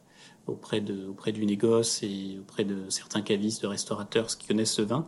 auprès, 0.47 0.81
de, 0.81 1.07
auprès 1.07 1.31
du 1.31 1.45
négoce 1.45 2.03
et 2.03 2.37
auprès 2.39 2.63
de 2.63 2.89
certains 2.89 3.21
cavistes, 3.21 3.61
de 3.61 3.67
restaurateurs 3.67 4.27
qui 4.27 4.47
connaissent 4.47 4.73
ce 4.73 4.81
vin. 4.81 5.07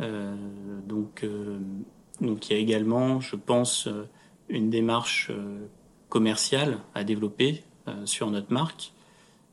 Euh, 0.00 0.34
donc, 0.86 1.24
euh, 1.24 1.58
donc 2.20 2.48
il 2.48 2.54
y 2.54 2.56
a 2.56 2.58
également, 2.58 3.20
je 3.20 3.36
pense, 3.36 3.86
euh, 3.86 4.08
une 4.48 4.70
démarche 4.70 5.30
commerciale 6.08 6.78
à 6.94 7.04
développer 7.04 7.62
sur 8.04 8.28
notre 8.32 8.52
marque 8.52 8.92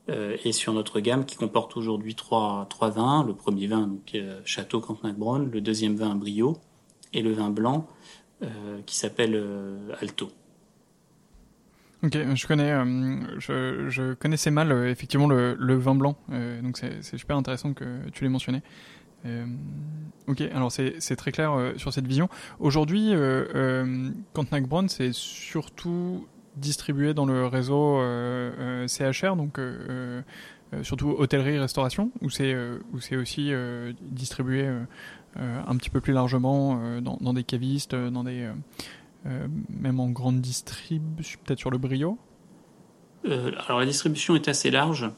et 0.08 0.52
sur 0.52 0.72
notre 0.72 1.00
gamme 1.00 1.24
qui 1.26 1.36
comporte 1.36 1.76
aujourd'hui 1.76 2.14
trois, 2.14 2.66
trois 2.70 2.90
vins. 2.90 3.24
Le 3.24 3.34
premier 3.34 3.66
vin, 3.66 3.86
donc, 3.86 4.16
Château 4.44 4.80
Cantenac 4.80 5.16
Brown, 5.16 5.50
le 5.50 5.60
deuxième 5.60 5.96
vin, 5.96 6.14
Brio, 6.14 6.56
et 7.12 7.22
le 7.22 7.32
vin 7.32 7.50
blanc 7.50 7.86
qui 8.86 8.96
s'appelle 8.96 9.42
Alto. 10.00 10.30
Ok, 12.02 12.16
je 12.34 12.46
connais, 12.46 12.70
je, 13.38 14.14
connaissais 14.14 14.50
mal 14.50 14.72
effectivement 14.86 15.26
le, 15.26 15.74
vin 15.74 15.94
blanc, 15.94 16.16
donc 16.62 16.78
c'est 16.78 17.02
super 17.18 17.36
intéressant 17.36 17.74
que 17.74 18.08
tu 18.10 18.24
l'aies 18.24 18.30
mentionné. 18.30 18.62
Euh, 19.26 19.46
ok, 20.26 20.40
alors 20.54 20.70
c'est 20.70 21.16
très 21.16 21.32
clair 21.32 21.52
euh, 21.52 21.72
sur 21.76 21.92
cette 21.92 22.06
vision. 22.06 22.28
Aujourd'hui, 22.60 23.12
euh, 23.12 23.44
euh 23.54 24.10
Brown, 24.60 24.88
c'est 24.88 25.12
surtout 25.12 26.26
distribué 26.58 27.14
dans 27.14 27.26
le 27.26 27.46
réseau 27.46 28.00
CHR, 28.86 29.36
donc 29.36 29.60
surtout 30.82 31.10
hôtellerie-restauration, 31.10 32.10
ou 32.22 32.30
c'est 32.30 33.16
aussi 33.16 33.52
distribué 34.00 34.68
un 35.36 35.76
petit 35.76 35.90
peu 35.90 36.00
plus 36.00 36.12
largement 36.12 37.00
dans, 37.00 37.16
dans, 37.20 37.34
des 37.34 37.44
cavistes, 37.44 37.94
dans 37.94 38.24
des 38.24 38.48
même 39.24 40.00
en 40.00 40.10
grande 40.10 40.40
distrib, 40.40 41.02
peut-être 41.44 41.58
sur 41.58 41.70
le 41.70 41.78
brio 41.78 42.18
Alors 43.24 43.80
la 43.80 43.86
distribution 43.86 44.34
est 44.34 44.48
assez 44.48 44.70
large, 44.70 45.10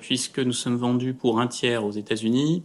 puisque 0.00 0.38
nous 0.38 0.52
sommes 0.52 0.76
vendus 0.76 1.14
pour 1.14 1.40
un 1.40 1.46
tiers 1.46 1.84
aux 1.84 1.92
États-Unis, 1.92 2.64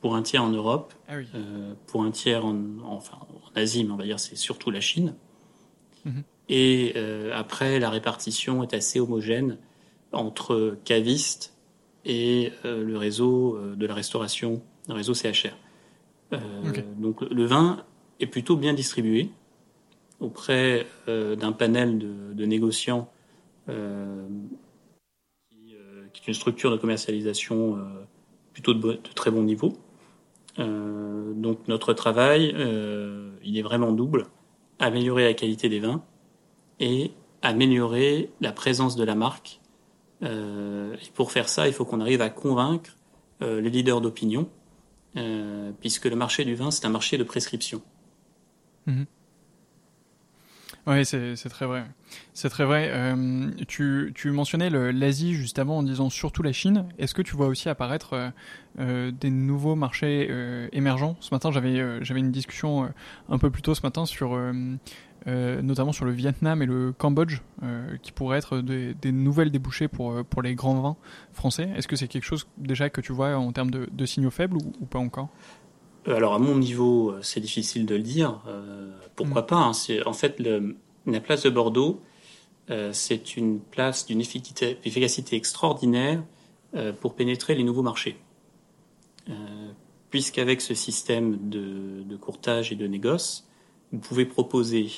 pour 0.00 0.14
un 0.14 0.22
tiers 0.22 0.42
en 0.42 0.50
Europe, 0.50 0.94
ah 1.08 1.14
euh, 1.14 1.74
pour 1.86 2.04
un 2.04 2.10
tiers 2.10 2.44
en, 2.44 2.56
enfin, 2.84 3.18
en 3.20 3.60
Asie, 3.60 3.84
mais 3.84 3.90
on 3.90 3.96
va 3.96 4.04
dire 4.04 4.20
c'est 4.20 4.36
surtout 4.36 4.70
la 4.70 4.80
Chine. 4.80 5.14
Mhm. 6.04 6.22
Et 6.48 6.92
euh, 6.96 7.32
après, 7.34 7.78
la 7.78 7.90
répartition 7.90 8.62
est 8.62 8.74
assez 8.74 9.00
homogène 9.00 9.58
entre 10.12 10.76
cavistes 10.84 11.54
et 12.04 12.52
euh, 12.64 12.84
le 12.84 12.96
réseau 12.96 13.58
de 13.76 13.86
la 13.86 13.94
restauration, 13.94 14.62
le 14.88 14.94
réseau 14.94 15.14
CHR. 15.14 15.56
Donc 16.98 17.20
le 17.20 17.44
vin 17.44 17.84
est 18.18 18.26
plutôt 18.26 18.56
bien 18.56 18.74
distribué 18.74 19.30
auprès 20.18 20.86
d'un 21.06 21.52
panel 21.52 21.98
de, 21.98 22.44
négociants 22.44 23.08
qui, 23.68 23.74
qui, 26.12 26.20
est 26.20 26.26
une 26.26 26.34
structure 26.34 26.72
de 26.72 26.76
commercialisation 26.76 27.78
plutôt 28.52 28.74
de, 28.74 28.80
de 28.80 29.12
très 29.14 29.30
bon 29.30 29.44
niveau. 29.44 29.76
Euh, 30.58 31.32
donc 31.34 31.68
notre 31.68 31.92
travail, 31.92 32.54
euh, 32.56 33.30
il 33.44 33.58
est 33.58 33.62
vraiment 33.62 33.92
double 33.92 34.26
améliorer 34.78 35.24
la 35.24 35.34
qualité 35.34 35.68
des 35.68 35.80
vins 35.80 36.02
et 36.80 37.12
améliorer 37.42 38.30
la 38.40 38.52
présence 38.52 38.96
de 38.96 39.04
la 39.04 39.14
marque. 39.14 39.60
Euh, 40.22 40.94
et 40.94 41.10
pour 41.14 41.32
faire 41.32 41.48
ça, 41.48 41.66
il 41.68 41.74
faut 41.74 41.84
qu'on 41.84 42.00
arrive 42.00 42.22
à 42.22 42.30
convaincre 42.30 42.96
les 43.40 43.68
leaders 43.68 44.00
d'opinion, 44.00 44.48
puisque 45.82 46.06
le 46.06 46.16
marché 46.16 46.46
du 46.46 46.54
vin, 46.54 46.70
c'est 46.70 46.86
un 46.86 46.90
marché 46.90 47.18
de 47.18 47.22
prescription. 47.22 47.82
Mhm. 48.86 49.04
Oui, 50.86 51.04
c'est 51.04 51.34
très 51.48 51.66
vrai. 51.66 51.84
C'est 52.32 52.48
très 52.48 52.64
vrai. 52.64 52.90
Euh, 52.92 53.50
tu, 53.66 54.12
tu, 54.14 54.30
mentionnais 54.30 54.70
l'Asie 54.70 55.34
juste 55.34 55.58
avant 55.58 55.78
en 55.78 55.82
disant 55.82 56.10
surtout 56.10 56.44
la 56.44 56.52
Chine. 56.52 56.86
Est-ce 56.98 57.12
que 57.12 57.22
tu 57.22 57.34
vois 57.34 57.48
aussi 57.48 57.68
apparaître 57.68 58.12
euh, 58.12 58.30
euh 58.78 59.10
des 59.10 59.30
nouveaux 59.30 59.74
marchés 59.74 60.30
émergents? 60.72 61.16
Ce 61.18 61.34
matin, 61.34 61.50
j'avais 61.50 62.04
j'avais 62.04 62.20
une 62.20 62.30
discussion 62.30 62.88
un 63.28 63.38
peu 63.38 63.50
plus 63.50 63.62
tôt 63.62 63.74
ce 63.74 63.82
matin 63.82 64.06
sur 64.06 64.38
notamment 65.26 65.92
sur 65.92 66.04
le 66.04 66.12
Vietnam 66.12 66.62
et 66.62 66.66
le 66.66 66.92
Cambodge, 66.92 67.40
qui 68.02 68.12
pourraient 68.12 68.38
être 68.38 68.60
des, 68.60 69.12
nouvelles 69.12 69.50
débouchées 69.50 69.88
pour 69.88 70.24
pour 70.24 70.40
les 70.40 70.54
grands 70.54 70.80
vins 70.80 70.96
français. 71.32 71.68
Est-ce 71.74 71.88
que 71.88 71.96
c'est 71.96 72.06
quelque 72.06 72.24
chose 72.24 72.46
déjà 72.58 72.90
que 72.90 73.00
tu 73.00 73.12
vois 73.12 73.34
en 73.34 73.50
termes 73.50 73.72
de, 73.72 74.06
signaux 74.06 74.30
faibles 74.30 74.56
ou 74.56 74.86
pas 74.86 75.00
encore? 75.00 75.30
Alors 76.06 76.34
à 76.34 76.38
mon 76.38 76.56
niveau, 76.56 77.16
c'est 77.22 77.40
difficile 77.40 77.86
de 77.86 77.96
le 77.96 78.02
dire. 78.02 78.40
Pourquoi 79.16 79.42
mm. 79.42 79.46
pas 79.46 79.56
hein. 79.56 79.72
En 80.04 80.12
fait 80.12 80.38
le, 80.38 80.76
la 81.06 81.20
place 81.20 81.42
de 81.42 81.50
Bordeaux, 81.50 82.00
euh, 82.70 82.90
c'est 82.92 83.36
une 83.36 83.60
place 83.60 84.06
d'une 84.06 84.20
efficacité, 84.20 85.36
extraordinaire 85.36 86.22
euh, 86.74 86.92
pour 86.92 87.14
pénétrer 87.14 87.54
les 87.54 87.64
nouveaux 87.64 87.82
marchés. 87.82 88.18
Euh, 89.28 89.32
puisqu'avec 90.10 90.60
ce 90.60 90.74
système 90.74 91.48
de, 91.48 92.02
de, 92.02 92.16
courtage 92.16 92.72
et 92.72 92.76
de 92.76 92.86
négoce, 92.86 93.48
vous 93.92 93.98
pouvez 93.98 94.24
proposer 94.24 94.90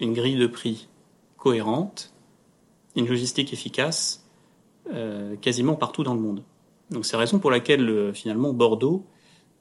une 0.00 0.12
grille 0.12 0.36
de 0.36 0.46
prix 0.46 0.88
cohérente, 1.36 2.12
une 2.96 3.06
logistique 3.06 3.52
efficace, 3.52 4.20
quasiment 5.40 5.74
partout 5.76 6.02
dans 6.02 6.14
le 6.14 6.20
monde. 6.20 6.42
Donc 6.90 7.06
c'est 7.06 7.14
la 7.14 7.20
raison 7.20 7.38
pour 7.38 7.50
laquelle 7.50 8.12
finalement 8.14 8.52
Bordeaux 8.52 9.04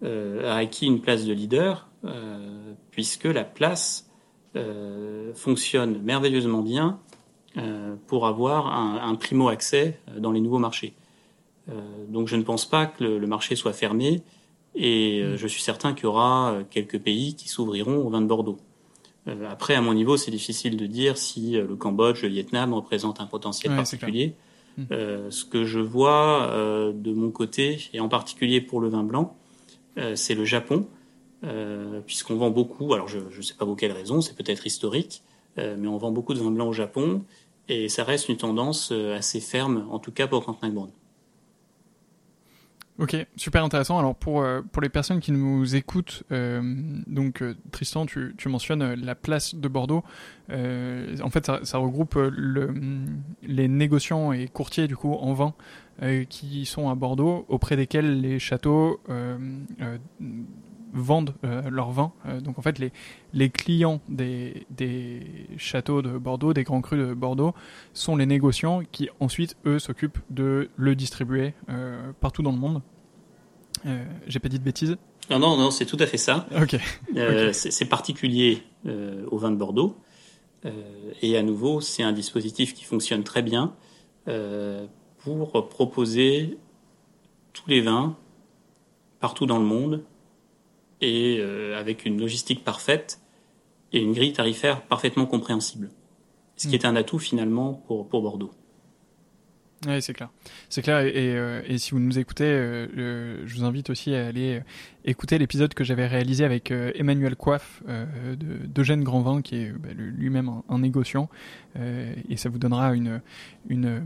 a 0.04 0.56
acquis 0.56 0.86
une 0.86 1.02
place 1.02 1.26
de 1.26 1.34
leader, 1.34 1.88
euh, 2.06 2.74
puisque 2.92 3.26
la 3.26 3.44
place 3.44 4.10
euh, 4.56 5.34
fonctionne 5.34 6.02
merveilleusement 6.02 6.62
bien 6.62 7.00
pour 8.08 8.26
avoir 8.26 8.74
un, 8.74 9.00
un, 9.08 9.14
primo 9.14 9.48
accès 9.48 10.00
dans 10.18 10.32
les 10.32 10.42
nouveaux 10.42 10.58
marchés. 10.58 10.96
donc 12.10 12.28
je 12.28 12.36
ne 12.36 12.42
pense 12.42 12.66
pas 12.66 12.88
que 12.88 13.04
le, 13.04 13.28
marché 13.28 13.56
soit 13.56 13.74
fermé 13.74 14.24
et 14.74 15.24
je 15.36 15.48
suis 15.48 15.62
certain 15.62 15.94
qu'il 15.94 16.06
y 16.06 16.08
aura 16.08 16.58
quelques 16.72 16.98
pays 16.98 17.36
qui 17.36 17.50
s'ouvriront 17.50 17.98
au 17.98 18.10
vin 18.10 18.22
de 18.22 18.26
Bordeaux. 18.26 18.58
après, 19.48 19.76
à 19.76 19.82
mon 19.82 19.94
niveau, 19.94 20.18
c'est 20.18 20.32
difficile 20.32 20.78
de 20.78 20.88
dire 20.88 21.16
si 21.16 21.52
le 21.52 21.76
Cambodge, 21.76 22.24
le 22.24 22.30
Vietnam 22.30 22.74
représentent 22.74 23.22
un 23.22 23.28
potentiel 23.28 23.76
particulier. 23.76 24.34
Euh, 24.92 25.30
ce 25.30 25.46
que 25.46 25.66
je 25.66 25.80
vois 25.80 26.48
euh, 26.50 26.94
de 26.94 27.14
mon 27.14 27.32
côté, 27.32 27.80
et 27.94 28.00
en 28.00 28.10
particulier 28.10 28.62
pour 28.62 28.82
le 28.82 28.90
vin 28.90 29.04
blanc, 29.04 29.36
euh, 29.36 29.43
c'est 30.16 30.36
le 30.36 30.46
Japon, 30.46 30.88
euh, 31.44 32.00
puisqu'on 32.06 32.36
vend 32.36 32.52
beaucoup, 32.52 32.94
alors 32.94 33.10
je 33.10 33.20
ne 33.20 33.42
sais 33.42 33.54
pas 33.54 33.66
pour 33.66 33.76
quelle 33.76 33.92
raison, 33.92 34.22
c'est 34.22 34.36
peut-être 34.36 34.66
historique, 34.66 35.24
euh, 35.58 35.76
mais 35.78 35.88
on 35.88 35.98
vend 35.98 36.12
beaucoup 36.12 36.34
de 36.34 36.40
vin 36.40 36.52
blanc 36.52 36.68
au 36.68 36.74
Japon, 36.74 37.24
et 37.68 37.90
ça 37.90 38.04
reste 38.04 38.30
une 38.30 38.38
tendance 38.38 38.92
assez 38.92 39.42
ferme, 39.42 39.86
en 39.90 40.00
tout 40.00 40.12
cas 40.12 40.28
pour 40.28 40.46
Quentin. 40.46 40.74
Ok, 43.00 43.16
super 43.36 43.64
intéressant. 43.64 43.98
Alors 43.98 44.14
pour 44.14 44.46
pour 44.72 44.82
les 44.82 44.90
personnes 44.90 45.20
qui 45.20 45.32
nous 45.32 45.76
écoutent, 45.76 46.24
euh, 46.32 46.62
donc 47.08 47.44
Tristan, 47.72 48.06
tu, 48.06 48.36
tu 48.38 48.50
mentionnes 48.50 48.94
la 48.94 49.16
place 49.16 49.56
de 49.56 49.68
Bordeaux. 49.68 50.04
Euh, 50.52 51.18
en 51.24 51.32
fait, 51.32 51.50
ça, 51.64 51.78
regroupe 51.80 52.16
le, 52.16 52.72
les 53.42 53.68
négociants 53.68 54.32
et 54.32 54.48
courtiers 54.48 54.88
du 54.88 54.96
coup 54.96 55.14
en 55.14 55.34
vin 55.34 55.56
euh, 55.56 55.83
qui 56.30 56.66
sont 56.66 56.90
à 56.90 56.96
Bordeaux, 56.96 57.46
auprès 57.48 57.76
desquels 57.76 58.22
les 58.22 58.40
châteaux 58.40 59.00
euh, 59.10 59.38
euh, 59.82 59.98
vendent 60.92 61.34
leur 61.42 61.92
vin. 61.92 62.12
donc 62.42 62.60
en 62.60 62.62
fait, 62.62 62.78
les, 62.78 62.92
les 63.34 63.50
clients 63.50 64.00
des, 64.10 64.68
des 64.70 65.48
châteaux 65.58 66.02
de 66.02 66.18
Bordeaux, 66.18 66.54
des 66.54 66.64
grands 66.64 66.82
crus 66.82 67.00
de 67.00 67.14
Bordeaux, 67.14 67.54
sont 67.94 68.16
les 68.16 68.26
négociants 68.26 68.82
qui 68.92 69.10
ensuite, 69.20 69.56
eux, 69.66 69.80
s'occupent 69.80 70.20
de 70.30 70.70
le 70.76 70.96
distribuer 70.96 71.54
partout 72.20 72.44
dans 72.44 72.52
le 72.52 72.60
monde. 72.60 72.82
J'ai 74.28 74.40
pas 74.40 74.50
dit 74.50 74.60
de 74.60 74.64
bêtises? 74.64 74.98
Non, 75.32 75.40
non, 75.40 75.58
non, 75.58 75.72
c'est 75.72 75.86
tout 75.86 75.98
à 76.00 76.06
fait 76.06 76.18
ça. 76.18 76.48
Ok. 76.62 76.78
C'est 77.54 77.86
particulier 77.86 78.62
au 78.86 79.38
vin 79.40 79.50
de 79.50 79.58
Bordeaux. 79.58 79.98
et 81.24 81.38
à 81.38 81.42
nouveau, 81.42 81.82
c'est 81.82 82.04
un 82.04 82.14
dispositif 82.14 82.76
qui 82.76 82.84
fonctionne 82.84 83.24
très 83.24 83.42
bien 83.42 83.74
pour 85.24 85.70
proposer 85.70 86.58
tous 87.54 87.70
les 87.70 87.82
vins 87.82 88.18
partout 89.20 89.46
dans 89.46 89.58
le 89.58 89.66
monde 89.66 90.04
et 91.02 91.38
euh, 91.40 91.80
avec 91.80 92.06
une 92.06 92.20
logistique 92.20 92.64
parfaite 92.64 93.22
et 93.92 94.00
une 94.00 94.14
grille 94.14 94.34
tarifaire 94.34 94.82
parfaitement 94.86 95.26
compréhensible. 95.26 95.90
Ce 96.56 96.68
qui 96.68 96.74
hmm. 96.74 96.76
est 96.76 96.86
un 96.86 96.96
atout 96.96 97.20
finalement 97.20 97.74
pour, 97.74 98.08
pour 98.08 98.22
Bordeaux. 98.22 98.52
Oui, 99.88 100.02
c'est 100.02 100.14
clair. 100.14 100.30
C'est 100.70 100.82
clair. 100.82 101.00
Et, 101.02 101.10
et, 101.10 101.36
euh, 101.36 101.78
si 101.78 101.92
vous 101.92 102.00
nous 102.00 102.18
écoutez, 102.20 102.46
euh, 102.46 103.46
je 103.46 103.56
vous 103.56 103.64
invite 103.64 103.90
aussi 103.90 104.16
à 104.16 104.28
aller 104.28 104.62
écouter 105.06 105.38
l'épisode 105.38 105.74
que 105.74 105.84
j'avais 105.84 106.08
réalisé 106.08 106.46
avec 106.46 106.72
Emmanuel 106.72 107.36
Coiffe 107.36 107.84
d'Eugène 108.38 109.04
Grandvin, 109.04 109.42
qui 109.42 109.58
est 109.58 109.72
bah, 109.72 109.90
lui-même 109.96 110.52
un, 110.70 110.80
négociant. 110.80 111.30
et 111.76 112.38
ça 112.38 112.50
vous 112.50 112.60
donnera 112.60 112.96
une, 112.96 113.22
une, 113.68 114.02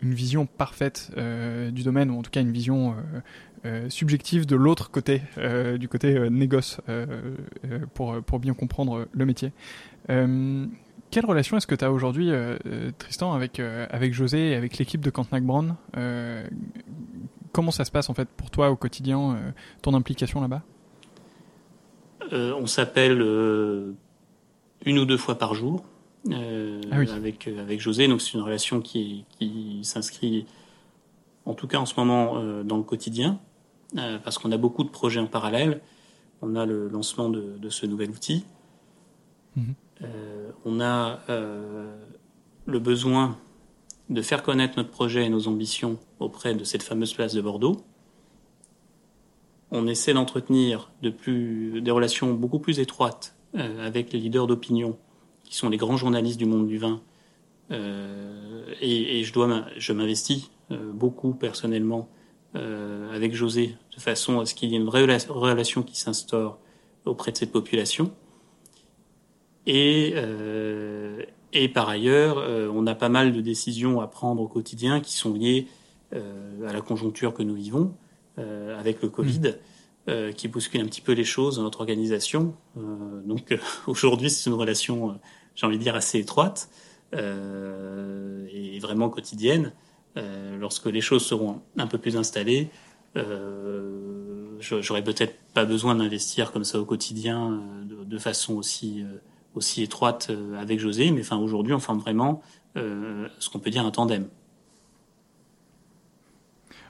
une 0.00 0.14
vision 0.14 0.46
parfaite 0.46 1.12
du 1.70 1.82
domaine, 1.82 2.10
ou 2.10 2.18
en 2.18 2.22
tout 2.22 2.30
cas 2.30 2.40
une 2.40 2.52
vision 2.52 2.96
euh, 3.64 3.88
subjectif 3.88 4.44
de 4.44 4.56
l'autre 4.56 4.90
côté, 4.90 5.22
euh, 5.38 5.78
du 5.78 5.86
côté 5.86 6.16
euh, 6.16 6.28
négoce, 6.30 6.80
pour, 7.94 8.20
pour 8.22 8.40
bien 8.40 8.54
comprendre 8.54 9.06
le 9.12 9.24
métier. 9.26 9.52
Quelle 11.12 11.26
relation 11.26 11.56
est-ce 11.56 11.68
que 11.68 11.76
tu 11.76 11.84
as 11.84 11.92
aujourd'hui, 11.92 12.30
Tristan, 12.98 13.32
avec, 13.32 13.60
avec 13.60 14.12
José 14.12 14.50
et 14.50 14.54
avec 14.56 14.78
l'équipe 14.78 15.00
de 15.00 15.10
Cantenac 15.10 15.44
Brown 15.44 15.76
Comment 17.52 17.70
ça 17.70 17.84
se 17.84 17.90
passe 17.90 18.10
en 18.10 18.14
fait 18.14 18.28
pour 18.28 18.50
toi 18.50 18.70
au 18.70 18.76
quotidien, 18.76 19.38
ton 19.82 19.94
implication 19.94 20.40
là-bas? 20.40 20.62
On 22.32 22.66
s'appelle 22.66 23.20
une 24.84 24.98
ou 24.98 25.04
deux 25.04 25.18
fois 25.18 25.38
par 25.38 25.54
jour. 25.54 25.84
Ah 26.30 26.34
avec, 27.14 27.46
avec 27.46 27.80
José. 27.80 28.08
Donc 28.08 28.20
c'est 28.20 28.32
une 28.32 28.42
relation 28.42 28.80
qui, 28.80 29.24
qui 29.38 29.80
s'inscrit, 29.82 30.46
en 31.44 31.54
tout 31.54 31.68
cas 31.68 31.78
en 31.78 31.86
ce 31.86 31.94
moment, 31.96 32.42
dans 32.64 32.78
le 32.78 32.84
quotidien. 32.84 33.38
Euh, 33.98 34.18
parce 34.18 34.38
qu'on 34.38 34.50
a 34.52 34.56
beaucoup 34.56 34.84
de 34.84 34.88
projets 34.88 35.20
en 35.20 35.26
parallèle. 35.26 35.80
On 36.40 36.56
a 36.56 36.66
le 36.66 36.88
lancement 36.88 37.28
de, 37.28 37.58
de 37.58 37.68
ce 37.68 37.86
nouvel 37.86 38.10
outil. 38.10 38.44
Mhm. 39.56 39.74
Euh, 40.02 40.50
on 40.64 40.80
a 40.80 41.20
euh, 41.28 41.94
le 42.66 42.78
besoin 42.78 43.38
de 44.08 44.22
faire 44.22 44.42
connaître 44.42 44.74
notre 44.76 44.90
projet 44.90 45.24
et 45.24 45.28
nos 45.28 45.48
ambitions 45.48 45.98
auprès 46.18 46.54
de 46.54 46.64
cette 46.64 46.82
fameuse 46.82 47.14
place 47.14 47.34
de 47.34 47.40
Bordeaux. 47.40 47.76
On 49.70 49.86
essaie 49.86 50.12
d'entretenir 50.12 50.90
des 51.00 51.90
relations 51.90 52.34
beaucoup 52.34 52.58
plus 52.58 52.78
étroites 52.78 53.34
euh, 53.54 53.86
avec 53.86 54.12
les 54.12 54.18
leaders 54.18 54.46
d'opinion, 54.46 54.98
qui 55.44 55.56
sont 55.56 55.70
les 55.70 55.78
grands 55.78 55.96
journalistes 55.96 56.38
du 56.38 56.46
monde 56.46 56.66
du 56.66 56.78
vin. 56.78 57.00
Et, 57.70 59.24
je 59.24 59.32
dois, 59.32 59.64
je 59.78 59.94
m'investis 59.94 60.50
beaucoup 60.68 61.32
personnellement 61.32 62.10
avec 62.52 63.34
José, 63.34 63.76
de 63.96 64.00
façon 64.00 64.40
à 64.40 64.46
ce 64.46 64.54
qu'il 64.54 64.68
y 64.68 64.74
ait 64.74 64.76
une 64.76 64.90
relation 64.90 65.82
qui 65.82 65.98
s'instaure 65.98 66.58
auprès 67.06 67.32
de 67.32 67.38
cette 67.38 67.50
population. 67.50 68.12
Et, 69.66 70.12
euh, 70.16 71.22
et 71.52 71.68
par 71.68 71.88
ailleurs, 71.88 72.38
euh, 72.38 72.70
on 72.72 72.86
a 72.86 72.94
pas 72.94 73.08
mal 73.08 73.32
de 73.32 73.40
décisions 73.40 74.00
à 74.00 74.06
prendre 74.06 74.42
au 74.42 74.48
quotidien 74.48 75.00
qui 75.00 75.14
sont 75.14 75.34
liées 75.34 75.66
euh, 76.14 76.68
à 76.68 76.72
la 76.72 76.80
conjoncture 76.80 77.34
que 77.34 77.42
nous 77.42 77.54
vivons, 77.54 77.94
euh, 78.38 78.78
avec 78.78 79.02
le 79.02 79.08
Covid, 79.08 79.54
mmh. 80.08 80.32
qui 80.36 80.48
bouscule 80.48 80.80
un 80.80 80.86
petit 80.86 81.00
peu 81.00 81.12
les 81.12 81.24
choses 81.24 81.56
dans 81.56 81.62
notre 81.62 81.80
organisation. 81.80 82.54
donc 82.76 83.56
aujourd'hui, 83.86 84.30
c'est 84.30 84.50
une 84.50 84.56
relation, 84.56 85.18
j'ai 85.54 85.66
envie 85.66 85.78
de 85.78 85.82
dire, 85.82 85.94
assez 85.94 86.18
étroite 86.18 86.68
et 87.12 88.78
vraiment 88.80 89.08
quotidienne. 89.10 89.72
Euh, 90.16 90.58
lorsque 90.58 90.86
les 90.86 91.00
choses 91.00 91.24
seront 91.24 91.62
un 91.78 91.86
peu 91.86 91.98
plus 91.98 92.16
installées, 92.16 92.68
euh, 93.16 94.58
j'aurais 94.60 95.02
peut-être 95.02 95.34
pas 95.54 95.64
besoin 95.64 95.94
d'investir 95.94 96.52
comme 96.52 96.64
ça 96.64 96.78
au 96.78 96.84
quotidien 96.84 97.52
euh, 97.52 98.04
de, 98.04 98.18
façon 98.18 98.54
aussi 98.54 99.04
aussi 99.54 99.82
étroite 99.82 100.30
avec 100.58 100.80
José, 100.80 101.10
mais 101.10 101.20
enfin 101.20 101.36
aujourd'hui 101.36 101.74
on 101.74 101.78
forme 101.78 101.98
vraiment 101.98 102.42
ce 102.74 103.50
qu'on 103.50 103.58
peut 103.58 103.70
dire 103.70 103.84
un 103.84 103.90
tandem. 103.90 104.28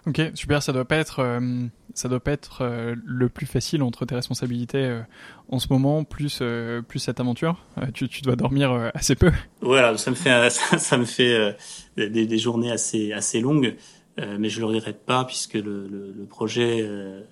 Ok, 0.07 0.21
super. 0.35 0.63
Ça 0.63 0.73
doit 0.73 0.85
pas 0.85 0.97
être, 0.97 1.21
euh, 1.21 1.67
ça 1.95 2.09
doit 2.09 2.21
pas 2.21 2.33
être 2.33 2.63
euh, 2.63 2.97
le 3.05 3.29
plus 3.29 3.47
facile 3.47 3.83
entre 3.83 4.05
tes 4.05 4.17
responsabilités 4.17 4.85
euh, 4.85 5.01
en 5.49 5.61
ce 5.61 5.69
moment, 5.71 6.03
plus 6.03 6.43
plus 6.89 6.99
cette 6.99 7.21
aventure. 7.21 7.65
Tu, 7.95 8.09
tu, 8.09 8.23
dois 8.23 8.35
dormir 8.35 8.91
assez 8.95 9.15
peu. 9.15 9.31
Voilà, 9.61 9.97
ça 9.97 10.11
me 10.11 10.17
fait 10.17 10.51
ça, 10.51 10.79
ça 10.79 10.99
me 10.99 11.05
fait 11.05 11.57
des, 11.97 12.27
des, 12.27 12.39
journées 12.39 12.73
assez 12.73 13.13
assez 13.13 13.41
longues, 13.41 13.77
mais 14.17 14.49
je 14.49 14.61
le 14.61 14.67
regrette 14.67 15.05
pas 15.05 15.25
puisque 15.25 15.55
le, 15.55 15.87
le, 15.87 16.13
le 16.17 16.25
projet 16.25 16.89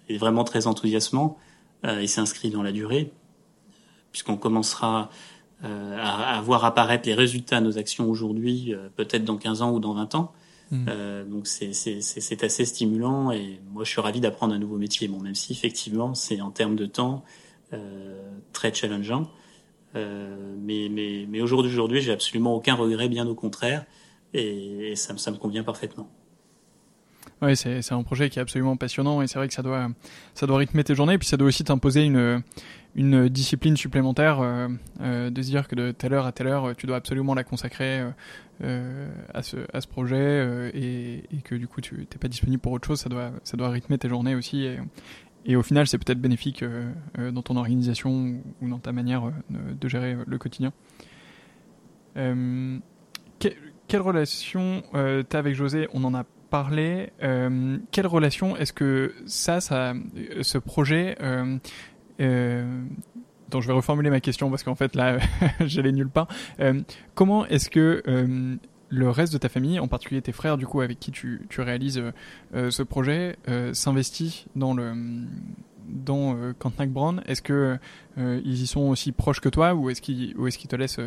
est 0.08 0.18
vraiment 0.18 0.44
très 0.44 0.66
enthousiasmant. 0.66 1.38
il 1.84 2.08
s'inscrit 2.08 2.50
dans 2.50 2.62
la 2.62 2.72
durée, 2.72 3.10
puisqu'on 4.12 4.36
commencera 4.36 5.10
à, 5.62 6.36
à, 6.36 6.40
voir 6.40 6.64
apparaître 6.64 7.06
les 7.06 7.14
résultats 7.14 7.60
de 7.60 7.66
nos 7.66 7.78
actions 7.78 8.08
aujourd'hui, 8.08 8.74
peut-être 8.96 9.24
dans 9.24 9.36
15 9.36 9.62
ans 9.62 9.72
ou 9.72 9.80
dans 9.80 9.94
20 9.94 10.14
ans. 10.14 10.32
Mm. 10.70 10.86
Euh, 10.88 11.24
donc 11.24 11.46
c'est 11.48 12.44
assez 12.44 12.64
stimulant 12.64 13.32
et 13.32 13.60
moi 13.72 13.82
je 13.82 13.90
suis 13.90 14.00
ravi 14.00 14.20
d'apprendre 14.20 14.54
un 14.54 14.58
nouveau 14.58 14.76
métier. 14.76 15.08
Bon, 15.08 15.20
même 15.20 15.34
si 15.34 15.52
effectivement 15.52 16.14
c'est 16.14 16.40
en 16.40 16.50
termes 16.50 16.76
de 16.76 16.86
temps 16.86 17.24
euh, 17.72 18.20
très 18.52 18.72
challengeant, 18.72 19.28
euh, 19.96 20.54
mais 20.58 20.88
mais 20.90 21.26
mais 21.28 21.40
aujourd'hui 21.40 21.72
aujourd'hui 21.72 22.00
j'ai 22.00 22.12
absolument 22.12 22.54
aucun 22.54 22.74
regret, 22.74 23.08
bien 23.08 23.26
au 23.26 23.34
contraire, 23.34 23.84
et, 24.32 24.94
ça, 24.94 25.16
ça 25.16 25.30
me 25.32 25.36
convient 25.36 25.64
parfaitement. 25.64 26.08
Oui, 27.42 27.56
c'est 27.56 27.92
un 27.92 28.02
projet 28.02 28.28
qui 28.28 28.38
est 28.38 28.42
absolument 28.42 28.76
passionnant 28.76 29.22
et 29.22 29.26
c'est 29.26 29.38
vrai 29.38 29.48
que 29.48 29.54
ça 29.54 29.62
doit 29.62 29.88
ça 30.34 30.46
doit 30.46 30.58
rythmer 30.58 30.84
tes 30.84 30.94
journées 30.94 31.14
et 31.14 31.18
puis 31.18 31.26
ça 31.26 31.36
doit 31.36 31.48
aussi 31.48 31.64
t'imposer 31.64 32.02
une 32.02 32.42
une 32.94 33.28
discipline 33.28 33.76
supplémentaire 33.76 34.40
euh, 34.40 34.68
euh, 35.00 35.30
de 35.30 35.42
se 35.42 35.48
dire 35.48 35.68
que 35.68 35.74
de 35.74 35.92
telle 35.92 36.12
heure 36.12 36.26
à 36.26 36.32
telle 36.32 36.48
heure 36.48 36.74
tu 36.76 36.86
dois 36.86 36.96
absolument 36.96 37.34
la 37.34 37.44
consacrer 37.44 38.04
euh, 38.62 39.08
à 39.32 39.42
ce 39.42 39.58
à 39.72 39.80
ce 39.80 39.86
projet 39.86 40.70
et, 40.74 41.24
et, 41.32 41.42
que 41.42 41.54
du 41.54 41.68
coup 41.68 41.80
tu 41.80 42.06
t'es 42.06 42.18
pas 42.18 42.28
disponible 42.28 42.60
pour 42.60 42.72
autre 42.72 42.86
chose 42.86 43.00
ça 43.00 43.08
doit 43.08 43.32
ça 43.44 43.56
doit 43.56 43.70
rythmer 43.70 43.98
tes 43.98 44.08
journées 44.08 44.34
aussi 44.34 44.64
et, 44.64 44.78
et 45.46 45.56
au 45.56 45.62
final 45.62 45.86
c'est 45.86 45.98
peut-être 45.98 46.20
bénéfique 46.20 46.64
dans 47.16 47.42
ton 47.42 47.56
organisation 47.56 48.42
ou 48.60 48.68
dans 48.68 48.78
ta 48.78 48.92
manière 48.92 49.32
de 49.50 49.88
gérer 49.88 50.16
le 50.26 50.38
quotidien. 50.38 50.72
quelle 52.14 54.02
relation 54.02 54.82
euh, 54.94 55.22
t'as 55.22 55.38
avec 55.38 55.54
José? 55.54 55.88
On 55.94 56.04
en 56.04 56.14
a 56.14 56.24
parler. 56.50 57.10
Euh, 57.22 57.78
quelle 57.92 58.06
relation 58.06 58.56
est-ce 58.56 58.72
que 58.72 59.14
ça, 59.24 59.60
ça, 59.60 59.94
ce 60.42 60.58
projet, 60.58 61.16
euh, 61.22 61.26
euh, 61.46 61.58
donc 63.50 63.62
je 63.62 63.66
vais 63.66 63.74
reformuler 63.74 64.10
ma 64.10 64.20
question 64.20 64.48
parce 64.48 64.62
qu'en 64.62 64.74
fait 64.74 64.94
là, 64.94 65.18
j'allais 65.60 65.92
nulle 65.92 66.08
part. 66.08 66.28
Euh, 66.60 66.80
comment 67.14 67.44
est-ce 67.46 67.68
que 67.68 68.02
euh, 68.06 68.56
le 68.88 69.10
reste 69.10 69.32
de 69.32 69.38
ta 69.38 69.48
famille, 69.48 69.78
en 69.78 69.88
particulier 69.88 70.22
tes 70.22 70.32
frères, 70.32 70.56
du 70.56 70.66
coup, 70.66 70.80
avec 70.80 70.98
qui 70.98 71.10
tu, 71.10 71.46
tu 71.48 71.60
réalises 71.60 72.02
ce 72.52 72.82
projet, 72.82 73.36
s'investit 73.72 74.46
dans 74.56 74.74
le 74.74 74.94
dans 75.88 76.36
euh, 76.36 76.86
Brown 76.86 77.22
Est-ce 77.26 77.42
que 77.42 77.78
ils 78.16 78.62
y 78.62 78.66
sont 78.66 78.82
aussi 78.82 79.12
proches 79.12 79.40
que 79.40 79.48
toi 79.48 79.74
ou 79.74 79.90
est-ce 79.90 80.00
qu'ils 80.00 80.36
ou 80.36 80.46
est-ce 80.46 80.58
qu'ils 80.58 80.70
te 80.70 80.76
laissent 80.76 81.00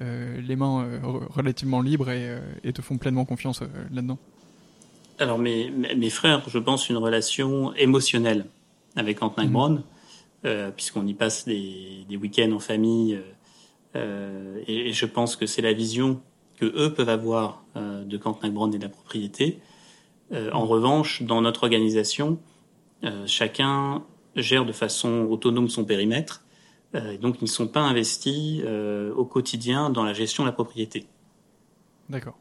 les 0.00 0.56
mains 0.56 0.86
relativement 1.30 1.80
libres 1.80 2.10
et, 2.10 2.38
et, 2.62 2.72
te 2.72 2.82
font 2.82 2.98
pleinement 2.98 3.24
confiance 3.24 3.62
là-dedans? 3.90 4.18
Alors 5.18 5.38
mes, 5.38 5.70
mes 5.70 6.10
frères, 6.10 6.42
je 6.48 6.58
pense, 6.58 6.90
une 6.90 6.96
relation 6.96 7.72
émotionnelle 7.74 8.46
avec 8.96 9.22
Antnac 9.22 9.48
mmh. 9.48 9.52
Euh, 10.44 10.70
puisqu'on 10.70 11.06
y 11.06 11.14
passe 11.14 11.44
des, 11.44 12.04
des 12.08 12.16
week-ends 12.16 12.52
en 12.52 12.58
famille, 12.58 13.14
euh, 13.14 13.22
euh, 13.96 14.62
et, 14.66 14.92
je 14.92 15.06
pense 15.06 15.36
que 15.36 15.46
c'est 15.46 15.62
la 15.62 15.72
vision 15.72 16.20
que 16.56 16.66
eux 16.66 16.92
peuvent 16.92 17.08
avoir 17.08 17.64
de 17.74 18.16
Cantenac 18.16 18.52
Brown 18.52 18.72
et 18.72 18.78
de 18.78 18.82
la 18.84 18.88
propriété. 18.88 19.58
En 20.30 20.66
revanche, 20.66 21.22
dans 21.22 21.40
notre 21.40 21.64
organisation, 21.64 22.38
chacun 23.26 24.04
gère 24.36 24.64
de 24.64 24.70
façon 24.70 25.26
autonome 25.28 25.68
son 25.68 25.84
périmètre, 25.84 26.44
et 26.94 27.18
donc 27.18 27.38
ils 27.40 27.44
ne 27.44 27.48
sont 27.48 27.66
pas 27.66 27.80
investis 27.80 28.62
au 29.16 29.24
quotidien 29.24 29.90
dans 29.90 30.04
la 30.04 30.12
gestion 30.12 30.44
de 30.44 30.48
la 30.48 30.52
propriété. 30.52 31.08
D'accord. 32.08 32.38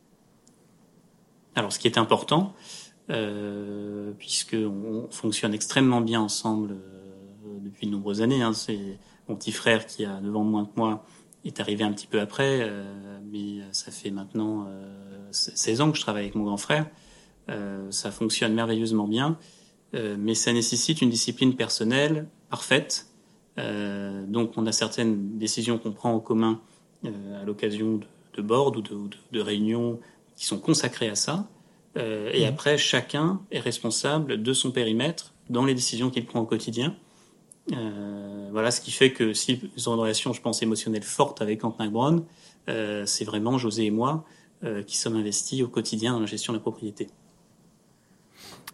Alors, 1.56 1.74
ce 1.74 1.80
qui 1.80 1.88
est 1.88 1.98
important, 1.98 2.54
euh, 3.10 4.14
puisqu'on 4.18 5.08
fonctionne 5.12 5.54
extrêmement 5.54 6.00
bien 6.00 6.22
ensemble 6.22 6.78
depuis 7.64 7.88
de 7.88 7.92
nombreuses 7.92 8.22
années. 8.22 8.42
Hein. 8.42 8.54
C'est 8.54 9.00
mon 9.28 9.36
petit 9.36 9.52
frère 9.52 9.86
qui 9.86 10.06
a 10.06 10.20
9 10.20 10.36
ans 10.36 10.44
moins 10.44 10.66
que 10.66 10.72
moi 10.76 11.06
est 11.46 11.60
arrivé 11.60 11.84
un 11.84 11.92
petit 11.92 12.08
peu 12.08 12.22
après, 12.22 12.72
mais 13.30 13.60
ça 13.74 13.92
fait 13.92 14.12
maintenant 14.12 14.66
16 15.32 15.82
ans 15.82 15.92
que 15.92 15.98
je 15.98 16.02
travaille 16.02 16.24
avec 16.24 16.36
mon 16.36 16.46
grand 16.46 16.56
frère. 16.56 16.86
ça 17.90 18.12
fonctionne 18.12 18.54
merveilleusement 18.54 19.10
bien, 19.10 19.38
mais 19.94 20.36
ça 20.36 20.54
nécessite 20.54 21.02
une 21.02 21.10
discipline 21.10 21.56
personnelle 21.56 22.30
parfaite. 22.50 23.08
donc 23.58 24.54
on 24.56 24.66
a 24.66 24.72
certaines 24.72 25.38
décisions 25.38 25.78
qu'on 25.78 25.92
prend 25.92 26.14
en 26.14 26.22
commun 26.22 26.62
à 27.06 27.44
l'occasion 27.44 27.98
de, 27.98 28.06
de 28.38 28.42
board 28.42 28.78
ou 28.78 28.82
de, 28.82 28.90
de, 28.94 29.18
de 29.34 29.42
réunions 29.42 30.00
qui 30.36 30.46
sont 30.46 30.60
consacrées 30.60 31.10
à 31.10 31.16
ça. 31.16 31.48
Euh, 31.98 32.32
et 32.34 32.46
mmh. 32.46 32.50
après, 32.50 32.78
chacun 32.78 33.42
est 33.52 33.60
responsable 33.60 34.42
de 34.42 34.54
son 34.54 34.72
périmètre 34.72 35.34
dans 35.50 35.66
les 35.66 35.76
décisions 35.76 36.10
qu'il 36.10 36.26
prend 36.26 36.40
au 36.40 36.46
quotidien. 36.46 36.96
Euh, 37.72 38.50
voilà, 38.52 38.72
ce 38.72 38.82
qui 38.82 38.92
fait 38.92 39.14
que 39.14 39.34
s'ils 39.34 39.60
ont 39.88 39.94
une 39.94 40.00
relation, 40.00 40.34
je 40.34 40.42
pense, 40.42 40.62
émotionnelle 40.62 41.04
forte 41.04 41.42
avec 41.42 41.62
Quentin 41.62 41.90
Brown, 41.90 42.24
euh, 42.70 43.06
c'est 43.06 43.26
vraiment 43.26 43.58
José 43.58 43.86
et 43.86 43.92
moi 43.92 44.26
euh, 44.64 44.84
qui 44.84 44.98
sommes 44.98 45.16
investis 45.16 45.62
au 45.62 45.68
quotidien 45.68 46.14
dans 46.14 46.20
la 46.20 46.26
gestion 46.26 46.54
de 46.54 46.58
la 46.58 46.62
propriété. 46.62 47.08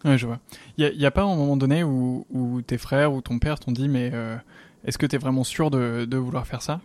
Ouais, 0.05 0.17
je 0.17 0.25
vois. 0.25 0.39
Il 0.77 0.97
n'y 0.97 1.05
a, 1.05 1.07
a, 1.07 1.11
pas 1.11 1.23
un 1.23 1.35
moment 1.35 1.57
donné 1.57 1.83
où, 1.83 2.25
où, 2.31 2.61
tes 2.61 2.77
frères 2.77 3.13
ou 3.13 3.21
ton 3.21 3.37
père 3.37 3.59
t'ont 3.59 3.73
dit, 3.73 3.89
mais 3.89 4.13
est-ce 4.85 4.97
que 4.97 5.05
tu 5.05 5.15
es 5.15 5.19
vraiment 5.19 5.43
sûr 5.43 5.69
de, 5.69 6.05
de 6.05 6.17
vouloir 6.17 6.47
faire 6.47 6.61
ça? 6.61 6.79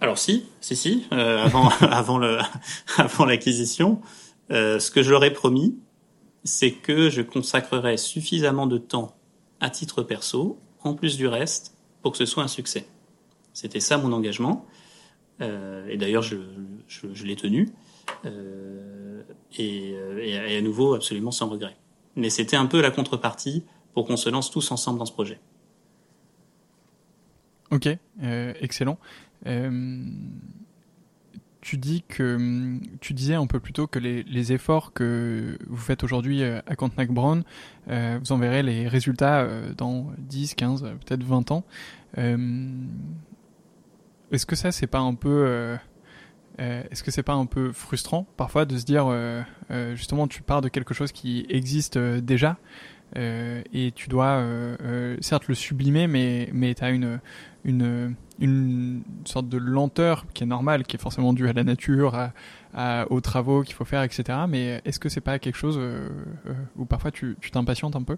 Alors 0.00 0.16
si, 0.16 0.46
si, 0.62 0.74
si. 0.74 1.06
Avant, 1.10 1.68
avant 1.80 2.16
le, 2.16 2.38
avant 2.96 3.26
l'acquisition, 3.26 4.00
ce 4.48 4.90
que 4.90 5.02
je 5.02 5.10
leur 5.10 5.22
ai 5.22 5.32
promis, 5.34 5.76
c'est 6.44 6.70
que 6.72 7.10
je 7.10 7.20
consacrerai 7.20 7.98
suffisamment 7.98 8.66
de 8.66 8.78
temps 8.78 9.19
à 9.60 9.70
titre 9.70 10.02
perso, 10.02 10.58
en 10.82 10.94
plus 10.94 11.16
du 11.16 11.26
reste, 11.26 11.76
pour 12.02 12.12
que 12.12 12.18
ce 12.18 12.26
soit 12.26 12.42
un 12.42 12.48
succès. 12.48 12.86
C'était 13.52 13.80
ça 13.80 13.98
mon 13.98 14.12
engagement. 14.12 14.66
Euh, 15.40 15.86
et 15.88 15.96
d'ailleurs, 15.96 16.22
je, 16.22 16.36
l'ai 17.24 17.36
tenu. 17.36 17.68
Euh, 18.24 19.22
et, 19.56 19.90
et, 20.22 20.56
à 20.56 20.60
nouveau, 20.60 20.94
absolument 20.94 21.30
sans 21.30 21.48
regret. 21.48 21.76
Mais 22.16 22.30
c'était 22.30 22.56
un 22.56 22.66
peu 22.66 22.80
la 22.80 22.90
contrepartie 22.90 23.64
pour 23.94 24.06
qu'on 24.06 24.16
se 24.16 24.28
lance 24.28 24.50
tous 24.50 24.70
ensemble 24.70 24.98
dans 24.98 25.06
ce 25.06 25.12
projet. 25.12 25.40
Ok, 27.70 27.88
euh, 28.22 28.52
excellent. 28.60 28.98
Tu 31.60 31.76
dis 31.76 32.02
que 32.08 32.78
tu 33.00 33.12
disais 33.12 33.34
un 33.34 33.46
peu 33.46 33.60
plus 33.60 33.74
tôt 33.74 33.86
que 33.86 33.98
les, 33.98 34.52
efforts 34.52 34.94
que 34.94 35.58
vous 35.66 35.76
faites 35.76 36.02
aujourd'hui 36.02 36.42
euh, 36.42 36.60
à 36.66 36.74
Contact 36.74 37.12
Brown, 37.12 37.42
euh, 37.88 38.18
vous 38.20 38.32
en 38.32 38.38
verrez 38.38 38.62
les 38.62 38.88
résultats 38.88 39.40
euh, 39.40 39.74
dans 39.76 40.06
10, 40.18 40.54
15, 40.54 40.82
peut-être 40.82 41.22
20 41.22 41.50
ans. 41.50 41.64
Est-ce 42.16 42.36
que 44.46 44.56
ça 44.56 44.72
c'est 44.72 44.86
pas 44.86 45.00
un 45.00 45.14
peu 45.14 45.76
est-ce 46.58 47.02
que 47.02 47.10
c'est 47.10 47.22
pas 47.22 47.34
un 47.34 47.46
peu 47.46 47.72
frustrant 47.72 48.26
parfois 48.36 48.64
de 48.64 48.76
se 48.76 48.84
dire 48.84 49.06
justement 49.94 50.28
tu 50.28 50.42
pars 50.42 50.60
de 50.60 50.68
quelque 50.68 50.94
chose 50.94 51.12
qui 51.12 51.46
existe 51.48 51.98
déjà 51.98 52.58
et 53.16 53.92
tu 53.94 54.08
dois 54.08 54.44
certes 55.20 55.48
le 55.48 55.54
sublimer 55.54 56.06
mais 56.06 56.48
mais 56.52 56.74
tu 56.74 56.84
as 56.84 56.90
une 56.90 57.20
une 57.64 58.14
une 58.40 59.02
sorte 59.24 59.48
de 59.48 59.58
lenteur 59.58 60.24
qui 60.32 60.44
est 60.44 60.46
normale, 60.46 60.84
qui 60.84 60.96
est 60.96 61.00
forcément 61.00 61.32
due 61.32 61.48
à 61.48 61.52
la 61.52 61.62
nature, 61.62 62.14
à, 62.14 62.32
à, 62.74 63.10
aux 63.10 63.20
travaux 63.20 63.62
qu'il 63.62 63.74
faut 63.74 63.84
faire, 63.84 64.02
etc. 64.02 64.38
Mais 64.48 64.80
est-ce 64.84 64.98
que 64.98 65.08
c'est 65.08 65.20
pas 65.20 65.38
quelque 65.38 65.56
chose 65.56 65.76
euh, 65.78 66.08
euh, 66.46 66.52
où 66.76 66.86
parfois 66.86 67.10
tu 67.10 67.36
t'impatientes 67.52 67.96
un 67.96 68.02
peu? 68.02 68.16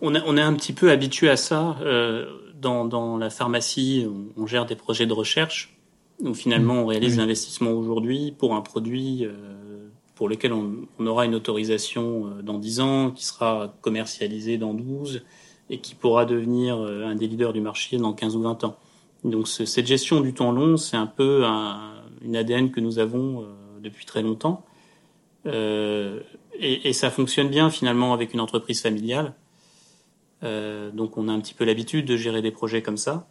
On, 0.00 0.14
a, 0.14 0.22
on 0.26 0.36
est 0.36 0.42
un 0.42 0.54
petit 0.54 0.72
peu 0.72 0.90
habitué 0.90 1.30
à 1.30 1.36
ça. 1.36 1.76
Euh, 1.82 2.26
dans, 2.60 2.84
dans 2.84 3.16
la 3.16 3.30
pharmacie, 3.30 4.06
on, 4.08 4.42
on, 4.42 4.46
gère 4.46 4.66
des 4.66 4.76
projets 4.76 5.06
de 5.06 5.12
recherche 5.12 5.76
où 6.20 6.34
finalement 6.34 6.74
on 6.74 6.86
réalise 6.86 7.12
oui. 7.12 7.18
l'investissement 7.18 7.70
aujourd'hui 7.70 8.34
pour 8.36 8.54
un 8.54 8.60
produit 8.60 9.24
euh, 9.24 9.88
pour 10.14 10.28
lequel 10.28 10.52
on, 10.52 10.86
on, 10.98 11.06
aura 11.06 11.24
une 11.24 11.34
autorisation 11.34 12.42
dans 12.42 12.58
10 12.58 12.80
ans, 12.80 13.10
qui 13.10 13.24
sera 13.24 13.74
commercialisé 13.80 14.58
dans 14.58 14.74
12 14.74 15.22
et 15.70 15.78
qui 15.78 15.94
pourra 15.94 16.26
devenir 16.26 16.76
euh, 16.78 17.06
un 17.06 17.14
des 17.14 17.26
leaders 17.26 17.52
du 17.52 17.60
marché 17.60 17.96
dans 17.96 18.12
15 18.12 18.36
ou 18.36 18.42
20 18.42 18.64
ans. 18.64 18.76
Donc 19.24 19.48
cette 19.48 19.86
gestion 19.86 20.20
du 20.20 20.34
temps 20.34 20.52
long, 20.52 20.76
c'est 20.76 20.96
un 20.96 21.06
peu 21.06 21.44
un, 21.44 21.92
une 22.22 22.36
ADN 22.36 22.70
que 22.70 22.80
nous 22.80 22.98
avons 22.98 23.42
euh, 23.42 23.44
depuis 23.80 24.04
très 24.04 24.22
longtemps. 24.22 24.64
Euh, 25.46 26.20
et, 26.58 26.88
et, 26.88 26.92
ça 26.92 27.10
fonctionne 27.10 27.48
bien 27.48 27.70
finalement 27.70 28.12
avec 28.12 28.34
une 28.34 28.40
entreprise 28.40 28.82
familiale. 28.82 29.34
Euh, 30.42 30.90
donc 30.90 31.16
on 31.16 31.28
a 31.28 31.32
un 31.32 31.40
petit 31.40 31.54
peu 31.54 31.64
l'habitude 31.64 32.06
de 32.06 32.16
gérer 32.16 32.42
des 32.42 32.50
projets 32.50 32.82
comme 32.82 32.96
ça. 32.96 33.28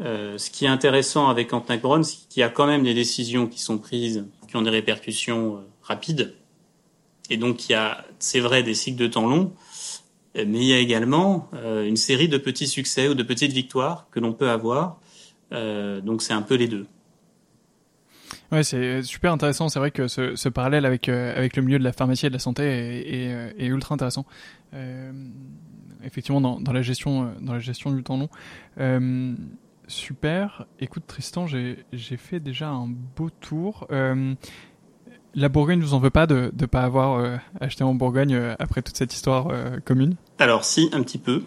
Euh, 0.00 0.38
ce 0.38 0.50
qui 0.50 0.64
est 0.64 0.68
intéressant 0.68 1.28
avec 1.28 1.48
Quentin 1.48 1.76
Brown, 1.76 2.02
c'est 2.02 2.28
qu'il 2.28 2.40
y 2.40 2.42
a 2.42 2.48
quand 2.48 2.66
même 2.66 2.82
des 2.82 2.94
décisions 2.94 3.46
qui 3.46 3.60
sont 3.60 3.78
prises, 3.78 4.26
qui 4.48 4.56
ont 4.56 4.62
des 4.62 4.70
répercussions 4.70 5.56
euh, 5.56 5.60
rapides. 5.82 6.34
Et 7.30 7.36
donc 7.36 7.68
il 7.68 7.72
y 7.72 7.74
a, 7.74 8.04
c'est 8.18 8.40
vrai, 8.40 8.62
des 8.62 8.74
cycles 8.74 8.98
de 8.98 9.06
temps 9.06 9.26
longs 9.26 9.52
mais 10.34 10.58
il 10.58 10.64
y 10.64 10.72
a 10.72 10.78
également 10.78 11.48
euh, 11.54 11.86
une 11.86 11.96
série 11.96 12.28
de 12.28 12.38
petits 12.38 12.66
succès 12.66 13.08
ou 13.08 13.14
de 13.14 13.22
petites 13.22 13.52
victoires 13.52 14.06
que 14.10 14.20
l'on 14.20 14.32
peut 14.32 14.50
avoir. 14.50 15.00
Euh, 15.52 16.00
donc 16.00 16.22
c'est 16.22 16.32
un 16.32 16.42
peu 16.42 16.54
les 16.54 16.68
deux. 16.68 16.86
Ouais, 18.50 18.62
c'est 18.62 19.02
super 19.02 19.32
intéressant. 19.32 19.68
C'est 19.68 19.78
vrai 19.78 19.90
que 19.90 20.08
ce, 20.08 20.36
ce 20.36 20.48
parallèle 20.48 20.84
avec 20.84 21.08
euh, 21.08 21.36
avec 21.36 21.56
le 21.56 21.62
milieu 21.62 21.78
de 21.78 21.84
la 21.84 21.92
pharmacie 21.92 22.26
et 22.26 22.28
de 22.28 22.34
la 22.34 22.38
santé 22.38 22.64
est, 22.64 23.14
est, 23.14 23.54
est 23.58 23.66
ultra 23.66 23.94
intéressant. 23.94 24.26
Euh, 24.74 25.12
effectivement, 26.04 26.40
dans, 26.40 26.60
dans, 26.60 26.72
la 26.72 26.82
gestion 26.82 27.24
euh, 27.24 27.26
dans 27.40 27.54
la 27.54 27.60
gestion 27.60 27.92
du 27.92 28.02
temps 28.02 28.18
long. 28.18 28.28
Euh, 28.78 29.34
super. 29.88 30.66
Écoute, 30.80 31.04
Tristan, 31.06 31.46
j'ai 31.46 32.16
fait 32.16 32.40
déjà 32.40 32.68
un 32.68 32.88
beau 32.88 33.30
tour. 33.30 33.86
La 35.34 35.48
Bourgogne 35.48 35.80
vous 35.80 35.94
en 35.94 35.98
veut 35.98 36.10
pas 36.10 36.26
de 36.26 36.52
ne 36.58 36.66
pas 36.66 36.82
avoir 36.82 37.18
euh, 37.18 37.36
acheté 37.60 37.84
en 37.84 37.94
Bourgogne 37.94 38.34
euh, 38.34 38.54
après 38.58 38.82
toute 38.82 38.96
cette 38.96 39.14
histoire 39.14 39.48
euh, 39.50 39.78
commune? 39.84 40.16
Alors 40.38 40.64
si, 40.64 40.90
un 40.92 41.02
petit 41.02 41.18
peu. 41.18 41.42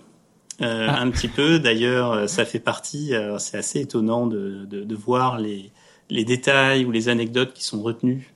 Ah. 0.62 1.02
Un 1.02 1.12
petit 1.12 1.28
peu. 1.28 1.60
D'ailleurs, 1.60 2.30
ça 2.30 2.46
fait 2.46 2.62
partie. 2.62 3.12
C'est 3.40 3.58
assez 3.58 3.82
étonnant 3.82 4.26
de, 4.26 4.64
de, 4.64 4.86
de, 4.86 4.96
voir 4.96 5.38
les, 5.38 5.74
les 6.10 6.24
détails 6.24 6.86
ou 6.86 6.92
les 6.92 7.10
anecdotes 7.10 7.52
qui 7.52 7.66
sont 7.66 7.82
retenues 7.82 8.34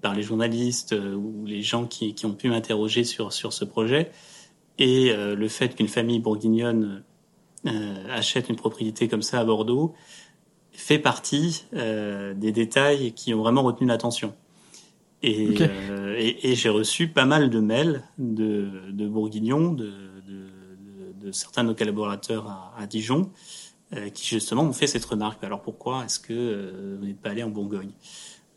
par 0.00 0.14
les 0.14 0.22
journalistes 0.22 0.94
ou 0.94 1.44
les 1.44 1.60
gens 1.60 1.86
qui, 1.86 2.14
qui 2.14 2.24
ont 2.26 2.34
pu 2.34 2.48
m'interroger 2.48 3.02
sur 3.02 3.32
sur 3.32 3.52
ce 3.52 3.64
projet 3.64 4.12
et 4.78 5.12
le 5.12 5.48
fait 5.48 5.74
qu'une 5.74 5.88
famille 5.88 6.20
bourguignonne 6.20 7.02
achète 8.10 8.48
une 8.48 8.54
propriété 8.54 9.08
comme 9.08 9.22
ça 9.22 9.40
à 9.40 9.44
Bordeaux 9.44 9.92
fait 10.70 11.00
partie 11.00 11.64
des 11.72 12.52
détails 12.52 13.10
qui 13.10 13.34
ont 13.34 13.40
vraiment 13.40 13.64
retenu 13.64 13.88
l'attention. 13.88 14.34
Et, 15.22 15.48
okay. 15.50 15.68
euh, 15.68 16.16
et, 16.18 16.50
et 16.50 16.54
j'ai 16.54 16.70
reçu 16.70 17.08
pas 17.08 17.26
mal 17.26 17.50
de 17.50 17.60
mails 17.60 18.02
de, 18.18 18.90
de 18.90 19.08
bourguignons, 19.08 19.72
de, 19.72 19.92
de, 20.26 21.26
de, 21.26 21.32
certains 21.32 21.62
de 21.62 21.68
nos 21.68 21.74
collaborateurs 21.74 22.48
à, 22.48 22.74
à 22.78 22.86
Dijon, 22.86 23.30
euh, 23.94 24.08
qui 24.08 24.26
justement 24.26 24.64
m'ont 24.64 24.72
fait 24.72 24.86
cette 24.86 25.04
remarque. 25.04 25.44
Alors 25.44 25.62
pourquoi 25.62 26.04
est-ce 26.04 26.18
que 26.18 26.32
euh, 26.32 26.96
vous 26.98 27.06
n'êtes 27.06 27.20
pas 27.20 27.30
allé 27.30 27.42
en 27.42 27.50
Bourgogne? 27.50 27.92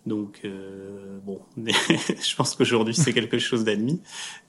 Donc 0.05 0.41
euh, 0.43 1.19
bon, 1.25 1.39
je 1.57 2.35
pense 2.35 2.55
qu'aujourd'hui 2.55 2.93
c'est 2.93 3.13
quelque 3.13 3.37
chose 3.39 3.63
d'admis, 3.63 4.01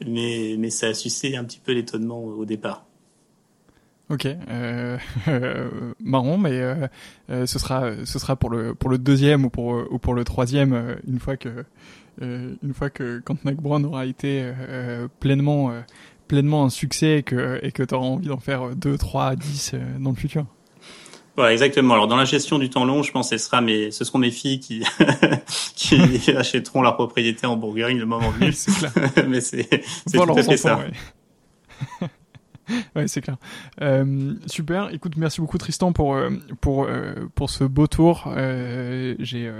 mais, 0.04 0.56
mais 0.58 0.70
ça 0.70 0.88
a 0.88 0.94
suscité 0.94 1.36
un 1.36 1.44
petit 1.44 1.60
peu 1.64 1.72
l'étonnement 1.72 2.22
au 2.22 2.44
départ. 2.44 2.86
Ok, 4.10 4.26
euh, 4.26 4.98
euh, 5.28 5.94
marrant, 6.00 6.36
mais 6.36 6.60
euh, 6.60 7.46
ce 7.46 7.58
sera 7.58 8.04
ce 8.04 8.18
sera 8.18 8.36
pour 8.36 8.50
le 8.50 8.74
pour 8.74 8.90
le 8.90 8.98
deuxième 8.98 9.46
ou 9.46 9.50
pour 9.50 9.82
ou 9.90 9.98
pour 9.98 10.14
le 10.14 10.24
troisième 10.24 10.98
une 11.06 11.18
fois 11.18 11.36
que 11.36 11.64
une 12.20 12.74
fois 12.74 12.90
que 12.90 13.20
quand 13.24 13.36
Brown 13.44 13.84
aura 13.84 14.06
été 14.06 14.42
euh, 14.44 15.08
pleinement 15.20 15.70
euh, 15.70 15.80
pleinement 16.28 16.64
un 16.64 16.70
succès 16.70 17.18
et 17.18 17.22
que 17.22 17.58
et 17.62 17.72
que 17.72 17.82
tu 17.82 17.94
auras 17.94 18.06
envie 18.06 18.28
d'en 18.28 18.38
faire 18.38 18.74
2, 18.74 18.96
3, 18.96 19.36
10 19.36 19.74
dans 20.00 20.10
le 20.10 20.16
futur. 20.16 20.46
Voilà, 21.36 21.52
exactement. 21.52 21.94
Alors 21.94 22.06
dans 22.06 22.16
la 22.16 22.24
gestion 22.24 22.58
du 22.58 22.70
temps 22.70 22.84
long, 22.84 23.02
je 23.02 23.10
pense 23.10 23.30
que 23.30 23.36
ce 23.36 23.44
sera 23.44 23.60
mes, 23.60 23.90
ce 23.90 24.04
seront 24.04 24.18
mes 24.18 24.30
filles 24.30 24.60
qui 24.60 24.84
qui 25.74 26.30
achèteront 26.36 26.82
leur 26.82 26.94
propriété 26.94 27.46
en 27.46 27.56
Bourgogne 27.56 27.98
le 27.98 28.06
moment 28.06 28.30
venu. 28.30 28.52
Mais 29.28 29.40
c'est 29.40 29.68
c'est 30.06 30.18
tout 30.18 30.38
à 30.38 30.42
fait 30.42 30.56
ça. 30.56 30.78
Ouais. 30.78 32.08
ouais, 32.94 33.08
c'est 33.08 33.20
clair. 33.20 33.36
Euh, 33.80 34.34
super. 34.46 34.90
Écoute, 34.92 35.16
merci 35.16 35.40
beaucoup 35.40 35.58
Tristan 35.58 35.92
pour 35.92 36.16
pour 36.60 36.86
pour 37.34 37.50
ce 37.50 37.64
beau 37.64 37.88
tour. 37.88 38.24
Euh, 38.28 39.16
j'ai 39.18 39.50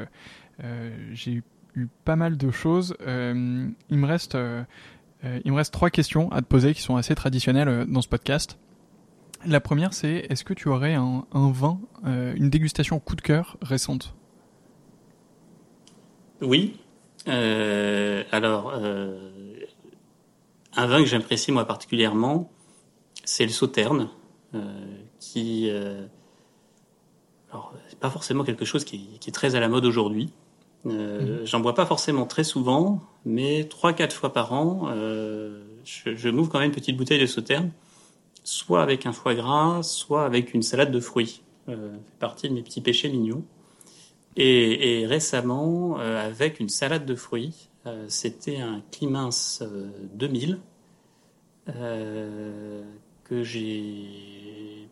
j'ai 1.13 1.33
eu 1.33 1.43
eu 1.75 1.89
pas 2.05 2.17
mal 2.17 2.37
de 2.37 2.51
choses. 2.51 2.95
Euh, 3.03 3.69
il 3.91 3.99
me 3.99 4.07
reste, 4.07 4.35
euh, 4.35 4.63
euh, 5.25 5.41
il 5.45 5.53
me 5.53 5.57
reste 5.57 5.73
trois 5.73 5.91
questions 5.91 6.31
à 6.33 6.43
te 6.43 6.47
poser 6.47 6.75
qui 6.75 6.83
sont 6.83 6.97
assez 6.97 7.15
traditionnelles 7.15 7.87
dans 7.89 8.03
ce 8.03 8.09
podcast. 8.09 8.59
La 9.47 9.61
première, 9.61 9.93
c'est 9.93 10.27
est-ce 10.31 10.45
que 10.45 10.55
tu 10.55 10.69
aurais 10.69 10.95
un, 10.95 11.27
vin, 11.33 11.79
une 12.05 12.49
dégustation 12.49 12.99
coup 12.99 13.15
de 13.15 13.21
cœur 13.21 13.59
récente? 13.61 14.15
Oui. 16.41 16.81
alors, 17.27 18.73
un 20.77 20.87
vin 20.87 20.99
que 21.01 21.05
j'apprécie 21.05 21.53
moi 21.53 21.67
particulièrement, 21.67 22.51
c'est 23.25 23.45
le 23.45 23.51
sauterne, 23.51 24.09
qui 25.21 25.71
alors, 27.55 27.73
c'est 27.89 27.99
pas 28.01 28.11
forcément 28.11 28.43
quelque 28.43 28.65
chose 28.65 28.85
qui 28.85 29.21
est, 29.25 29.31
très 29.31 29.55
à 29.55 29.61
la 29.61 29.69
mode 29.69 29.85
aujourd'hui. 29.85 30.33
Euh, 30.87 31.41
mhm. 31.41 31.47
J'en 31.47 31.61
bois 31.61 31.75
pas 31.75 31.87
forcément 31.87 32.27
très 32.27 32.45
souvent, 32.45 33.03
mais 33.25 33.65
trois 33.65 33.93
quatre 33.93 34.15
fois 34.15 34.33
par 34.33 34.53
an, 34.53 34.89
euh, 34.89 35.65
je, 35.85 36.15
je 36.15 36.29
m'ouvre 36.29 36.51
quand 36.51 36.59
même 36.59 36.69
une 36.69 36.75
petite 36.75 36.97
bouteille 36.97 37.21
de 37.21 37.27
sauterne, 37.27 37.71
soit 38.45 38.83
avec 38.83 39.07
un 39.07 39.13
foie 39.13 39.35
gras, 39.35 39.83
soit 39.83 40.25
avec 40.25 40.55
une 40.55 40.63
salade 40.63 40.93
de 40.93 41.01
fruits. 41.01 41.43
Euh, 41.69 41.93
fait 41.93 42.19
partie 42.19 42.49
de 42.49 42.55
mes 42.55 42.63
petits 42.63 42.83
péchés 42.83 43.09
mignons. 43.09 43.45
Et, 44.37 45.01
et 45.01 45.07
récemment, 45.07 45.99
euh, 45.99 46.27
avec 46.27 46.61
une 46.61 46.69
salade 46.69 47.07
de 47.07 47.15
fruits, 47.15 47.69
c'était 48.09 48.61
un 48.61 48.83
Climins 48.91 49.29
2000 50.15 50.59
que 51.67 53.43
j'ai 53.43 54.89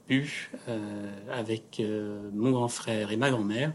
euh, 0.69 1.11
avec 1.31 1.83
mon 2.35 2.51
grand 2.51 2.69
frère 2.69 3.13
et 3.13 3.17
ma 3.17 3.31
grand-mère. 3.31 3.73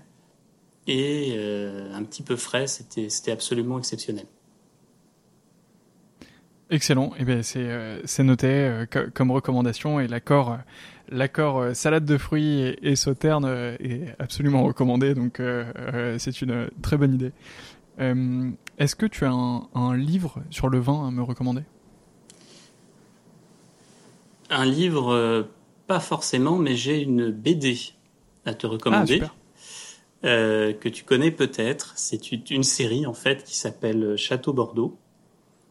Et 0.88 1.34
euh, 1.36 1.94
un 1.94 2.04
petit 2.04 2.24
peu 2.24 2.36
frais, 2.36 2.66
c'était 2.68 3.32
absolument 3.32 3.78
exceptionnel. 3.78 4.26
Excellent. 6.70 7.14
Et 7.18 7.22
eh 7.22 7.26
bien 7.26 7.42
c'est 7.44 8.24
noté 8.24 8.86
comme 9.14 9.32
recommandation 9.32 10.02
et 10.02 10.08
l'accord 10.08 10.58
l'accord 11.10 11.74
salade 11.74 12.04
de 12.04 12.18
fruits 12.18 12.76
et, 12.82 12.98
sauterne 12.98 13.46
est 13.80 14.14
absolument 14.20 14.64
recommandé. 14.64 15.14
Donc 15.14 15.42
c'est 16.18 16.42
une 16.42 16.70
très 16.82 16.98
bonne 16.98 17.16
idée. 17.16 17.32
Est-ce 18.78 18.98
que 18.98 19.06
tu 19.06 19.24
as 19.24 19.32
un, 19.32 19.70
un, 19.76 19.96
livre 19.96 20.44
sur 20.50 20.68
le 20.68 20.80
vin 20.80 21.08
à 21.08 21.12
me 21.12 21.22
recommander? 21.22 21.64
Un 24.50 24.66
livre 24.66 25.48
pas 25.88 26.02
forcément, 26.02 26.58
mais 26.58 26.76
j'ai 26.76 27.02
une 27.02 27.32
BD 27.32 27.78
à 28.46 28.54
te 28.54 28.68
recommander. 28.68 29.22
Ah, 29.24 29.32
euh, 30.24 30.74
que 30.74 30.90
tu 30.90 31.04
connais 31.04 31.32
peut-être. 31.32 31.94
C'est 31.96 32.32
une 32.32 32.64
série 32.64 33.06
en 33.06 33.14
fait 33.14 33.44
qui 33.44 33.56
s'appelle 33.56 34.16
Château 34.18 34.54
Bordeaux, 34.54 34.98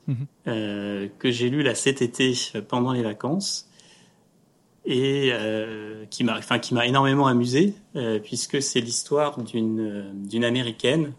mhm. 0.07 0.27
euh, 0.49 1.09
que 1.19 1.31
j'ai 1.31 1.51
lu 1.51 1.63
là 1.63 1.75
cet 1.75 2.03
été 2.03 2.35
pendant 2.69 2.93
les 2.93 3.03
vacances 3.03 3.69
et 4.85 5.31
euh, 5.33 6.05
qui 6.11 6.23
m'a, 6.23 6.39
enfin 6.39 6.61
qui 6.61 6.73
m'a 6.73 6.87
énormément 6.87 7.27
amusé 7.27 7.75
puisque 8.23 8.63
c'est 8.63 8.81
l'histoire 8.81 9.43
d'une 9.43 10.13
d'une 10.29 10.45
américaine, 10.45 11.13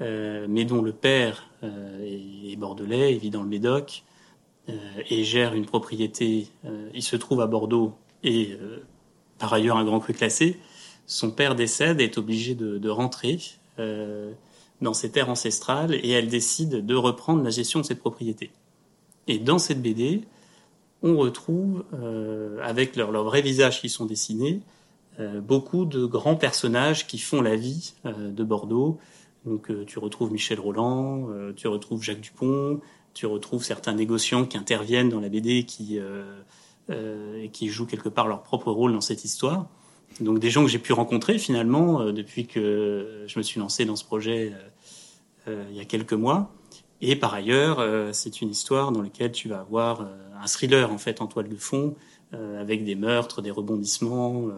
mais 0.00 0.64
dont 0.64 0.82
le 0.82 0.92
père 0.92 1.50
est, 1.62 2.52
est, 2.52 2.56
bordelais, 2.56 3.14
il 3.14 3.18
vit 3.18 3.30
dans 3.30 3.42
le 3.42 3.48
Médoc 3.48 4.02
et 4.66 5.24
gère 5.24 5.54
une 5.54 5.64
propriété. 5.64 6.48
il 6.92 7.02
se 7.02 7.16
trouve 7.16 7.40
à 7.40 7.46
Bordeaux 7.46 7.94
et 8.22 8.56
euh, 8.60 8.84
par 9.38 9.52
ailleurs 9.52 9.76
un 9.76 9.84
grand 9.84 10.00
cru 10.00 10.12
classé, 10.12 10.58
son 11.08 11.30
père 11.30 11.56
décède 11.56 12.00
et 12.00 12.04
est 12.04 12.18
obligé 12.18 12.54
de, 12.54 12.88
rentrer 12.88 13.40
euh, 13.80 14.30
dans 14.80 14.94
ses 14.94 15.10
terres 15.10 15.30
ancestrales 15.30 15.94
et 15.94 16.10
elle 16.10 16.28
décide 16.28 16.86
de 16.86 16.94
reprendre 16.94 17.42
la 17.42 17.50
gestion 17.50 17.80
de 17.80 17.84
cette 17.86 17.98
propriété. 17.98 18.50
Et 19.26 19.38
dans 19.38 19.58
cette 19.58 19.82
BD, 19.82 20.22
on 21.02 21.16
retrouve, 21.16 21.84
euh, 21.94 22.60
avec 22.62 22.94
leurs 22.94 23.10
leur 23.10 23.24
vrais 23.24 23.40
visages 23.40 23.80
qui 23.80 23.88
sont 23.88 24.04
dessinés, 24.04 24.60
euh, 25.18 25.40
beaucoup 25.40 25.86
de 25.86 26.04
grands 26.04 26.36
personnages 26.36 27.06
qui 27.06 27.18
font 27.18 27.40
la 27.40 27.56
vie 27.56 27.94
de 28.04 28.44
Bordeaux. 28.44 28.98
Donc 29.46 29.72
tu 29.86 29.98
retrouves 29.98 30.30
Michel 30.30 30.60
Roland, 30.60 31.28
tu 31.56 31.68
retrouves 31.68 32.02
Jacques 32.02 32.20
Dupont, 32.20 32.80
tu 33.14 33.24
retrouves 33.24 33.64
certains 33.64 33.94
négociants 33.94 34.44
qui 34.44 34.58
interviennent 34.58 35.08
dans 35.08 35.20
la 35.20 35.30
BD 35.30 35.64
qui 35.64 35.98
qui 37.52 37.68
jouent 37.68 37.86
quelque 37.86 38.10
part 38.10 38.28
leur 38.28 38.42
propre 38.42 38.70
rôle 38.70 38.92
dans 38.92 39.00
cette 39.00 39.24
histoire. 39.24 39.68
Donc 40.20 40.38
des 40.38 40.50
gens 40.50 40.64
que 40.64 40.70
j'ai 40.70 40.78
pu 40.78 40.92
rencontrer 40.92 41.38
finalement 41.38 42.00
euh, 42.00 42.12
depuis 42.12 42.46
que 42.46 43.24
je 43.26 43.38
me 43.38 43.42
suis 43.42 43.60
lancé 43.60 43.84
dans 43.84 43.96
ce 43.96 44.04
projet 44.04 44.52
euh, 45.46 45.64
il 45.70 45.76
y 45.76 45.80
a 45.80 45.84
quelques 45.84 46.14
mois. 46.14 46.52
Et 47.00 47.14
par 47.14 47.32
ailleurs, 47.32 47.80
c'est 48.12 48.40
une 48.40 48.50
histoire 48.50 48.90
dans 48.90 49.02
laquelle 49.02 49.30
tu 49.30 49.48
vas 49.48 49.60
avoir 49.60 50.00
un 50.42 50.46
thriller 50.48 50.92
en 50.92 50.98
fait 50.98 51.20
en 51.20 51.28
toile 51.28 51.48
de 51.48 51.54
fond, 51.54 51.94
avec 52.32 52.84
des 52.84 52.96
meurtres, 52.96 53.40
des 53.40 53.52
rebondissements. 53.52 54.48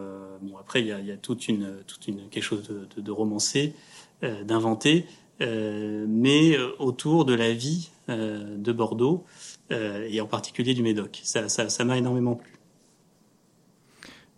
bon 0.41 0.57
après, 0.59 0.81
il 0.81 0.87
y 0.87 0.91
a, 0.91 0.99
y 0.99 1.11
a, 1.11 1.17
toute 1.17 1.47
une, 1.47 1.83
toute 1.85 2.07
une 2.07 2.29
quelque 2.29 2.43
chose 2.43 2.67
de, 2.67 2.87
de, 2.95 3.01
de 3.03 3.11
romancé, 3.11 3.75
d'inventé, 4.23 5.05
mais 5.39 6.57
autour 6.79 7.25
de 7.25 7.35
la 7.35 7.53
vie 7.53 7.91
de 8.07 8.71
Bordeaux 8.71 9.23
euh, 9.71 10.07
et 10.09 10.19
en 10.19 10.27
particulier 10.27 10.73
du 10.73 10.83
Médoc. 10.83 11.21
Ça, 11.23 11.47
ça 11.47 11.85
m'a 11.85 11.97
énormément 11.97 12.35
plu. 12.35 12.51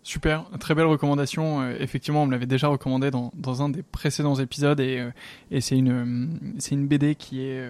Super, 0.04 0.44
très 0.60 0.76
belle 0.76 0.86
recommandation. 0.86 1.62
Euh, 1.62 1.76
effectivement, 1.80 2.22
on 2.22 2.26
me 2.26 2.32
l'avait 2.32 2.46
déjà 2.46 2.68
recommandé 2.68 3.10
dans, 3.10 3.62
un 3.62 3.68
des 3.68 3.82
précédents 3.82 4.36
épisodes 4.36 4.78
et, 4.78 5.00
euh, 5.00 5.60
c'est 5.60 5.76
une 5.76 6.54
une 6.70 6.86
BD 6.86 7.16
qui 7.16 7.42
est 7.42 7.68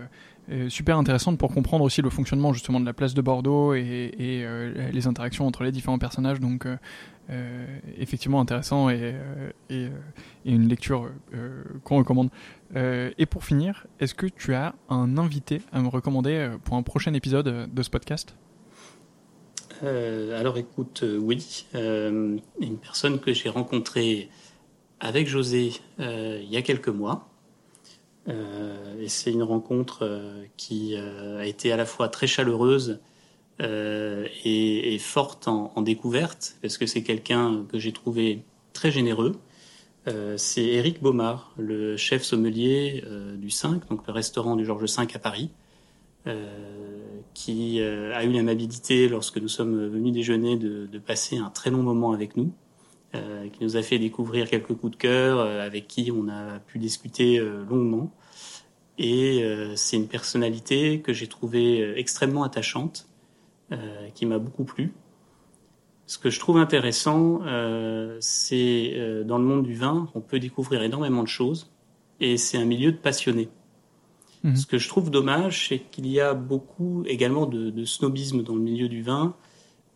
super 0.69 0.99
intéressante 0.99 1.39
pour 1.39 1.55
comprendre 1.55 1.85
aussi 1.85 2.03
le 2.03 2.11
fonctionnement 2.11 2.53
justement 2.53 2.79
de 2.79 2.85
la 2.85 2.93
place 2.93 3.15
de 3.15 3.23
Bordeaux 3.23 3.73
et, 3.73 4.13
les 4.93 5.07
interactions 5.07 5.47
entre 5.47 5.65
les 5.65 5.73
différents 5.73 5.99
personnages. 5.99 6.39
Donc 6.39 6.67
euh, 7.31 7.79
effectivement 7.97 8.39
intéressant 8.39 8.91
et, 8.91 8.99
euh, 9.01 9.51
et, 9.71 9.87
euh, 9.87 9.91
et, 10.45 10.53
une 10.53 10.69
lecture 10.69 11.11
qu'on 11.83 11.97
recommande. 11.97 12.29
et 12.75 13.27
pour 13.27 13.45
finir, 13.45 13.87
est-ce 13.99 14.15
que 14.15 14.27
tu 14.27 14.55
as 14.55 14.75
un 14.91 15.17
invité 15.17 15.63
à 15.73 15.81
me 15.81 15.89
recommander 15.89 16.51
pour 16.65 16.77
un 16.77 16.83
prochain 16.83 17.15
épisode 17.15 17.73
de 17.73 17.83
ce 17.83 17.89
podcast? 17.89 18.37
Alors 19.83 20.59
écoute, 20.59 21.05
oui, 21.05 21.67
une 21.75 22.79
personne 22.81 23.19
que 23.21 23.33
j'ai 23.33 23.49
rencontrée 23.49 24.29
avec 25.01 25.27
José 25.27 25.73
il 25.99 26.49
y 26.51 26.57
a 26.57 26.63
quelques 26.63 26.89
mois. 26.89 27.29
et 28.29 29.09
c'est 29.09 29.33
une 29.33 29.43
rencontre 29.43 30.23
qui 30.57 30.97
a 30.97 31.45
été 31.47 31.73
à 31.73 31.77
la 31.77 31.87
fois 31.87 32.09
très 32.09 32.27
chaleureuse 32.27 33.01
euh, 33.63 34.27
et, 34.45 34.99
forte 34.99 35.49
en, 35.49 35.83
découverte, 35.83 36.57
parce 36.63 36.79
que 36.79 36.87
c'est 36.87 37.03
quelqu'un 37.03 37.65
que 37.69 37.79
j'ai 37.79 37.93
trouvé 37.93 38.43
très 38.73 38.91
généreux. 38.91 39.33
Euh, 40.09 40.37
c'est 40.37 40.65
Éric 40.65 41.01
Baumard, 41.01 41.53
le 41.57 41.97
chef 41.97 42.23
sommelier 42.23 43.05
euh, 43.07 43.37
du 43.37 43.51
5, 43.51 43.89
donc 43.89 44.07
le 44.07 44.13
restaurant 44.13 44.57
du 44.57 44.65
Georges 44.65 44.85
V 44.85 45.07
à 45.15 45.19
Paris, 45.19 45.51
euh, 45.51 45.64
qui 47.35 47.81
euh, 47.81 48.15
a 48.15 48.25
eu 48.25 48.33
l'amabilité, 48.33 49.09
lorsque 49.09 49.39
nous 49.39 49.49
sommes 49.49 49.89
venus 49.89 50.13
déjeuner, 50.13 50.57
de, 50.57 50.99
passer 50.99 51.37
un 51.37 51.51
très 51.51 51.71
long 51.71 51.83
moment 51.83 52.13
avec 52.13 52.37
nous, 52.37 52.53
euh, 53.15 53.49
qui 53.49 53.63
nous 53.63 53.77
a 53.77 53.83
fait 53.83 53.99
découvrir 53.99 54.49
quelques 54.49 54.75
coups 54.75 54.93
de 54.93 54.97
cœur, 54.97 55.41
avec 55.41 55.87
qui 55.87 56.11
on 56.11 56.29
a 56.29 56.59
pu 56.61 56.79
discuter 56.79 57.39
longuement. 57.69 58.13
Et 58.97 59.45
c'est 59.75 59.97
une 59.97 60.07
personnalité 60.07 61.01
que 61.01 61.13
j'ai 61.13 61.27
trouvée 61.27 61.99
extrêmement 61.99 62.45
attachante, 62.45 63.09
euh, 63.73 64.09
qui 64.15 64.27
m'a 64.27 64.39
beaucoup 64.39 64.65
plu. 64.65 64.93
Ce 66.05 66.19
que 66.19 66.29
je 66.29 66.39
trouve 66.39 66.59
intéressant, 66.59 67.41
euh, 67.47 68.19
c'est 68.21 68.93
euh, 68.95 69.25
dans 69.25 69.39
le 69.39 69.45
monde 69.45 69.65
du 69.65 69.75
vin, 69.75 70.11
on 70.15 70.21
peut 70.21 70.39
découvrir 70.39 70.83
énormément 70.83 71.23
de 71.23 71.29
choses 71.29 71.73
et 72.21 72.37
c'est 72.37 72.59
un 72.59 72.67
milieu 72.67 72.93
de 72.93 72.99
passionnés. 72.99 73.49
Mhm. 74.45 74.57
Ce 74.57 74.67
que 74.67 74.79
je 74.79 74.89
trouve 74.89 75.11
dommage, 75.11 75.69
c'est 75.69 75.79
qu'il 75.79 76.07
y 76.07 76.21
a 76.21 76.35
beaucoup 76.35 77.03
également 77.07 77.47
de, 77.47 77.71
de, 77.71 77.85
snobisme 77.87 78.43
dans 78.43 78.55
le 78.55 78.61
milieu 78.61 78.89
du 78.89 79.03
vin 79.03 79.35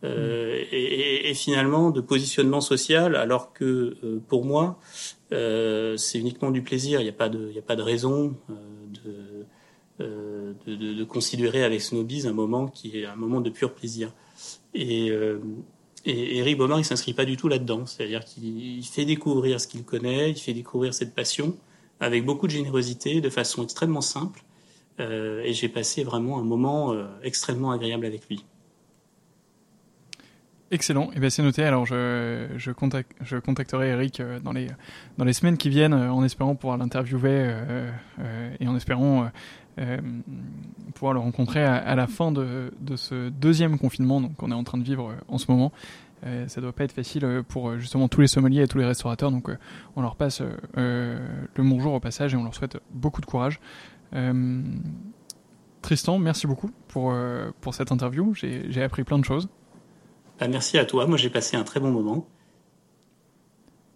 euh, 0.04 0.58
mhm. 0.58 0.66
et, 0.72 1.30
et, 1.30 1.34
finalement 1.34 1.90
de 1.90 2.00
positionnement 2.00 2.62
social, 2.62 3.14
alors 3.14 3.52
que 3.52 3.96
euh, 4.02 4.22
pour 4.26 4.46
moi, 4.46 4.80
euh, 5.32 5.98
c'est 5.98 6.18
uniquement 6.18 6.50
du 6.50 6.62
plaisir. 6.62 7.00
Il 7.00 7.04
n'y 7.04 7.10
a 7.10 7.12
pas 7.12 7.28
de, 7.28 7.50
il 7.52 7.58
a 7.58 7.62
pas 7.62 7.76
de 7.76 7.82
raison 7.82 8.34
de 9.04 9.46
de, 9.98 10.54
de, 10.64 10.94
de, 10.94 11.04
considérer 11.04 11.64
avec 11.64 11.82
snobisme 11.82 12.28
un 12.28 12.32
moment 12.32 12.68
qui 12.68 13.00
est 13.00 13.06
un 13.06 13.16
moment 13.16 13.40
de 13.40 13.50
pur 13.50 13.74
plaisir. 13.74 14.12
Et, 14.72 15.08
et 16.04 16.38
Eric 16.38 16.56
Baumard, 16.56 16.78
il 16.78 16.84
s'inscrit 16.84 17.14
pas 17.14 17.24
du 17.24 17.36
tout 17.36 17.48
là-dedans. 17.48 17.84
C'est-à-dire 17.84 18.24
qu'il 18.24 18.84
fait 18.84 19.04
découvrir 19.04 19.60
ce 19.60 19.66
qu'il 19.66 19.82
connaît, 19.82 20.30
il 20.30 20.38
fait 20.38 20.52
découvrir 20.52 20.94
cette 20.94 21.16
passion 21.16 21.56
avec 22.00 22.24
beaucoup 22.24 22.46
de 22.46 22.52
générosité, 22.52 23.20
de 23.20 23.30
façon 23.30 23.62
extrêmement 23.64 24.00
simple. 24.00 24.42
Euh, 25.00 25.42
et 25.44 25.52
j'ai 25.52 25.68
passé 25.68 26.02
vraiment 26.02 26.40
un 26.40 26.44
moment 26.44 26.92
euh, 26.92 27.06
extrêmement 27.22 27.70
agréable 27.70 28.04
avec 28.04 28.28
lui. 28.28 28.44
Excellent, 30.70 31.10
eh 31.14 31.20
bien 31.20 31.30
c'est 31.30 31.42
noté. 31.42 31.62
Alors 31.62 31.86
je, 31.86 32.48
je, 32.56 32.70
contacte, 32.72 33.12
je 33.22 33.36
contacterai 33.36 33.88
Eric 33.90 34.20
euh, 34.20 34.38
dans 34.40 34.52
les 34.52 34.66
dans 35.16 35.24
les 35.24 35.32
semaines 35.32 35.56
qui 35.56 35.70
viennent 35.70 35.94
en 35.94 36.22
espérant 36.24 36.56
pouvoir 36.56 36.76
l'interviewer 36.76 37.54
et 38.60 38.68
en 38.68 38.76
espérant 38.76 39.30
pouvoir 40.94 41.14
le 41.14 41.20
rencontrer 41.20 41.64
à, 41.64 41.76
à, 41.76 41.94
la 41.94 42.06
fin 42.08 42.32
de, 42.32 42.72
de 42.80 42.96
ce 42.96 43.28
deuxième 43.28 43.78
confinement 43.78 44.28
qu'on 44.36 44.50
est 44.50 44.54
en 44.54 44.64
train 44.64 44.76
de 44.76 44.82
vivre 44.82 45.14
en 45.28 45.38
ce 45.38 45.50
moment. 45.50 45.72
Euh, 46.26 46.48
ça 46.48 46.60
doit 46.60 46.72
pas 46.72 46.84
être 46.84 46.92
facile 46.92 47.42
pour 47.48 47.78
justement 47.78 48.08
tous 48.08 48.20
les 48.20 48.26
sommeliers 48.26 48.62
et 48.62 48.68
tous 48.68 48.78
les 48.78 48.84
restaurateurs, 48.84 49.30
donc 49.30 49.50
on 49.96 50.02
leur 50.02 50.16
passe 50.16 50.42
le 50.74 51.18
bonjour 51.58 51.92
au 51.94 52.00
passage 52.00 52.34
et 52.34 52.36
on 52.36 52.44
leur 52.44 52.54
souhaite 52.54 52.78
beaucoup 52.90 53.20
de 53.20 53.26
courage. 53.26 53.60
Tristan, 55.80 56.18
merci 56.18 56.46
beaucoup 56.46 56.70
pour, 56.88 57.14
pour 57.60 57.74
cette 57.74 57.92
interview. 57.92 58.34
J'ai 58.34 58.82
appris 58.82 59.04
plein 59.04 59.18
de 59.18 59.24
choses. 59.24 59.48
Bah, 60.40 60.48
merci 60.48 60.78
à 60.78 60.84
toi. 60.84 61.06
Moi, 61.06 61.18
j'ai 61.18 61.30
passé 61.30 61.56
un 61.56 61.64
très 61.64 61.80
bon 61.80 61.90
moment. 61.90 62.26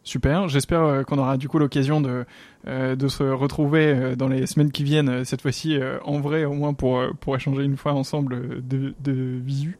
Super, 0.04 0.48
j'espère 0.48 0.82
euh, 0.82 1.02
qu'on 1.04 1.16
aura 1.18 1.36
du 1.36 1.48
coup 1.48 1.60
l'occasion 1.60 2.00
de, 2.00 2.24
euh, 2.66 2.96
de 2.96 3.06
se 3.06 3.22
retrouver 3.22 3.86
euh, 3.86 4.16
dans 4.16 4.26
les 4.26 4.46
semaines 4.46 4.72
qui 4.72 4.82
viennent, 4.82 5.24
cette 5.24 5.42
fois-ci 5.42 5.78
en 6.04 6.18
vrai 6.20 6.44
au 6.44 6.54
moins 6.54 6.74
pour, 6.74 7.02
pour 7.20 7.36
échanger 7.36 7.62
une 7.62 7.76
fois 7.76 7.92
ensemble 7.92 8.66
de, 8.66 8.94
de 8.98 9.12
visu. 9.12 9.78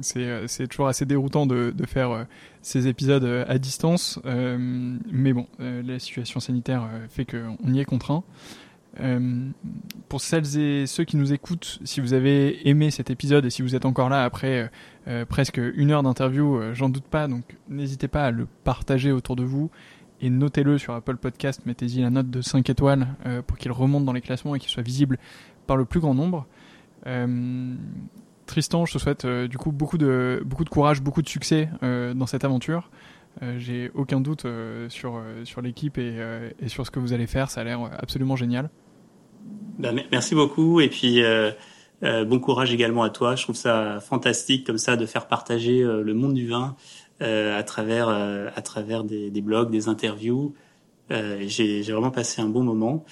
c'est, 0.00 0.48
c'est 0.48 0.66
toujours 0.66 0.88
assez 0.88 1.06
déroutant 1.06 1.46
de, 1.46 1.72
de 1.76 1.86
faire 1.86 2.26
ces 2.62 2.88
épisodes 2.88 3.44
à 3.46 3.58
distance, 3.58 4.20
mais 4.24 5.32
bon, 5.32 5.46
la 5.58 5.98
situation 5.98 6.40
sanitaire 6.40 6.88
fait 7.08 7.24
qu'on 7.24 7.72
y 7.72 7.80
est 7.80 7.84
contraint. 7.84 8.24
Euh, 9.00 9.50
pour 10.08 10.20
celles 10.20 10.58
et 10.58 10.86
ceux 10.86 11.04
qui 11.04 11.16
nous 11.16 11.32
écoutent, 11.32 11.78
si 11.84 12.00
vous 12.00 12.14
avez 12.14 12.68
aimé 12.68 12.90
cet 12.90 13.10
épisode 13.10 13.44
et 13.44 13.50
si 13.50 13.62
vous 13.62 13.76
êtes 13.76 13.84
encore 13.84 14.08
là 14.08 14.24
après 14.24 14.62
euh, 14.62 14.68
euh, 15.08 15.24
presque 15.24 15.58
une 15.58 15.90
heure 15.90 16.02
d'interview, 16.02 16.60
j'en 16.72 16.88
doute 16.88 17.04
pas, 17.04 17.28
donc 17.28 17.44
n'hésitez 17.68 18.08
pas 18.08 18.26
à 18.26 18.30
le 18.30 18.46
partager 18.64 19.12
autour 19.12 19.36
de 19.36 19.44
vous 19.44 19.70
et 20.20 20.30
notez-le 20.30 20.78
sur 20.78 20.94
Apple 20.94 21.16
Podcast, 21.16 21.62
mettez-y 21.66 22.00
la 22.00 22.10
note 22.10 22.30
de 22.30 22.40
5 22.40 22.68
étoiles 22.68 23.06
pour 23.46 23.56
qu'il 23.56 23.70
remonte 23.70 24.04
dans 24.04 24.12
les 24.12 24.20
classements 24.20 24.56
et 24.56 24.58
qu'il 24.58 24.70
soit 24.70 24.82
visible 24.82 25.16
par 25.68 25.76
le 25.76 25.84
plus 25.84 26.00
grand 26.00 26.14
nombre. 26.14 26.46
Tristan, 28.46 28.84
je 28.84 28.94
te 28.94 28.98
souhaite 28.98 29.24
du 29.26 29.56
coup 29.58 29.70
beaucoup 29.70 29.96
de, 29.96 30.42
beaucoup 30.44 30.64
de 30.64 30.70
courage, 30.70 31.02
beaucoup 31.02 31.22
de 31.22 31.28
succès 31.28 31.68
dans 31.82 32.26
cette 32.26 32.44
aventure. 32.44 32.90
J'ai 33.58 33.90
aucun 33.94 34.20
doute 34.20 34.46
sur, 34.88 35.22
sur 35.44 35.62
l'équipe 35.62 35.98
et, 35.98 36.16
et 36.60 36.68
sur 36.68 36.84
ce 36.86 36.90
que 36.90 36.98
vous 36.98 37.12
allez 37.12 37.26
faire, 37.26 37.50
ça 37.50 37.60
a 37.60 37.64
l'air 37.64 37.80
absolument 37.98 38.36
génial. 38.36 38.70
Ben, 39.78 40.02
merci 40.10 40.34
beaucoup 40.34 40.80
et 40.80 40.88
puis 40.88 41.22
euh, 41.22 41.52
euh, 42.02 42.24
bon 42.24 42.40
courage 42.40 42.72
également 42.72 43.04
à 43.04 43.10
toi. 43.10 43.36
Je 43.36 43.44
trouve 43.44 43.54
ça 43.54 44.00
fantastique 44.00 44.66
comme 44.66 44.78
ça 44.78 44.96
de 44.96 45.06
faire 45.06 45.28
partager 45.28 45.82
euh, 45.82 46.02
le 46.02 46.14
monde 46.14 46.34
du 46.34 46.48
vin 46.48 46.76
à 47.20 47.64
travers 47.64 48.08
à 48.08 48.62
travers 48.62 49.02
des, 49.02 49.40
blogs, 49.40 49.72
des 49.72 49.88
interviews. 49.88 50.54
J'ai 51.10 51.82
vraiment 51.82 52.12
passé 52.12 52.40
un 52.40 52.48
bon 52.48 52.62
moment 52.62 53.04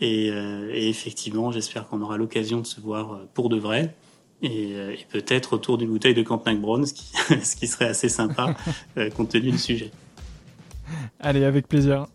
et, 0.00 0.28
et 0.28 0.88
effectivement, 0.88 1.52
j'espère 1.52 1.86
qu'on 1.86 2.00
aura 2.00 2.16
l'occasion 2.16 2.62
de 2.62 2.66
se 2.66 2.80
voir 2.80 3.20
pour 3.34 3.50
de 3.50 3.58
vrai 3.58 3.94
et, 4.42 4.70
et 4.72 5.06
peut-être 5.10 5.54
autour 5.54 5.78
d'une 5.78 5.90
bouteille 5.90 6.14
de 6.14 6.22
Campnac 6.22 6.60
Brown, 6.60 6.84
ce 6.86 6.94
qui, 6.94 7.12
ce 7.42 7.56
qui 7.56 7.66
serait 7.66 7.88
assez 7.88 8.08
sympa 8.08 8.54
compte 9.16 9.30
tenu 9.30 9.50
du 9.50 9.58
sujet. 9.58 9.90
Allez, 11.20 11.44
avec 11.44 11.68
plaisir. 11.68 12.06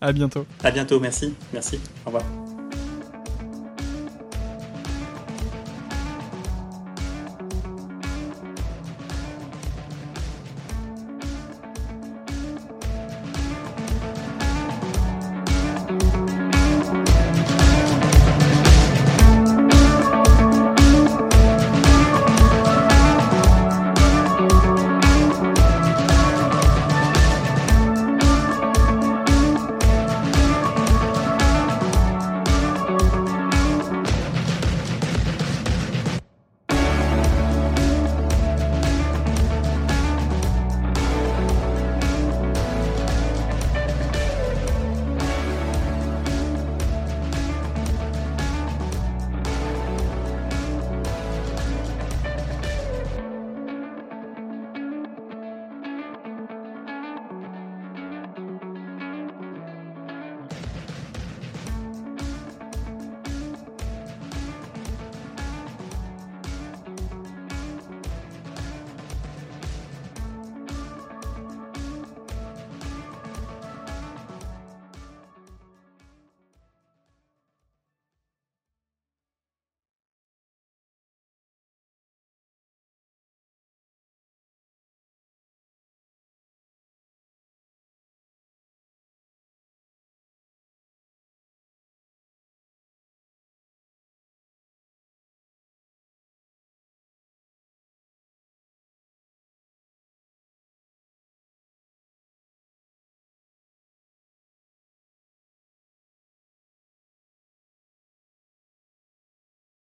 À 0.00 0.12
bientôt. 0.12 0.44
À 0.62 0.70
bientôt, 0.70 1.00
merci. 1.00 1.34
Merci. 1.52 1.80
Au 2.04 2.10
revoir. 2.10 2.53